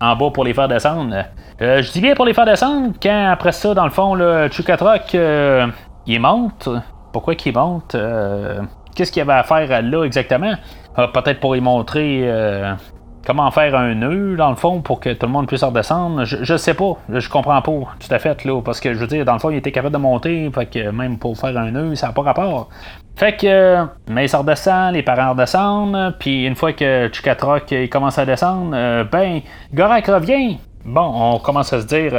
en 0.00 0.16
bas 0.16 0.30
pour 0.34 0.44
les 0.44 0.54
faire 0.54 0.66
descendre. 0.66 1.14
je 1.60 1.92
dis 1.92 2.00
bien 2.00 2.14
pour 2.14 2.24
les 2.24 2.34
faire 2.34 2.46
descendre, 2.46 2.94
quand 3.00 3.28
après 3.30 3.52
ça, 3.52 3.74
dans 3.74 3.84
le 3.84 3.92
fond, 3.92 4.16
là, 4.16 4.48
Chukatrok 4.48 5.16
il 6.08 6.20
monte. 6.20 6.68
Pourquoi 7.18 7.34
qu'il 7.34 7.52
monte 7.52 7.96
euh, 7.96 8.60
Qu'est-ce 8.94 9.10
qu'il 9.10 9.18
y 9.18 9.22
avait 9.22 9.32
à 9.32 9.42
faire 9.42 9.82
là 9.82 10.04
exactement? 10.04 10.54
Ah, 10.94 11.08
Peut-être 11.08 11.40
pour 11.40 11.56
y 11.56 11.60
montrer 11.60 12.20
euh, 12.22 12.72
comment 13.26 13.50
faire 13.50 13.74
un 13.74 13.96
nœud, 13.96 14.36
dans 14.36 14.50
le 14.50 14.54
fond, 14.54 14.82
pour 14.82 15.00
que 15.00 15.12
tout 15.12 15.26
le 15.26 15.32
monde 15.32 15.48
puisse 15.48 15.64
redescendre. 15.64 16.24
Je, 16.24 16.44
je 16.44 16.56
sais 16.56 16.74
pas. 16.74 16.96
Je 17.08 17.28
comprends 17.28 17.60
pas 17.60 17.72
tout 17.72 18.14
à 18.14 18.20
fait, 18.20 18.44
là. 18.44 18.62
Parce 18.62 18.78
que 18.78 18.94
je 18.94 19.00
veux 19.00 19.08
dire, 19.08 19.24
dans 19.24 19.32
le 19.32 19.40
fond, 19.40 19.50
il 19.50 19.56
était 19.56 19.72
capable 19.72 19.94
de 19.94 19.98
monter. 20.00 20.48
Fait 20.54 20.66
que 20.66 20.90
même 20.90 21.18
pour 21.18 21.36
faire 21.36 21.58
un 21.58 21.72
nœud, 21.72 21.96
ça 21.96 22.06
n'a 22.06 22.12
pas 22.12 22.22
rapport. 22.22 22.68
Fait 23.16 23.36
que, 23.36 23.84
mais 24.06 24.26
il 24.30 24.36
redescend, 24.36 24.94
les 24.94 25.02
parents 25.02 25.32
redescendent, 25.32 26.14
puis 26.20 26.46
une 26.46 26.54
fois 26.54 26.72
que 26.72 27.10
Chukatrok 27.12 27.74
commence 27.90 28.16
à 28.16 28.26
descendre, 28.26 28.70
euh, 28.74 29.02
ben, 29.02 29.40
Gorak 29.74 30.06
revient. 30.06 30.58
Bon, 30.84 31.34
on 31.34 31.40
commence 31.40 31.72
à 31.72 31.80
se 31.80 31.86
dire, 31.86 32.12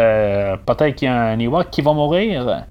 peut-être 0.66 0.96
qu'il 0.96 1.08
y 1.08 1.10
a 1.10 1.16
un 1.16 1.40
Ewok 1.40 1.70
qui 1.70 1.82
va 1.82 1.94
mourir. 1.94 2.66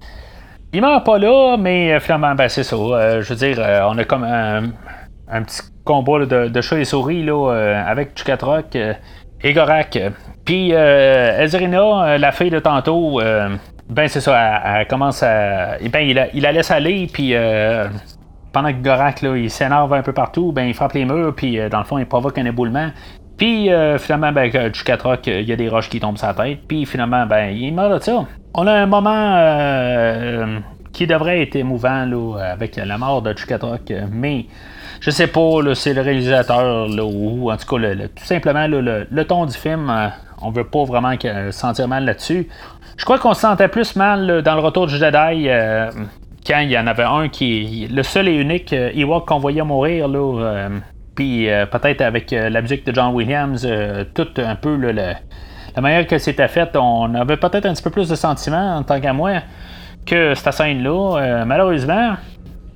Il 0.72 0.82
meurt 0.82 1.04
pas 1.06 1.18
là, 1.18 1.56
mais 1.58 1.94
euh, 1.94 2.00
finalement, 2.00 2.34
ben, 2.34 2.48
c'est 2.48 2.62
ça. 2.62 2.76
Euh, 2.76 3.22
je 3.22 3.28
veux 3.30 3.36
dire, 3.36 3.56
euh, 3.58 3.88
on 3.88 3.96
a 3.96 4.04
comme 4.04 4.24
un, 4.24 5.42
petit 5.42 5.62
combat 5.84 6.26
de, 6.26 6.60
chat 6.60 6.78
et 6.78 6.84
souris 6.84 7.22
là, 7.24 7.84
avec 7.86 8.16
Chukatrok 8.18 8.76
et 8.76 9.52
Gorak. 9.54 9.98
Puis 10.44 10.72
Ezrina, 10.72 12.18
la 12.18 12.32
fille 12.32 12.50
de 12.50 12.58
tantôt, 12.58 13.20
ben 13.88 14.08
c'est 14.08 14.20
ça, 14.20 14.62
elle, 14.64 14.86
commence 14.86 15.22
à. 15.22 15.78
Ben, 15.90 16.00
il, 16.00 16.28
il 16.34 16.42
la 16.42 16.52
laisse 16.52 16.70
aller, 16.70 17.08
puis 17.10 17.34
pendant 18.52 18.72
que 18.72 18.82
Gorak 18.82 19.22
là, 19.22 19.36
il 19.36 19.50
s'énerve 19.50 19.92
un 19.94 20.02
peu 20.02 20.12
partout, 20.12 20.52
ben 20.52 20.64
il 20.64 20.74
frappe 20.74 20.92
les 20.92 21.06
murs, 21.06 21.34
puis 21.34 21.58
dans 21.70 21.78
le 21.78 21.84
fond, 21.84 21.98
il 21.98 22.06
provoque 22.06 22.36
un 22.38 22.44
éboulement. 22.44 22.90
Puis 23.38 23.70
finalement, 23.98 24.32
ben, 24.32 24.50
Chukatrok, 24.72 25.26
il 25.28 25.48
y 25.48 25.52
a 25.52 25.56
des 25.56 25.68
roches 25.68 25.88
qui 25.88 26.00
tombent 26.00 26.18
sur 26.18 26.26
la 26.26 26.34
tête. 26.34 26.58
Puis 26.66 26.84
finalement, 26.84 27.24
ben, 27.24 27.50
il 27.50 27.72
meurt 27.72 27.92
de 27.94 27.98
ça. 28.02 28.26
On 28.54 28.66
a 28.66 28.72
un 28.72 28.86
moment 28.86 30.62
qui 30.92 31.06
devrait 31.06 31.42
être 31.42 31.54
émouvant 31.54 32.04
là, 32.04 32.34
avec 32.52 32.76
la 32.76 32.98
mort 32.98 33.22
de 33.22 33.32
Chukatrok, 33.32 33.92
mais 34.10 34.46
je 35.00 35.10
sais 35.10 35.28
pas, 35.28 35.60
c'est 35.74 35.94
le 35.94 36.00
réalisateur, 36.00 36.88
ou 36.88 37.52
en 37.52 37.56
tout 37.56 37.76
cas, 37.76 37.94
tout 37.94 38.24
simplement, 38.24 38.66
le, 38.66 39.22
ton 39.22 39.46
du 39.46 39.56
film, 39.56 39.92
on 40.42 40.50
veut 40.50 40.64
pas 40.64 40.84
vraiment 40.84 41.14
sentir 41.52 41.86
mal 41.86 42.04
là-dessus. 42.04 42.48
Je 42.96 43.04
crois 43.04 43.20
qu'on 43.20 43.34
se 43.34 43.42
sentait 43.42 43.68
plus 43.68 43.94
mal 43.94 44.42
dans 44.42 44.54
le 44.54 44.60
retour 44.60 44.88
du 44.88 44.96
Jedi 44.96 45.48
quand 46.48 46.60
il 46.60 46.70
y 46.70 46.78
en 46.78 46.86
avait 46.86 47.04
un 47.04 47.28
qui 47.28 47.84
est 47.84 47.92
le 47.92 48.02
seul 48.02 48.28
et 48.28 48.34
unique 48.34 48.72
euh, 48.72 48.90
Ewok 48.94 49.26
qu'on 49.26 49.38
voyait 49.38 49.62
mourir, 49.62 50.08
là, 50.08 50.40
euh, 50.40 50.68
puis 51.18 51.50
euh, 51.50 51.66
peut-être 51.66 52.00
avec 52.00 52.30
la 52.30 52.62
musique 52.62 52.86
de 52.86 52.94
John 52.94 53.12
Williams, 53.12 53.66
tout 54.14 54.28
un 54.36 54.54
peu 54.54 54.76
la 54.76 55.16
manière 55.80 56.06
que 56.06 56.16
c'était 56.18 56.46
fait, 56.46 56.76
on 56.76 57.12
avait 57.14 57.36
peut-être 57.36 57.66
un 57.66 57.74
petit 57.74 57.82
peu 57.82 57.90
plus 57.90 58.08
de 58.08 58.14
sentiments 58.14 58.76
en 58.76 58.84
tant 58.84 59.00
qu'à 59.00 59.12
moi 59.12 59.40
que 60.06 60.36
cette 60.36 60.52
scène-là. 60.52 61.44
malheureusement, 61.44 62.14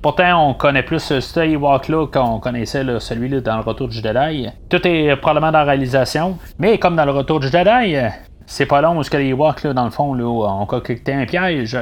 pourtant 0.01 0.49
on 0.49 0.53
connaît 0.55 0.83
plus 0.83 0.99
ce 0.99 1.39
Ewok-là 1.39 2.07
qu'on 2.07 2.39
connaissait 2.39 2.83
celui-là 2.99 3.39
dans 3.39 3.55
le 3.55 3.63
Retour 3.63 3.87
du 3.87 3.95
Jedi. 3.95 4.49
Tout 4.69 4.85
est 4.85 5.15
probablement 5.15 5.53
dans 5.53 5.59
la 5.59 5.65
réalisation, 5.65 6.37
mais 6.59 6.77
comme 6.79 6.97
dans 6.97 7.05
le 7.05 7.11
Retour 7.11 7.39
du 7.39 7.47
Jedi, 7.47 7.95
c'est 8.45 8.65
pas 8.65 8.81
long 8.81 8.95
parce 8.95 9.09
que 9.09 9.17
les 9.17 9.29
Ewoks, 9.29 9.67
dans 9.67 9.85
le 9.85 9.91
fond, 9.91 10.13
là, 10.13 10.25
ont 10.25 10.65
concocté 10.65 11.13
un 11.13 11.25
piège. 11.25 11.77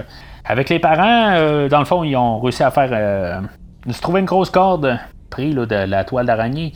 Avec 0.45 0.69
les 0.69 0.79
parents, 0.79 1.33
euh, 1.33 1.69
dans 1.69 1.79
le 1.79 1.85
fond, 1.85 2.03
ils 2.03 2.15
ont 2.15 2.39
réussi 2.39 2.63
à 2.63 2.71
faire. 2.71 2.89
Euh, 2.91 3.41
se 3.89 3.99
trouver 3.99 4.19
une 4.19 4.25
grosse 4.27 4.51
corde 4.51 4.99
pris 5.31 5.55
de 5.55 5.75
la 5.75 6.03
toile 6.03 6.27
d'araignée. 6.27 6.73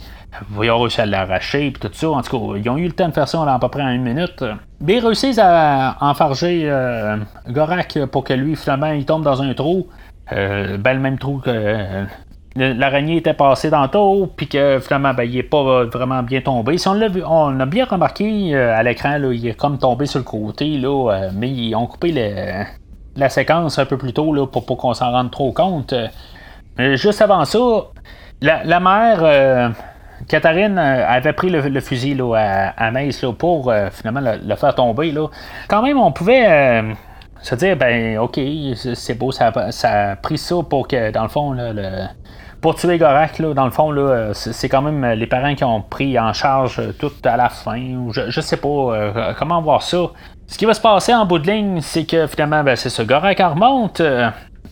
Ils 0.61 0.71
ont 0.71 0.79
réussi 0.79 1.01
à 1.01 1.05
l'arracher, 1.05 1.71
puis 1.71 1.87
tout 1.87 1.93
ça. 1.93 2.09
En 2.09 2.21
tout 2.21 2.39
cas, 2.39 2.57
ils 2.57 2.69
ont 2.69 2.77
eu 2.77 2.87
le 2.87 2.93
temps 2.93 3.07
de 3.07 3.13
faire 3.13 3.27
ça 3.27 3.39
en 3.39 3.47
à 3.47 3.59
peu 3.59 3.69
près 3.69 3.83
une 3.83 4.01
minute. 4.01 4.43
Mais 4.81 4.95
ils 4.95 5.05
réussissent 5.05 5.39
à 5.39 5.95
enfarger 6.01 6.63
euh, 6.65 7.17
Gorak 7.47 8.05
pour 8.11 8.23
que 8.23 8.33
lui, 8.33 8.55
finalement, 8.55 8.91
il 8.91 9.05
tombe 9.05 9.23
dans 9.23 9.41
un 9.41 9.53
trou. 9.53 9.87
ben, 10.31 10.79
le 10.83 10.99
même 10.99 11.19
trou 11.19 11.37
que 11.37 12.05
l'araignée 12.55 13.17
était 13.17 13.33
passée 13.33 13.69
dans 13.69 13.83
le 13.83 13.89
tour, 13.89 14.29
puis 14.35 14.47
que 14.47 14.79
finalement, 14.79 15.13
ben, 15.13 15.23
il 15.23 15.35
n'est 15.35 15.43
pas 15.43 15.85
vraiment 15.85 16.23
bien 16.23 16.41
tombé. 16.41 16.77
Si 16.77 16.87
on 16.87 16.93
l'a 16.93 17.09
vu, 17.09 17.21
on 17.23 17.59
a 17.59 17.65
bien 17.65 17.85
remarqué 17.85 18.55
à 18.55 18.81
l'écran, 18.81 19.19
il 19.31 19.47
est 19.47 19.53
comme 19.53 19.77
tombé 19.77 20.05
sur 20.05 20.19
le 20.19 20.25
côté, 20.25 20.81
mais 21.33 21.49
ils 21.49 21.75
ont 21.75 21.85
coupé 21.85 22.11
la 23.15 23.29
séquence 23.29 23.77
un 23.79 23.85
peu 23.85 23.97
plus 23.97 24.13
tôt 24.13 24.47
pour, 24.47 24.65
pour 24.65 24.77
qu'on 24.77 24.93
s'en 24.93 25.11
rende 25.11 25.31
trop 25.31 25.51
compte. 25.51 25.93
Mais 26.77 26.97
juste 26.97 27.21
avant 27.21 27.45
ça, 27.45 27.59
la, 28.45 28.79
mère, 28.79 29.19
euh, 29.21 29.69
Catherine, 30.27 30.77
euh, 30.77 31.08
avait 31.08 31.34
pris 31.34 31.49
le, 31.49 31.79
fusil 31.79 32.13
là, 32.13 32.34
à, 32.77 32.88
à 32.88 32.91
pour 33.38 33.71
euh, 33.71 33.89
finalement 33.91 34.21
le, 34.21 34.55
faire 34.55 34.75
tomber. 34.75 35.12
Là. 35.12 35.27
Quand 35.67 35.81
même, 35.81 35.99
on 35.99 36.12
pouvait 36.12 36.84
se 37.41 37.55
dire, 37.55 37.75
ben 37.75 38.17
ok, 38.17 38.39
c'est 38.95 39.15
beau, 39.15 39.31
ça, 39.31 39.51
ça, 39.71 40.12
a 40.12 40.15
pris 40.15 40.38
ça 40.38 40.55
pour 40.67 40.88
que, 40.88 41.12
dans 41.12 41.23
le 41.23 41.29
fond, 41.29 41.51
là, 41.51 42.10
pour 42.62 42.75
tuer 42.75 42.97
Gorak, 42.97 43.38
là, 43.39 43.53
dans 43.53 43.65
le 43.65 43.71
fond, 43.71 43.91
là, 43.91 44.31
c'est 44.34 44.69
quand 44.69 44.81
même 44.81 45.05
les 45.13 45.27
parents 45.27 45.53
qui 45.53 45.63
ont 45.63 45.81
pris 45.81 46.17
en 46.17 46.34
charge 46.34 46.81
tout 46.97 47.12
à 47.23 47.38
la 47.38 47.49
fin. 47.49 48.10
Je, 48.12 48.29
je 48.29 48.41
sais 48.41 48.58
pas 48.58 49.34
comment 49.38 49.62
voir 49.62 49.84
ça. 49.84 50.08
Ce 50.47 50.58
qui 50.58 50.65
va 50.65 50.73
se 50.73 50.81
passer 50.81 51.13
en 51.13 51.25
bout 51.25 51.39
de 51.39 51.49
ligne, 51.49 51.81
c'est 51.81 52.05
que 52.05 52.27
finalement, 52.27 52.63
ben, 52.63 52.75
c'est 52.75 52.89
ce 52.89 53.01
Gorak 53.01 53.39
remonte. 53.39 54.01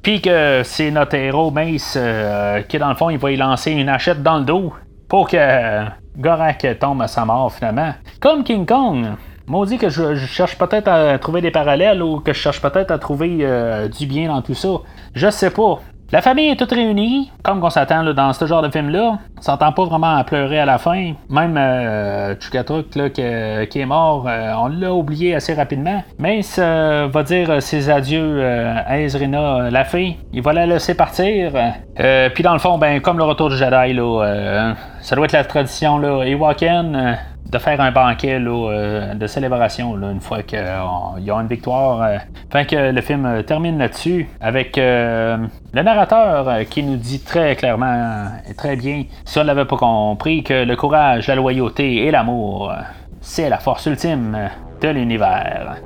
Euh, 0.04 0.10
puis 0.10 0.22
que 0.22 0.62
c'est 0.63 0.92
notre 0.92 1.16
héros 1.16 1.52
Mace 1.52 1.96
euh, 1.98 2.62
qui, 2.63 2.78
dans 2.78 2.89
le 2.89 2.96
fond, 2.96 3.10
il 3.10 3.18
va 3.18 3.32
y 3.32 3.38
lancer 3.38 3.72
une 3.72 3.89
hachette 3.89 4.22
dans 4.22 4.38
le 4.38 4.46
dos 4.46 4.74
pour 5.08 5.30
que 5.30 5.38
euh, 5.38 5.86
Gorak 6.18 6.80
tombe 6.80 7.02
à 7.02 7.08
sa 7.08 7.26
mort 7.26 7.52
finalement. 7.52 7.94
Comme 8.20 8.44
King 8.44 8.66
Kong. 8.66 9.06
Maudit 9.46 9.78
que 9.78 9.89
je, 9.89 10.16
cherche 10.16 10.58
peut-être 10.58 10.88
à 10.88 11.20
trouver 11.20 11.42
des 11.42 11.52
parallèles 11.52 12.02
ou 12.02 12.22
que 12.22 12.32
je 12.32 12.39
cherche 12.39 12.62
peut-être 12.62 12.92
à 12.92 12.98
trouver 12.98 13.46
du 13.89 14.06
bien 14.06 14.30
dans 14.30 14.42
tout 14.42 14.54
ça. 14.54 14.70
Je 15.13 15.30
sais 15.30 15.50
pas. 15.50 15.82
La 16.13 16.21
famille 16.21 16.49
est 16.49 16.56
toute 16.58 16.71
réunie, 16.71 17.32
comme 17.41 17.63
on 17.63 17.71
s'attend 17.71 18.04
dans 18.13 18.34
ce 18.34 18.45
genre 18.45 18.62
de 18.62 18.69
film-là. 18.69 19.17
On 19.36 19.41
s'entend 19.41 19.71
pas 19.71 19.86
vraiment 19.86 20.15
à 20.15 20.23
pleurer 20.23 20.60
à 20.60 20.65
la 20.65 20.78
fin. 20.78 21.13
Même 21.28 21.56
euh, 21.58 22.36
là, 22.36 23.10
qui, 23.10 23.80
est 23.80 23.86
mort, 23.88 24.28
euh, 24.28 24.54
on 24.56 24.67
l'a 24.67 24.93
oublié 24.93 25.34
assez 25.34 25.56
rapidement. 25.56 26.04
Mais 26.19 26.43
ça 26.43 27.08
va 27.08 27.23
dire 27.23 27.60
ses 27.63 27.89
adieux 27.89 28.36
euh, 28.38 28.76
à 28.86 28.99
Ezrina, 28.99 29.71
la 29.71 29.86
fille. 29.86 30.17
Il 30.34 30.43
va 30.43 30.54
la 30.54 30.67
laisser 30.67 30.93
partir. 30.93 31.54
Euh, 31.99 32.30
puis 32.30 32.43
dans 32.43 32.54
le 32.54 32.60
fond, 32.60 32.78
ben, 32.78 33.02
comme 33.02 33.17
le 33.17 33.23
retour 33.23 33.49
du 33.49 33.58
Jedi, 33.58 33.93
là, 33.93 34.76
ça 35.02 35.15
doit 35.15 35.26
être 35.26 35.32
la 35.32 35.45
tradition. 35.45 35.97
Là, 35.97 36.26
Ewoken 36.26 37.17
de 37.54 37.60
faire 37.60 37.80
un 37.80 37.92
banquet 37.92 38.39
euh, 38.42 39.13
de 39.13 39.28
célébration 39.28 39.96
une 39.96 40.20
fois 40.20 40.42
qu'il 40.42 40.58
y 40.58 41.30
a 41.30 41.36
une 41.36 41.48
victoire. 41.48 42.02
Euh. 42.02 42.18
Enfin 42.50 42.66
que 42.66 42.92
le 42.92 43.02
film 43.02 43.26
euh, 43.26 43.44
termine 43.44 43.78
là-dessus 43.78 44.28
avec 44.42 44.76
le 44.78 45.82
narrateur 45.82 46.66
qui 46.70 46.84
nous 46.84 46.98
dit 46.98 47.20
très 47.20 47.56
clairement 47.56 48.26
et 48.50 48.56
très 48.56 48.76
bien, 48.76 49.04
si 49.24 49.39
on 49.39 49.44
n'avait 49.44 49.66
pas 49.66 49.78
compris, 49.78 50.44
que 50.44 50.66
le 50.66 50.76
courage, 50.76 51.28
la 51.28 51.36
loyauté 51.36 52.06
et 52.06 52.12
l'amour, 52.12 52.74
c'est 53.22 53.50
la 53.50 53.60
force 53.60 53.86
ultime 53.86 54.50
de 54.82 54.88
l'univers. 54.89 55.78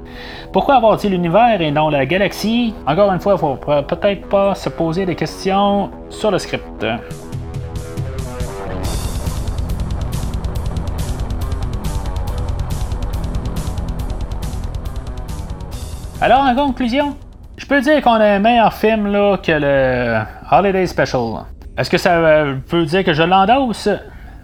Pourquoi 0.54 0.76
avoir 0.76 0.96
dit 0.98 1.10
l'univers 1.10 1.62
et 1.62 1.72
non 1.72 1.90
la 1.90 2.06
galaxie? 2.06 2.74
Encore 2.86 3.12
une 3.12 3.20
fois, 3.20 3.34
il 3.34 3.40
faut 3.40 3.56
peut-être 3.56 4.28
pas 4.30 4.56
se 4.56 4.70
poser 4.70 5.06
des 5.06 5.16
questions 5.16 5.92
sur 6.10 6.32
le 6.32 6.40
script. 6.40 6.86
Alors, 16.20 16.42
en 16.42 16.56
conclusion, 16.56 17.16
je 17.58 17.66
peux 17.68 17.80
dire 17.80 18.02
qu'on 18.02 18.14
a 18.14 18.26
un 18.26 18.40
meilleur 18.40 18.74
film 18.74 19.06
là, 19.06 19.38
que 19.38 19.52
le 19.52 20.20
Holiday 20.52 20.88
Special. 20.88 21.46
Est-ce 21.78 21.92
que 21.92 22.00
ça 22.00 22.44
veut 22.44 22.86
dire 22.88 23.04
que 23.04 23.14
je 23.14 23.22
l'endosse? 23.22 23.88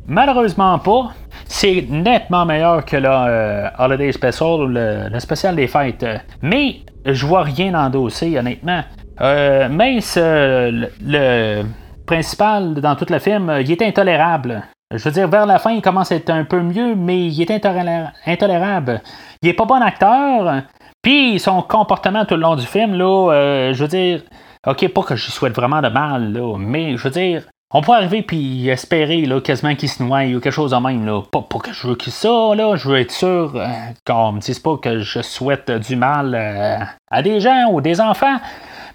Malheureusement 0.06 0.78
pas. 0.78 1.14
C'est 1.48 1.88
nettement 1.90 2.46
meilleur 2.46 2.86
que 2.86 2.98
le 2.98 3.10
euh, 3.10 3.70
Holiday 3.80 4.12
Special 4.12 4.62
ou 4.62 4.68
le, 4.68 5.20
spécial 5.20 5.56
des 5.56 5.66
fêtes. 5.68 6.06
Mais 6.44 6.82
je 7.08 7.26
vois 7.26 7.42
rien 7.42 7.74
endosser, 7.74 8.38
honnêtement. 8.38 8.84
Euh, 9.22 9.68
mais 9.72 10.00
le, 10.16 11.64
principal 12.06 12.76
dans 12.76 12.96
tout 12.96 13.08
le 13.10 13.18
film, 13.18 13.52
il 13.62 13.72
est 13.72 13.82
intolérable. 13.82 14.62
Je 14.94 15.04
veux 15.04 15.12
dire, 15.12 15.28
vers 15.28 15.48
la 15.48 15.58
fin, 15.58 15.72
il 15.72 15.82
commence 15.82 16.12
à 16.12 16.18
être 16.18 16.30
un 16.30 16.44
peu 16.44 16.62
mieux, 16.62 16.94
mais 16.94 17.26
il 17.26 17.42
est 17.42 17.50
intolérable. 17.50 19.02
Il 19.42 19.50
est 19.50 19.54
pas 19.54 19.66
bon 19.66 19.82
acteur, 19.82 20.62
puis 21.04 21.40
son 21.40 21.62
comportement 21.62 22.26
tout 22.26 22.36
le 22.36 22.42
long 22.42 22.56
du 22.56 22.66
film, 22.66 22.96
là, 22.96 23.32
euh, 23.32 23.74
je 23.74 23.84
veux 23.84 23.90
dire, 23.90 24.22
ok, 24.66 24.88
pas 24.88 25.04
que 25.04 25.16
je 25.16 25.30
souhaite 25.30 25.54
vraiment 25.54 25.82
de 25.82 25.90
mal, 25.90 26.34
là, 26.34 26.58
mais 26.58 26.98
je 26.98 27.04
veux 27.04 27.12
dire, 27.12 27.44
on 27.76 27.82
peut 27.82 27.92
arriver 27.92 28.22
puis 28.22 28.70
espérer 28.70 29.26
là, 29.26 29.42
quasiment 29.42 29.76
qu'il 29.76 29.90
se 29.90 30.02
noie 30.02 30.26
ou 30.26 30.40
quelque 30.40 30.52
chose 30.52 30.72
de 30.72 30.78
même. 30.78 31.06
Là. 31.06 31.24
Pas, 31.32 31.44
que 31.60 31.74
je 31.74 31.88
veux 31.88 31.96
qu'il 31.96 32.14
ça, 32.14 32.30
là, 32.56 32.76
je 32.76 32.88
veux 32.88 33.00
être 33.00 33.12
sûr 33.12 33.54
euh, 33.56 33.68
qu'on 34.06 34.34
me 34.34 34.40
dise 34.40 34.60
pas 34.60 34.78
que 34.78 35.00
je 35.00 35.22
souhaite 35.22 35.72
du 35.72 35.96
mal 35.96 36.36
euh, 36.36 36.78
à 37.10 37.22
des 37.24 37.40
gens 37.40 37.72
ou 37.72 37.82
des 37.82 38.00
enfants. 38.00 38.38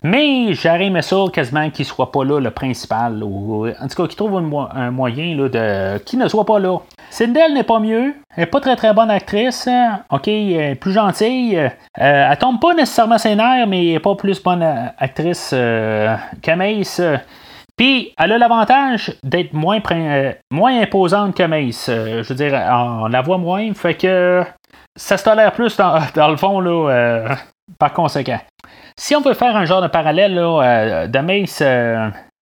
Mais 0.03 0.53
j'aurais 0.55 0.87
aimé 0.87 1.03
ça 1.03 1.17
quasiment 1.33 1.71
qu'il 1.71 1.85
soit 1.85 2.13
pas 2.13 2.25
là 2.25 2.41
le 2.41 2.51
principal. 2.51 3.23
Ou, 3.23 3.69
en 3.69 3.89
tout 3.89 4.03
cas, 4.03 4.07
qu'il 4.07 4.17
trouve 4.17 4.37
un, 4.37 4.91
moyen 4.91 5.37
de 5.37 5.99
qu'il 5.99 6.19
ne 6.19 6.29
soit 6.29 6.47
pas 6.47 6.59
là. 6.59 6.79
Cindel 7.11 7.55
n'est 7.55 7.65
pas 7.65 7.81
mieux. 7.81 8.15
Elle 8.37 8.45
n'est 8.45 8.47
pas 8.47 8.61
très 8.61 8.77
très 8.77 8.95
bonne 8.95 9.11
actrice. 9.11 9.69
OK, 10.11 10.29
elle 10.29 10.53
est 10.53 10.75
plus 10.75 10.93
gentille. 10.93 11.57
Euh, 11.57 11.71
elle 11.97 12.39
tombe 12.39 12.61
pas 12.61 12.75
nécessairement 12.75 13.19
ses 13.19 13.35
mais 13.35 13.87
elle 13.87 13.93
n'est 13.93 14.01
pas 14.01 14.15
plus 14.15 14.43
bonne 14.43 14.63
actrice 14.99 15.51
euh, 15.53 16.17
qu'Amace. 16.43 17.01
Puis, 17.79 18.13
elle 18.19 18.33
a 18.33 18.39
l'avantage 18.39 19.15
d'être 19.23 19.53
moins, 19.53 19.81
euh, 19.93 20.33
imposante 20.53 21.37
que 21.37 21.45
Mace. 21.45 21.89
Euh, 21.89 22.25
je 22.25 22.29
veux 22.29 22.35
dire, 22.35 22.53
on 22.53 23.07
la 23.07 23.23
voit 23.23 23.39
moins, 23.39 23.73
fait 23.73 23.95
que 23.95 24.43
ça 24.97 25.17
se 25.17 25.23
tolère 25.23 25.53
plus 25.53 25.77
dans, 25.77 26.01
dans 26.15 26.29
le 26.29 26.37
fond, 26.37 26.59
là, 26.59 27.37
par 27.79 27.93
conséquent. 27.93 28.41
Si 28.99 29.15
on 29.15 29.21
veut 29.21 29.35
faire 29.35 29.57
un 29.57 29.65
genre 29.65 29.81
de 29.81 29.87
parallèle 29.87 30.35
là, 30.35 31.07
de 31.07 31.19
Mace 31.21 31.63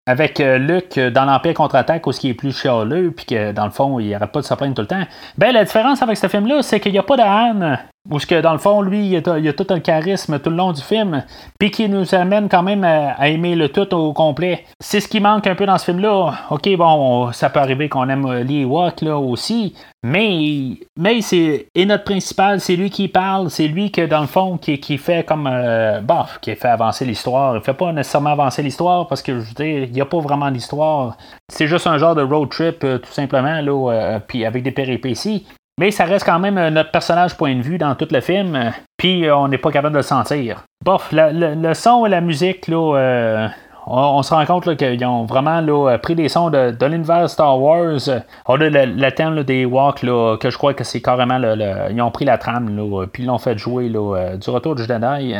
avec 0.06 0.38
euh, 0.40 0.56
Luke 0.56 0.98
dans 0.98 1.24
l'Empire 1.24 1.54
contre-attaque 1.54 2.06
où 2.06 2.12
ce 2.12 2.20
qui 2.20 2.30
est 2.30 2.34
plus 2.34 2.56
chialeux, 2.56 3.10
puis 3.10 3.26
que 3.26 3.52
dans 3.52 3.64
le 3.64 3.72
fond, 3.72 3.98
il 3.98 4.14
arrête 4.14 4.30
pas 4.30 4.40
de 4.40 4.46
se 4.46 4.54
tout 4.54 4.82
le 4.82 4.86
temps. 4.86 5.02
Ben, 5.36 5.52
la 5.52 5.64
différence 5.64 6.00
avec 6.00 6.16
ce 6.16 6.28
film-là, 6.28 6.62
c'est 6.62 6.78
qu'il 6.78 6.92
n'y 6.92 6.98
a 6.98 7.02
pas 7.02 7.16
de 7.16 7.22
Han. 7.22 7.76
Où 8.10 8.18
ce 8.18 8.26
que 8.26 8.40
dans 8.40 8.52
le 8.52 8.58
fond, 8.58 8.82
lui, 8.82 9.08
il 9.08 9.16
a, 9.16 9.32
a, 9.32 9.52
tout 9.52 9.66
un 9.70 9.80
charisme 9.80 10.38
tout 10.38 10.50
le 10.50 10.56
long 10.56 10.72
du 10.72 10.82
film, 10.82 11.24
puis 11.58 11.70
qui 11.70 11.88
nous 11.88 12.14
amène 12.14 12.48
quand 12.48 12.62
même 12.62 12.84
à, 12.84 13.28
aimer 13.28 13.56
le 13.56 13.68
tout 13.68 13.92
au 13.94 14.12
complet. 14.12 14.64
C'est 14.80 15.00
ce 15.00 15.08
qui 15.08 15.20
manque 15.20 15.46
un 15.46 15.54
peu 15.54 15.66
dans 15.66 15.78
ce 15.78 15.86
film-là. 15.86 16.34
Ok, 16.50 16.68
bon, 16.76 17.32
ça 17.32 17.50
peut 17.50 17.60
arriver 17.60 17.88
qu'on 17.88 18.08
aime 18.08 18.30
Lee 18.42 18.64
Walk 18.64 19.02
là 19.02 19.18
aussi, 19.18 19.74
mais, 20.02 20.78
mais 20.96 21.20
c'est 21.20 21.66
et 21.74 21.84
notre 21.84 22.04
principal, 22.04 22.60
c'est 22.60 22.76
lui 22.76 22.90
qui 22.90 23.08
parle, 23.08 23.50
c'est 23.50 23.66
lui 23.66 23.90
que 23.90 24.06
dans 24.06 24.20
le 24.20 24.26
fond 24.26 24.56
qui, 24.56 24.78
qui 24.78 24.98
fait 24.98 25.26
comme 25.26 25.48
euh, 25.50 26.00
bah, 26.00 26.26
qui 26.40 26.54
fait 26.54 26.68
avancer 26.68 27.04
l'histoire. 27.04 27.56
Il 27.56 27.62
fait 27.62 27.74
pas 27.74 27.92
nécessairement 27.92 28.30
avancer 28.30 28.62
l'histoire 28.62 29.08
parce 29.08 29.22
que 29.22 29.40
je 29.40 29.48
veux 29.48 29.54
dire, 29.54 29.84
il 29.84 29.92
n'y 29.92 30.00
a 30.00 30.06
pas 30.06 30.20
vraiment 30.20 30.50
d'histoire. 30.50 31.16
C'est 31.48 31.66
juste 31.66 31.86
un 31.86 31.98
genre 31.98 32.14
de 32.14 32.22
road 32.22 32.50
trip 32.50 32.84
euh, 32.84 32.98
tout 32.98 33.12
simplement 33.12 33.60
là, 33.60 33.92
euh, 33.92 34.20
puis 34.20 34.44
avec 34.44 34.62
des 34.62 34.70
péripéties. 34.70 35.46
Mais 35.78 35.90
ça 35.90 36.04
reste 36.04 36.24
quand 36.24 36.38
même 36.38 36.68
notre 36.70 36.90
personnage 36.90 37.36
point 37.36 37.54
de 37.54 37.60
vue 37.60 37.76
dans 37.76 37.94
tout 37.94 38.08
le 38.10 38.20
film, 38.20 38.72
puis 38.96 39.30
on 39.30 39.48
n'est 39.48 39.58
pas 39.58 39.70
capable 39.70 39.92
de 39.92 39.98
le 39.98 40.02
sentir. 40.02 40.64
Bof, 40.84 41.10
le, 41.12 41.74
son 41.74 42.06
et 42.06 42.08
la 42.08 42.22
musique, 42.22 42.66
là, 42.68 43.50
on, 43.86 44.22
se 44.22 44.34
rend 44.34 44.44
compte 44.46 44.76
qu'ils 44.76 45.04
ont 45.04 45.24
vraiment 45.24 45.60
là, 45.60 45.98
pris 45.98 46.14
des 46.14 46.28
sons 46.28 46.50
de, 46.50 46.72
de 46.72 46.86
l'univers 46.86 47.28
Star 47.30 47.60
Wars. 47.60 48.00
On 48.46 48.60
a 48.60 48.68
le, 48.68 49.10
thème 49.10 49.42
des 49.44 49.64
Walks, 49.64 50.00
que 50.00 50.50
je 50.50 50.56
crois 50.58 50.74
que 50.74 50.82
c'est 50.82 51.00
carrément. 51.00 51.38
ils 51.38 52.02
ont 52.02 52.10
pris 52.10 52.24
la 52.24 52.38
trame, 52.38 52.66
puis 53.12 53.22
ils 53.22 53.26
l'ont 53.26 53.38
fait 53.38 53.56
jouer 53.56 53.90
euh, 53.94 54.36
du 54.36 54.50
retour 54.50 54.74
du 54.74 54.82
Jedi. 54.82 55.34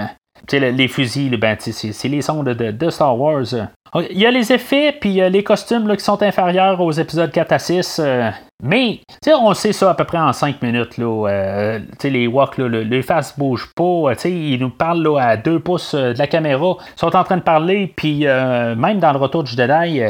Les 0.53 0.89
fusils, 0.89 1.37
ben, 1.37 1.57
c'est 1.59 2.09
les 2.09 2.23
sons 2.23 2.43
de, 2.43 2.91
Star 2.91 3.19
Wars. 3.19 3.45
Il 4.11 4.19
y 4.19 4.27
a 4.27 4.31
les 4.31 4.53
effets, 4.53 4.93
puis 4.93 5.11
il 5.11 5.15
y 5.17 5.23
a 5.23 5.29
les 5.29 5.43
costumes 5.43 5.97
qui 5.97 6.05
sont 6.05 6.23
inférieurs 6.23 6.81
aux 6.81 6.93
épisodes 6.93 7.31
4 7.31 7.53
à 7.53 7.59
6. 7.59 8.01
Euh, 8.03 8.31
mais, 8.63 9.01
on 9.27 9.55
sait 9.55 9.73
ça 9.73 9.91
à 9.91 9.95
peu 9.95 10.05
près 10.05 10.19
en 10.19 10.33
5 10.33 10.61
minutes. 10.61 10.99
Là, 10.99 11.29
euh, 11.29 11.79
les 12.03 12.27
walks, 12.27 12.59
là, 12.59 12.69
les 12.69 13.03
faces 13.03 13.39
bougent 13.39 13.73
pas. 13.75 14.13
ils 14.25 14.59
nous 14.59 14.71
parlent 14.71 15.19
à 15.19 15.37
2 15.37 15.61
pouces 15.61 15.95
euh, 15.95 16.13
de 16.13 16.19
la 16.19 16.27
caméra. 16.27 16.77
Ils 16.97 16.99
sont 16.99 17.15
en 17.15 17.25
train 17.25 17.37
de 17.37 17.43
parler, 17.43 17.93
puis 17.95 18.25
même 18.25 18.99
dans 18.99 19.13
le 19.13 19.19
retour 19.19 19.45
du 19.45 19.53
Jedi, 19.53 20.03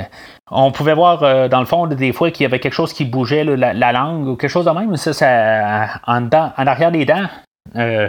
on 0.50 0.72
pouvait 0.72 0.94
voir 0.94 1.48
dans 1.48 1.60
le 1.60 1.66
fond 1.66 1.86
des 1.86 2.12
fois 2.12 2.30
qu'il 2.30 2.44
y 2.44 2.46
avait 2.46 2.58
quelque 2.58 2.72
chose 2.72 2.92
qui 2.92 3.04
bougeait, 3.04 3.44
la, 3.44 3.92
langue 3.92 4.26
ou 4.28 4.36
quelque 4.36 4.50
chose 4.50 4.64
de 4.64 4.70
même. 4.70 4.96
Ça, 4.96 5.12
ça 5.12 6.00
en, 6.06 6.26
en 6.26 6.66
arrière 6.66 6.90
des 6.90 7.04
dents. 7.04 7.26
Euh, 7.74 8.08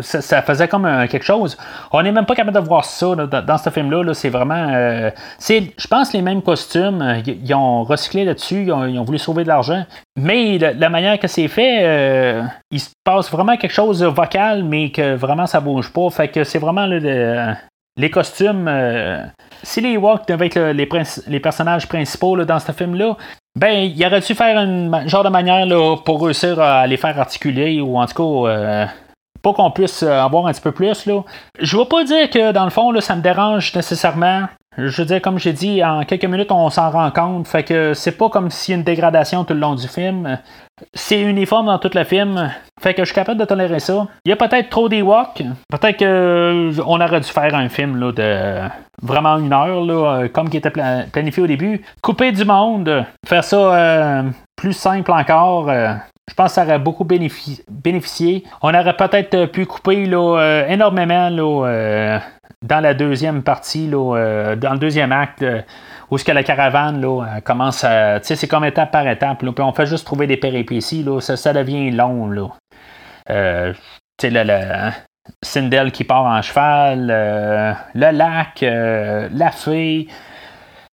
ça, 0.00 0.42
faisait 0.42 0.68
comme 0.68 1.06
quelque 1.08 1.24
chose. 1.24 1.56
On 1.92 2.02
n'est 2.02 2.12
même 2.12 2.26
pas 2.26 2.34
capable 2.34 2.56
de 2.60 2.66
voir 2.66 2.84
ça 2.84 3.14
dans, 3.14 3.58
ce 3.58 3.70
film-là. 3.70 4.14
c'est 4.14 4.28
vraiment. 4.28 4.72
Euh, 4.74 5.10
c'est, 5.38 5.72
je 5.78 5.86
pense, 5.86 6.12
les 6.12 6.22
mêmes 6.22 6.42
costumes. 6.42 7.22
Ils 7.26 7.54
ont 7.54 7.84
recyclé 7.84 8.24
là-dessus. 8.24 8.64
Ils 8.64 8.72
ont, 8.72 9.04
voulu 9.04 9.18
sauver 9.18 9.44
de 9.44 9.48
l'argent. 9.48 9.84
Mais 10.16 10.58
la, 10.58 10.88
manière 10.88 11.18
que 11.18 11.28
c'est 11.28 11.48
fait, 11.48 11.80
euh, 11.82 12.42
il 12.70 12.80
se 12.80 12.90
passe 13.04 13.30
vraiment 13.30 13.56
quelque 13.56 13.72
chose 13.72 14.00
de 14.00 14.06
vocal, 14.06 14.64
mais 14.64 14.90
que 14.90 15.14
vraiment 15.14 15.46
ça 15.46 15.60
bouge 15.60 15.92
pas. 15.92 16.08
Fait 16.10 16.28
que 16.28 16.44
c'est 16.44 16.58
vraiment 16.58 16.86
les 16.86 18.10
costumes. 18.10 18.70
si 19.62 19.80
les 19.80 19.96
Walks 19.96 20.28
devaient 20.28 20.46
être 20.46 20.72
les, 21.28 21.40
personnages 21.40 21.88
principaux 21.88 22.44
dans 22.44 22.58
ce 22.58 22.72
film-là, 22.72 23.16
ben, 23.56 23.90
il 23.96 24.06
aurait 24.06 24.20
dû 24.20 24.34
faire 24.34 24.58
un 24.58 25.06
genre 25.06 25.24
de 25.24 25.30
manière 25.30 25.64
là, 25.64 25.96
pour 25.96 26.22
réussir 26.22 26.60
à 26.60 26.86
les 26.86 26.98
faire 26.98 27.18
articuler 27.18 27.80
ou 27.80 27.98
en 27.98 28.06
tout 28.06 28.14
cas 28.14 28.50
euh, 28.50 28.86
pas 29.42 29.52
qu'on 29.54 29.70
puisse 29.70 30.02
avoir 30.02 30.46
un 30.46 30.52
petit 30.52 30.60
peu 30.60 30.72
plus. 30.72 31.06
Là. 31.06 31.22
Je 31.58 31.76
veux 31.76 31.86
pas 31.86 32.04
dire 32.04 32.28
que 32.28 32.52
dans 32.52 32.64
le 32.64 32.70
fond 32.70 32.92
là, 32.92 33.00
ça 33.00 33.16
me 33.16 33.22
dérange 33.22 33.74
nécessairement. 33.74 34.46
Je 34.76 35.00
veux 35.00 35.06
dire, 35.06 35.22
comme 35.22 35.38
j'ai 35.38 35.52
dit, 35.52 35.82
en 35.82 36.04
quelques 36.04 36.26
minutes, 36.26 36.52
on 36.52 36.68
s'en 36.68 36.90
rend 36.90 37.10
compte. 37.10 37.48
Fait 37.48 37.62
que 37.62 37.94
c'est 37.94 38.16
pas 38.16 38.28
comme 38.28 38.50
s'il 38.50 38.72
y 38.72 38.74
a 38.74 38.78
une 38.78 38.84
dégradation 38.84 39.44
tout 39.44 39.54
le 39.54 39.60
long 39.60 39.74
du 39.74 39.88
film. 39.88 40.38
C'est 40.92 41.20
uniforme 41.20 41.66
dans 41.66 41.78
tout 41.78 41.90
le 41.94 42.04
film. 42.04 42.52
Fait 42.80 42.92
que 42.92 43.02
je 43.02 43.06
suis 43.06 43.14
capable 43.14 43.40
de 43.40 43.46
tolérer 43.46 43.80
ça. 43.80 44.06
Il 44.24 44.28
y 44.28 44.32
a 44.32 44.36
peut-être 44.36 44.68
trop 44.68 44.88
d'Ewoks. 44.90 45.42
Peut-être 45.70 45.98
qu'on 45.98 47.00
aurait 47.00 47.20
dû 47.20 47.28
faire 47.28 47.54
un 47.54 47.70
film 47.70 47.96
là, 47.98 48.12
de 48.12 48.68
vraiment 49.02 49.38
une 49.38 49.52
heure, 49.52 49.82
là, 49.82 50.28
comme 50.28 50.50
qui 50.50 50.58
était 50.58 50.70
planifié 50.70 51.42
au 51.42 51.46
début. 51.46 51.82
Couper 52.02 52.32
du 52.32 52.44
monde. 52.44 53.06
Faire 53.26 53.44
ça 53.44 53.56
euh, 53.56 54.22
plus 54.56 54.74
simple 54.74 55.10
encore. 55.12 55.70
Euh, 55.70 55.94
je 56.28 56.34
pense 56.34 56.48
que 56.48 56.54
ça 56.56 56.64
aurait 56.64 56.78
beaucoup 56.80 57.04
bénéficié. 57.04 58.44
On 58.60 58.74
aurait 58.74 58.96
peut-être 58.96 59.46
pu 59.46 59.64
couper 59.64 60.06
là, 60.06 60.38
euh, 60.38 60.68
énormément 60.68 61.30
là, 61.30 62.20
dans 62.66 62.80
la 62.80 62.94
deuxième 62.94 63.42
partie, 63.42 63.86
là, 63.88 64.54
dans 64.56 64.72
le 64.72 64.78
deuxième 64.78 65.12
acte 65.12 65.44
où 66.10 66.18
ce 66.18 66.24
que 66.24 66.32
la 66.32 66.42
caravane 66.42 67.00
là, 67.00 67.40
commence 67.44 67.84
à. 67.84 68.20
Tu 68.20 68.26
sais, 68.26 68.36
c'est 68.36 68.48
comme 68.48 68.64
étape 68.64 68.92
par 68.92 69.06
étape. 69.08 69.42
Là, 69.42 69.52
puis 69.52 69.64
on 69.64 69.72
fait 69.72 69.86
juste 69.86 70.04
trouver 70.04 70.26
des 70.26 70.36
péripéties. 70.36 71.02
Là, 71.02 71.20
ça, 71.20 71.52
devient 71.52 71.90
long. 71.90 72.28
Là. 72.28 72.48
Euh, 73.30 73.72
tu 73.72 74.28
sais, 74.28 74.30
le, 74.30 74.44
le, 74.44 74.92
Sindel 75.42 75.92
qui 75.92 76.04
part 76.04 76.24
en 76.24 76.42
cheval, 76.42 77.08
euh, 77.10 77.72
le 77.94 78.10
lac, 78.10 78.62
euh, 78.62 79.28
la 79.32 79.50
fée. 79.50 80.08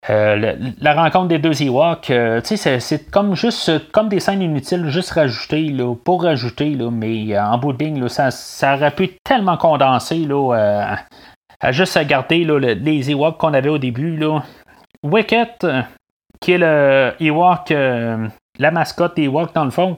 Euh, 0.10 0.56
la 0.82 0.94
rencontre 0.96 1.30
des 1.30 1.40
deux 1.40 1.62
Ewoks, 1.62 2.12
c'est, 2.44 2.80
c'est 2.82 3.10
comme 3.10 3.38
juste 3.38 3.90
comme 3.94 4.10
des 4.10 4.20
scènes 4.20 4.42
inutiles, 4.42 4.90
juste 4.90 5.12
rajoutées 5.12 5.70
là, 5.70 5.96
pour 5.96 6.24
rajouter, 6.24 6.72
là, 6.72 6.92
mais 6.92 7.40
en 7.40 7.58
bout 7.58 7.72
de 7.72 7.86
ligne, 7.86 8.10
ça, 8.10 8.30
ça 8.30 8.76
aurait 8.76 8.92
pu 8.92 9.12
tellement 9.24 9.56
condenser 9.56 10.18
là, 10.18 10.98
à 11.64 11.72
juste 11.72 11.98
garder 12.06 12.44
là, 12.44 12.60
les 12.60 13.10
Ewoks 13.10 13.38
qu'on 13.38 13.54
avait 13.54 13.70
au 13.70 13.78
début. 13.78 14.18
Là. 14.18 14.44
Wicket, 15.02 15.66
qui 16.42 16.52
est 16.52 16.58
le 16.58 17.14
Ewok, 17.22 17.72
euh, 17.72 18.28
la 18.60 18.72
mascotte 18.72 19.18
Ewok 19.18 19.54
dans 19.56 19.64
le 19.64 19.72
fond, 19.72 19.98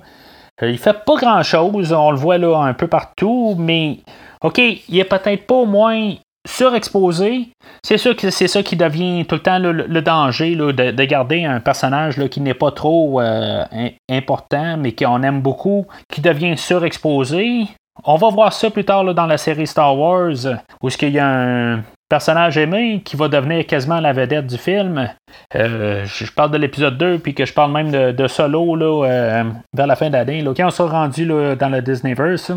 euh, 0.62 0.70
il 0.70 0.78
fait 0.78 1.04
pas 1.06 1.16
grand 1.16 1.42
chose. 1.42 1.92
On 1.92 2.12
le 2.12 2.18
voit 2.18 2.38
là 2.38 2.58
un 2.58 2.74
peu 2.74 2.88
partout, 2.88 3.56
mais 3.58 3.98
OK, 4.42 4.60
il 4.60 5.00
est 5.00 5.06
peut-être 5.06 5.48
pas 5.48 5.56
au 5.56 5.66
moins 5.66 6.14
surexposé. 6.48 7.50
C'est 7.84 7.98
sûr 7.98 8.16
que 8.16 8.30
c'est 8.30 8.48
ça 8.48 8.62
qui 8.62 8.76
devient 8.76 9.26
tout 9.26 9.36
le 9.36 9.42
temps 9.42 9.58
le, 9.58 10.02
danger 10.02 10.56
de, 10.56 11.06
garder 11.06 11.46
un 11.46 11.60
personnage 11.60 12.18
là, 12.18 12.28
qui 12.28 12.42
n'est 12.42 12.54
pas 12.54 12.72
trop 12.72 13.20
euh, 13.20 13.64
important, 14.10 14.78
mais 14.78 14.92
qu'on 14.92 15.24
aime 15.24 15.42
beaucoup, 15.42 15.88
qui 16.14 16.22
devient 16.22 16.56
surexposé. 16.58 17.66
On 18.04 18.18
va 18.18 18.30
voir 18.30 18.54
ça 18.54 18.70
plus 18.70 18.84
tard 18.84 19.04
dans 19.14 19.26
la 19.26 19.38
série 19.38 19.68
Star 19.68 19.98
Wars, 19.98 20.46
où 20.82 20.88
est-ce 20.88 20.98
qu'il 20.98 21.12
y 21.12 21.20
a 21.20 21.28
un 21.28 21.84
personnage 22.10 22.58
aimé 22.58 23.02
qui 23.04 23.16
va 23.16 23.28
devenir 23.28 23.66
quasiment 23.66 24.00
la 24.00 24.14
vedette 24.14 24.48
du 24.48 24.58
film. 24.58 25.10
Euh, 25.56 26.06
je 26.06 26.32
parle 26.32 26.52
de 26.52 26.58
l'épisode 26.58 26.98
2, 26.98 27.20
puis 27.20 27.34
que 27.34 27.46
je 27.46 27.54
parle 27.54 27.72
même 27.72 27.92
de, 27.92 28.28
Solo 28.28 28.76
là, 28.76 29.08
euh, 29.08 29.44
vers 29.74 29.88
la 29.88 29.96
fin 29.96 30.10
d'année, 30.10 30.44
quand 30.44 30.68
on 30.68 30.70
sera 30.70 31.02
rendu 31.02 31.26
dans 31.26 31.70
le 31.72 31.82
Disneyverse. 31.82 32.52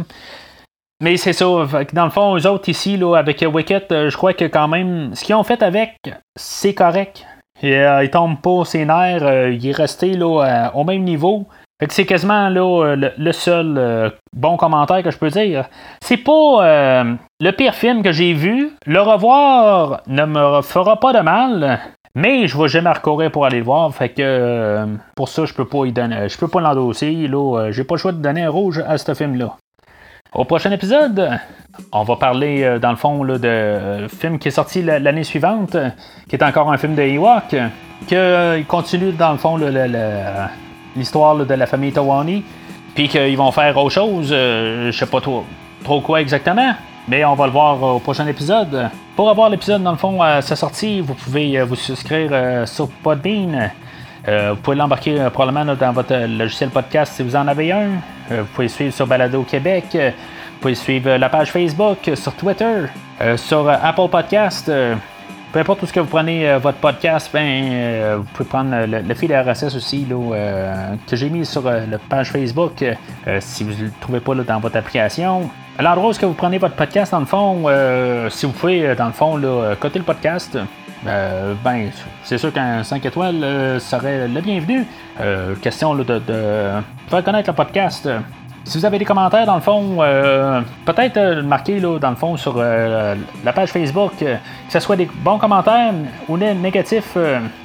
Mais 1.01 1.17
c'est 1.17 1.33
ça, 1.33 1.47
dans 1.93 2.05
le 2.05 2.11
fond, 2.11 2.37
eux 2.37 2.47
autres 2.47 2.69
ici, 2.69 2.97
là, 2.97 3.15
avec 3.15 3.41
Wicket, 3.41 3.93
euh, 3.93 4.11
je 4.11 4.17
crois 4.17 4.35
que 4.35 4.47
quand 4.47 4.67
même, 4.67 5.15
ce 5.15 5.23
qu'ils 5.23 5.37
ont 5.37 5.45
fait 5.45 5.63
avec, 5.63 5.97
c'est 6.35 6.75
correct. 6.75 7.25
Et, 7.63 7.75
il 8.03 8.11
tombe 8.11 8.41
pas 8.41 8.65
ses 8.65 8.85
nerfs, 8.85 9.49
il 9.51 9.67
est 9.67 9.73
resté 9.73 10.17
au 10.23 10.85
même 10.85 11.03
niveau 11.03 11.47
c'est 11.89 12.07
quasiment 12.07 12.49
là, 12.49 12.61
euh, 12.61 13.11
le, 13.17 13.33
seul 13.33 13.77
euh, 13.79 14.11
bon 14.33 14.57
commentaire 14.57 15.03
que 15.03 15.11
je 15.11 15.19
peux 15.19 15.31
dire. 15.31 15.67
C'est 16.01 16.17
pas 16.17 16.65
euh, 16.65 17.15
le 17.41 17.51
pire 17.53 17.75
film 17.75 18.03
que 18.03 18.11
j'ai 18.11 18.33
vu. 18.33 18.71
Le 18.87 19.01
revoir 19.01 20.01
ne 20.09 20.25
me 20.25 20.63
fera 20.63 20.99
pas 20.99 21.13
de 21.13 21.21
mal. 21.21 21.79
Mais 22.15 22.49
je 22.49 22.59
vais 22.59 22.67
jamais 22.67 22.91
recourir 22.91 23.31
pour 23.31 23.47
aller 23.47 23.59
le 23.59 23.65
voir. 23.65 23.95
Fait 23.95 24.09
que 24.09 24.87
pour 25.15 25.29
ça, 25.29 25.45
je 25.45 25.55
peux 25.55 25.67
pas 25.67 25.85
y 25.85 25.93
donner. 25.93 26.29
Je 26.29 26.37
peux 26.37 26.49
pas 26.49 26.61
l'endosser. 26.61 27.29
Là, 27.29 27.71
j'ai 27.71 27.85
pas 27.85 27.95
le 27.95 28.01
choix 28.01 28.13
de 28.13 28.21
donner 28.21 28.43
un 28.43 28.51
rouge 28.51 28.83
à 28.85 28.99
ce 28.99 29.15
film-là. 29.15 29.57
Au 30.35 30.45
prochain 30.45 30.73
épisode, 30.73 31.39
on 31.93 32.03
va 32.03 32.17
parler 32.17 32.79
dans 32.81 32.91
le 32.91 32.97
fond 32.97 33.23
là, 33.23 33.39
de 33.39 34.09
film 34.09 34.41
qui 34.41 34.49
est 34.49 34.53
sorti 34.53 34.83
l'année 34.83 35.23
suivante, 35.23 35.77
qui 36.29 36.35
est 36.35 36.43
encore 36.43 36.73
un 36.73 36.77
film 36.77 36.97
de 36.97 37.03
Ewok, 37.03 37.55
qui 38.09 38.17
continue 38.67 39.13
dans 39.13 39.33
le 39.33 39.39
fond 39.39 39.57
le 39.57 39.71
l'histoire 40.99 41.37
de 41.37 41.55
la 41.55 41.67
famille 41.67 41.93
Tawani, 41.93 42.43
puis 42.95 43.09
qu'ils 43.09 43.37
vont 43.37 43.53
faire 43.53 43.77
autre 43.77 43.95
chose, 43.95 44.29
euh, 44.33 44.91
je 44.91 44.99
sais 44.99 45.07
pas 45.07 45.21
trop, 45.21 45.45
trop 45.85 46.01
quoi 46.01 46.21
exactement, 46.21 46.75
mais 47.07 47.25
on 47.25 47.35
va 47.35 47.47
le 47.47 47.53
voir 47.53 47.83
au 47.83 47.99
prochain 48.01 48.27
épisode. 48.27 48.91
Pour 49.17 49.31
avoir 49.31 49.49
l'épisode 49.51 49.83
dans 49.83 49.93
le 49.93 49.97
fond 49.97 50.21
à 50.21 50.43
sa 50.43 50.57
sortie, 50.57 51.01
vous 51.01 51.15
pouvez 51.15 51.59
euh, 51.59 51.65
vous 51.65 51.77
souscrire 51.77 52.31
euh, 52.33 52.67
sur 52.67 52.89
Podbean. 52.89 53.71
vous 54.27 54.57
pouvez 54.57 54.77
l'embarquer 54.77 55.29
probablement 55.33 55.75
dans 55.75 55.93
votre 55.93 56.15
logiciel 56.27 56.71
podcast 56.71 57.15
si 57.15 57.23
vous 57.23 57.35
en 57.35 57.49
avez 57.49 57.73
un. 57.73 57.89
vous 58.31 58.45
pouvez 58.55 58.69
suivre 58.69 58.93
sur 58.93 59.07
Balado 59.07 59.43
Québec. 59.43 59.87
vous 59.93 60.61
pouvez 60.61 60.75
suivre 60.75 61.17
la 61.17 61.29
page 61.31 61.51
Facebook, 61.51 62.11
sur 62.15 62.35
Twitter, 62.35 62.87
sur 63.37 63.71
Apple 63.71 64.09
Podcast 64.11 64.71
peu 65.53 65.61
importe 65.61 65.83
où 65.83 65.87
ce 65.87 65.93
que 65.93 66.01
vous 66.01 66.07
prenez 66.07 66.49
euh, 66.49 66.59
votre 66.59 66.79
podcast, 66.79 67.31
ben, 67.33 67.41
euh, 67.73 68.17
vous 68.19 68.25
pouvez 68.35 68.49
prendre 68.49 68.87
le, 68.87 69.15
fil 69.15 69.35
RSS 69.35 69.75
aussi 69.75 70.07
euh, 70.11 70.95
que 71.07 71.17
j'ai 71.17 71.31
mis 71.31 71.47
sur 71.47 71.63
la 71.63 71.99
page 72.09 72.31
Facebook 72.31 72.85
si 73.41 73.65
vous 73.65 73.71
ne 73.71 73.87
le 73.87 73.93
trouvez 74.01 74.21
pas 74.21 74.35
dans 74.35 74.61
votre 74.61 74.77
application. 74.77 75.51
À 75.79 75.83
l'endroit 75.83 76.11
où 76.11 76.13
ce 76.13 76.19
que 76.19 76.27
vous 76.27 76.35
prenez 76.35 76.59
votre 76.59 76.75
podcast, 76.75 77.13
dans 77.13 77.21
le 77.21 77.27
fond, 77.27 77.67
si 78.31 78.47
vous 78.47 78.53
pouvez, 78.53 78.95
dans 78.95 79.07
le 79.07 79.13
fond, 79.13 79.37
là, 79.37 79.75
coter 79.79 79.99
le 79.99 80.05
podcast, 80.05 80.59
ben, 81.05 81.91
c'est 82.25 82.39
sûr 82.39 82.53
qu'un 82.53 82.83
5 82.83 83.07
étoiles 83.07 83.81
serait 83.81 84.29
le 84.29 84.41
bienvenu. 84.41 84.85
question 85.63 85.95
de, 85.95 86.21
faire 87.09 87.25
connaître 87.25 87.51
le 87.51 87.57
podcast. 87.57 88.09
Si 88.65 88.77
vous 88.77 88.85
avez 88.85 88.99
des 88.99 89.05
commentaires, 89.05 89.47
dans 89.47 89.55
le 89.55 89.63
fond, 89.63 89.99
euh, 90.01 90.61
peut-être 90.85 91.17
euh, 91.17 91.43
marquer 91.43 91.81
là, 91.81 91.99
dans 91.99 92.11
le 92.11 92.17
fond 92.17 92.37
sur 92.37 92.57
euh, 92.59 93.15
la 93.45 93.53
page 93.53 93.71
Facebook, 93.71 94.13
que 94.19 94.37
ce 94.69 94.79
soit 94.79 94.97
des 94.97 95.09
bons 95.25 95.39
commentaires 95.39 95.95
ou 96.29 96.37
négatifs, 96.37 97.17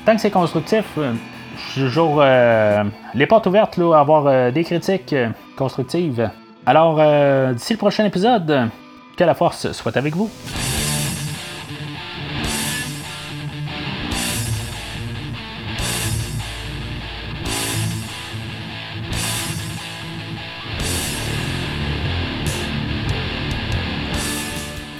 tant 0.05 0.15
que 0.15 0.21
c'est 0.21 0.31
constructif, 0.31 0.85
je 0.95 1.71
suis 1.71 1.81
toujours 1.81 2.23
les 2.23 3.27
portes 3.27 3.47
ouvertes 3.47 3.77
là, 3.77 3.97
à 3.97 3.99
avoir 3.99 4.51
des 4.51 4.63
critiques 4.63 5.15
constructives. 5.57 6.29
Alors, 6.65 6.95
d'ici 7.53 7.73
le 7.73 7.77
prochain 7.77 8.05
épisode, 8.05 8.69
que 9.17 9.23
la 9.23 9.33
force 9.33 9.71
soit 9.73 9.97
avec 9.97 10.15
vous. 10.15 10.29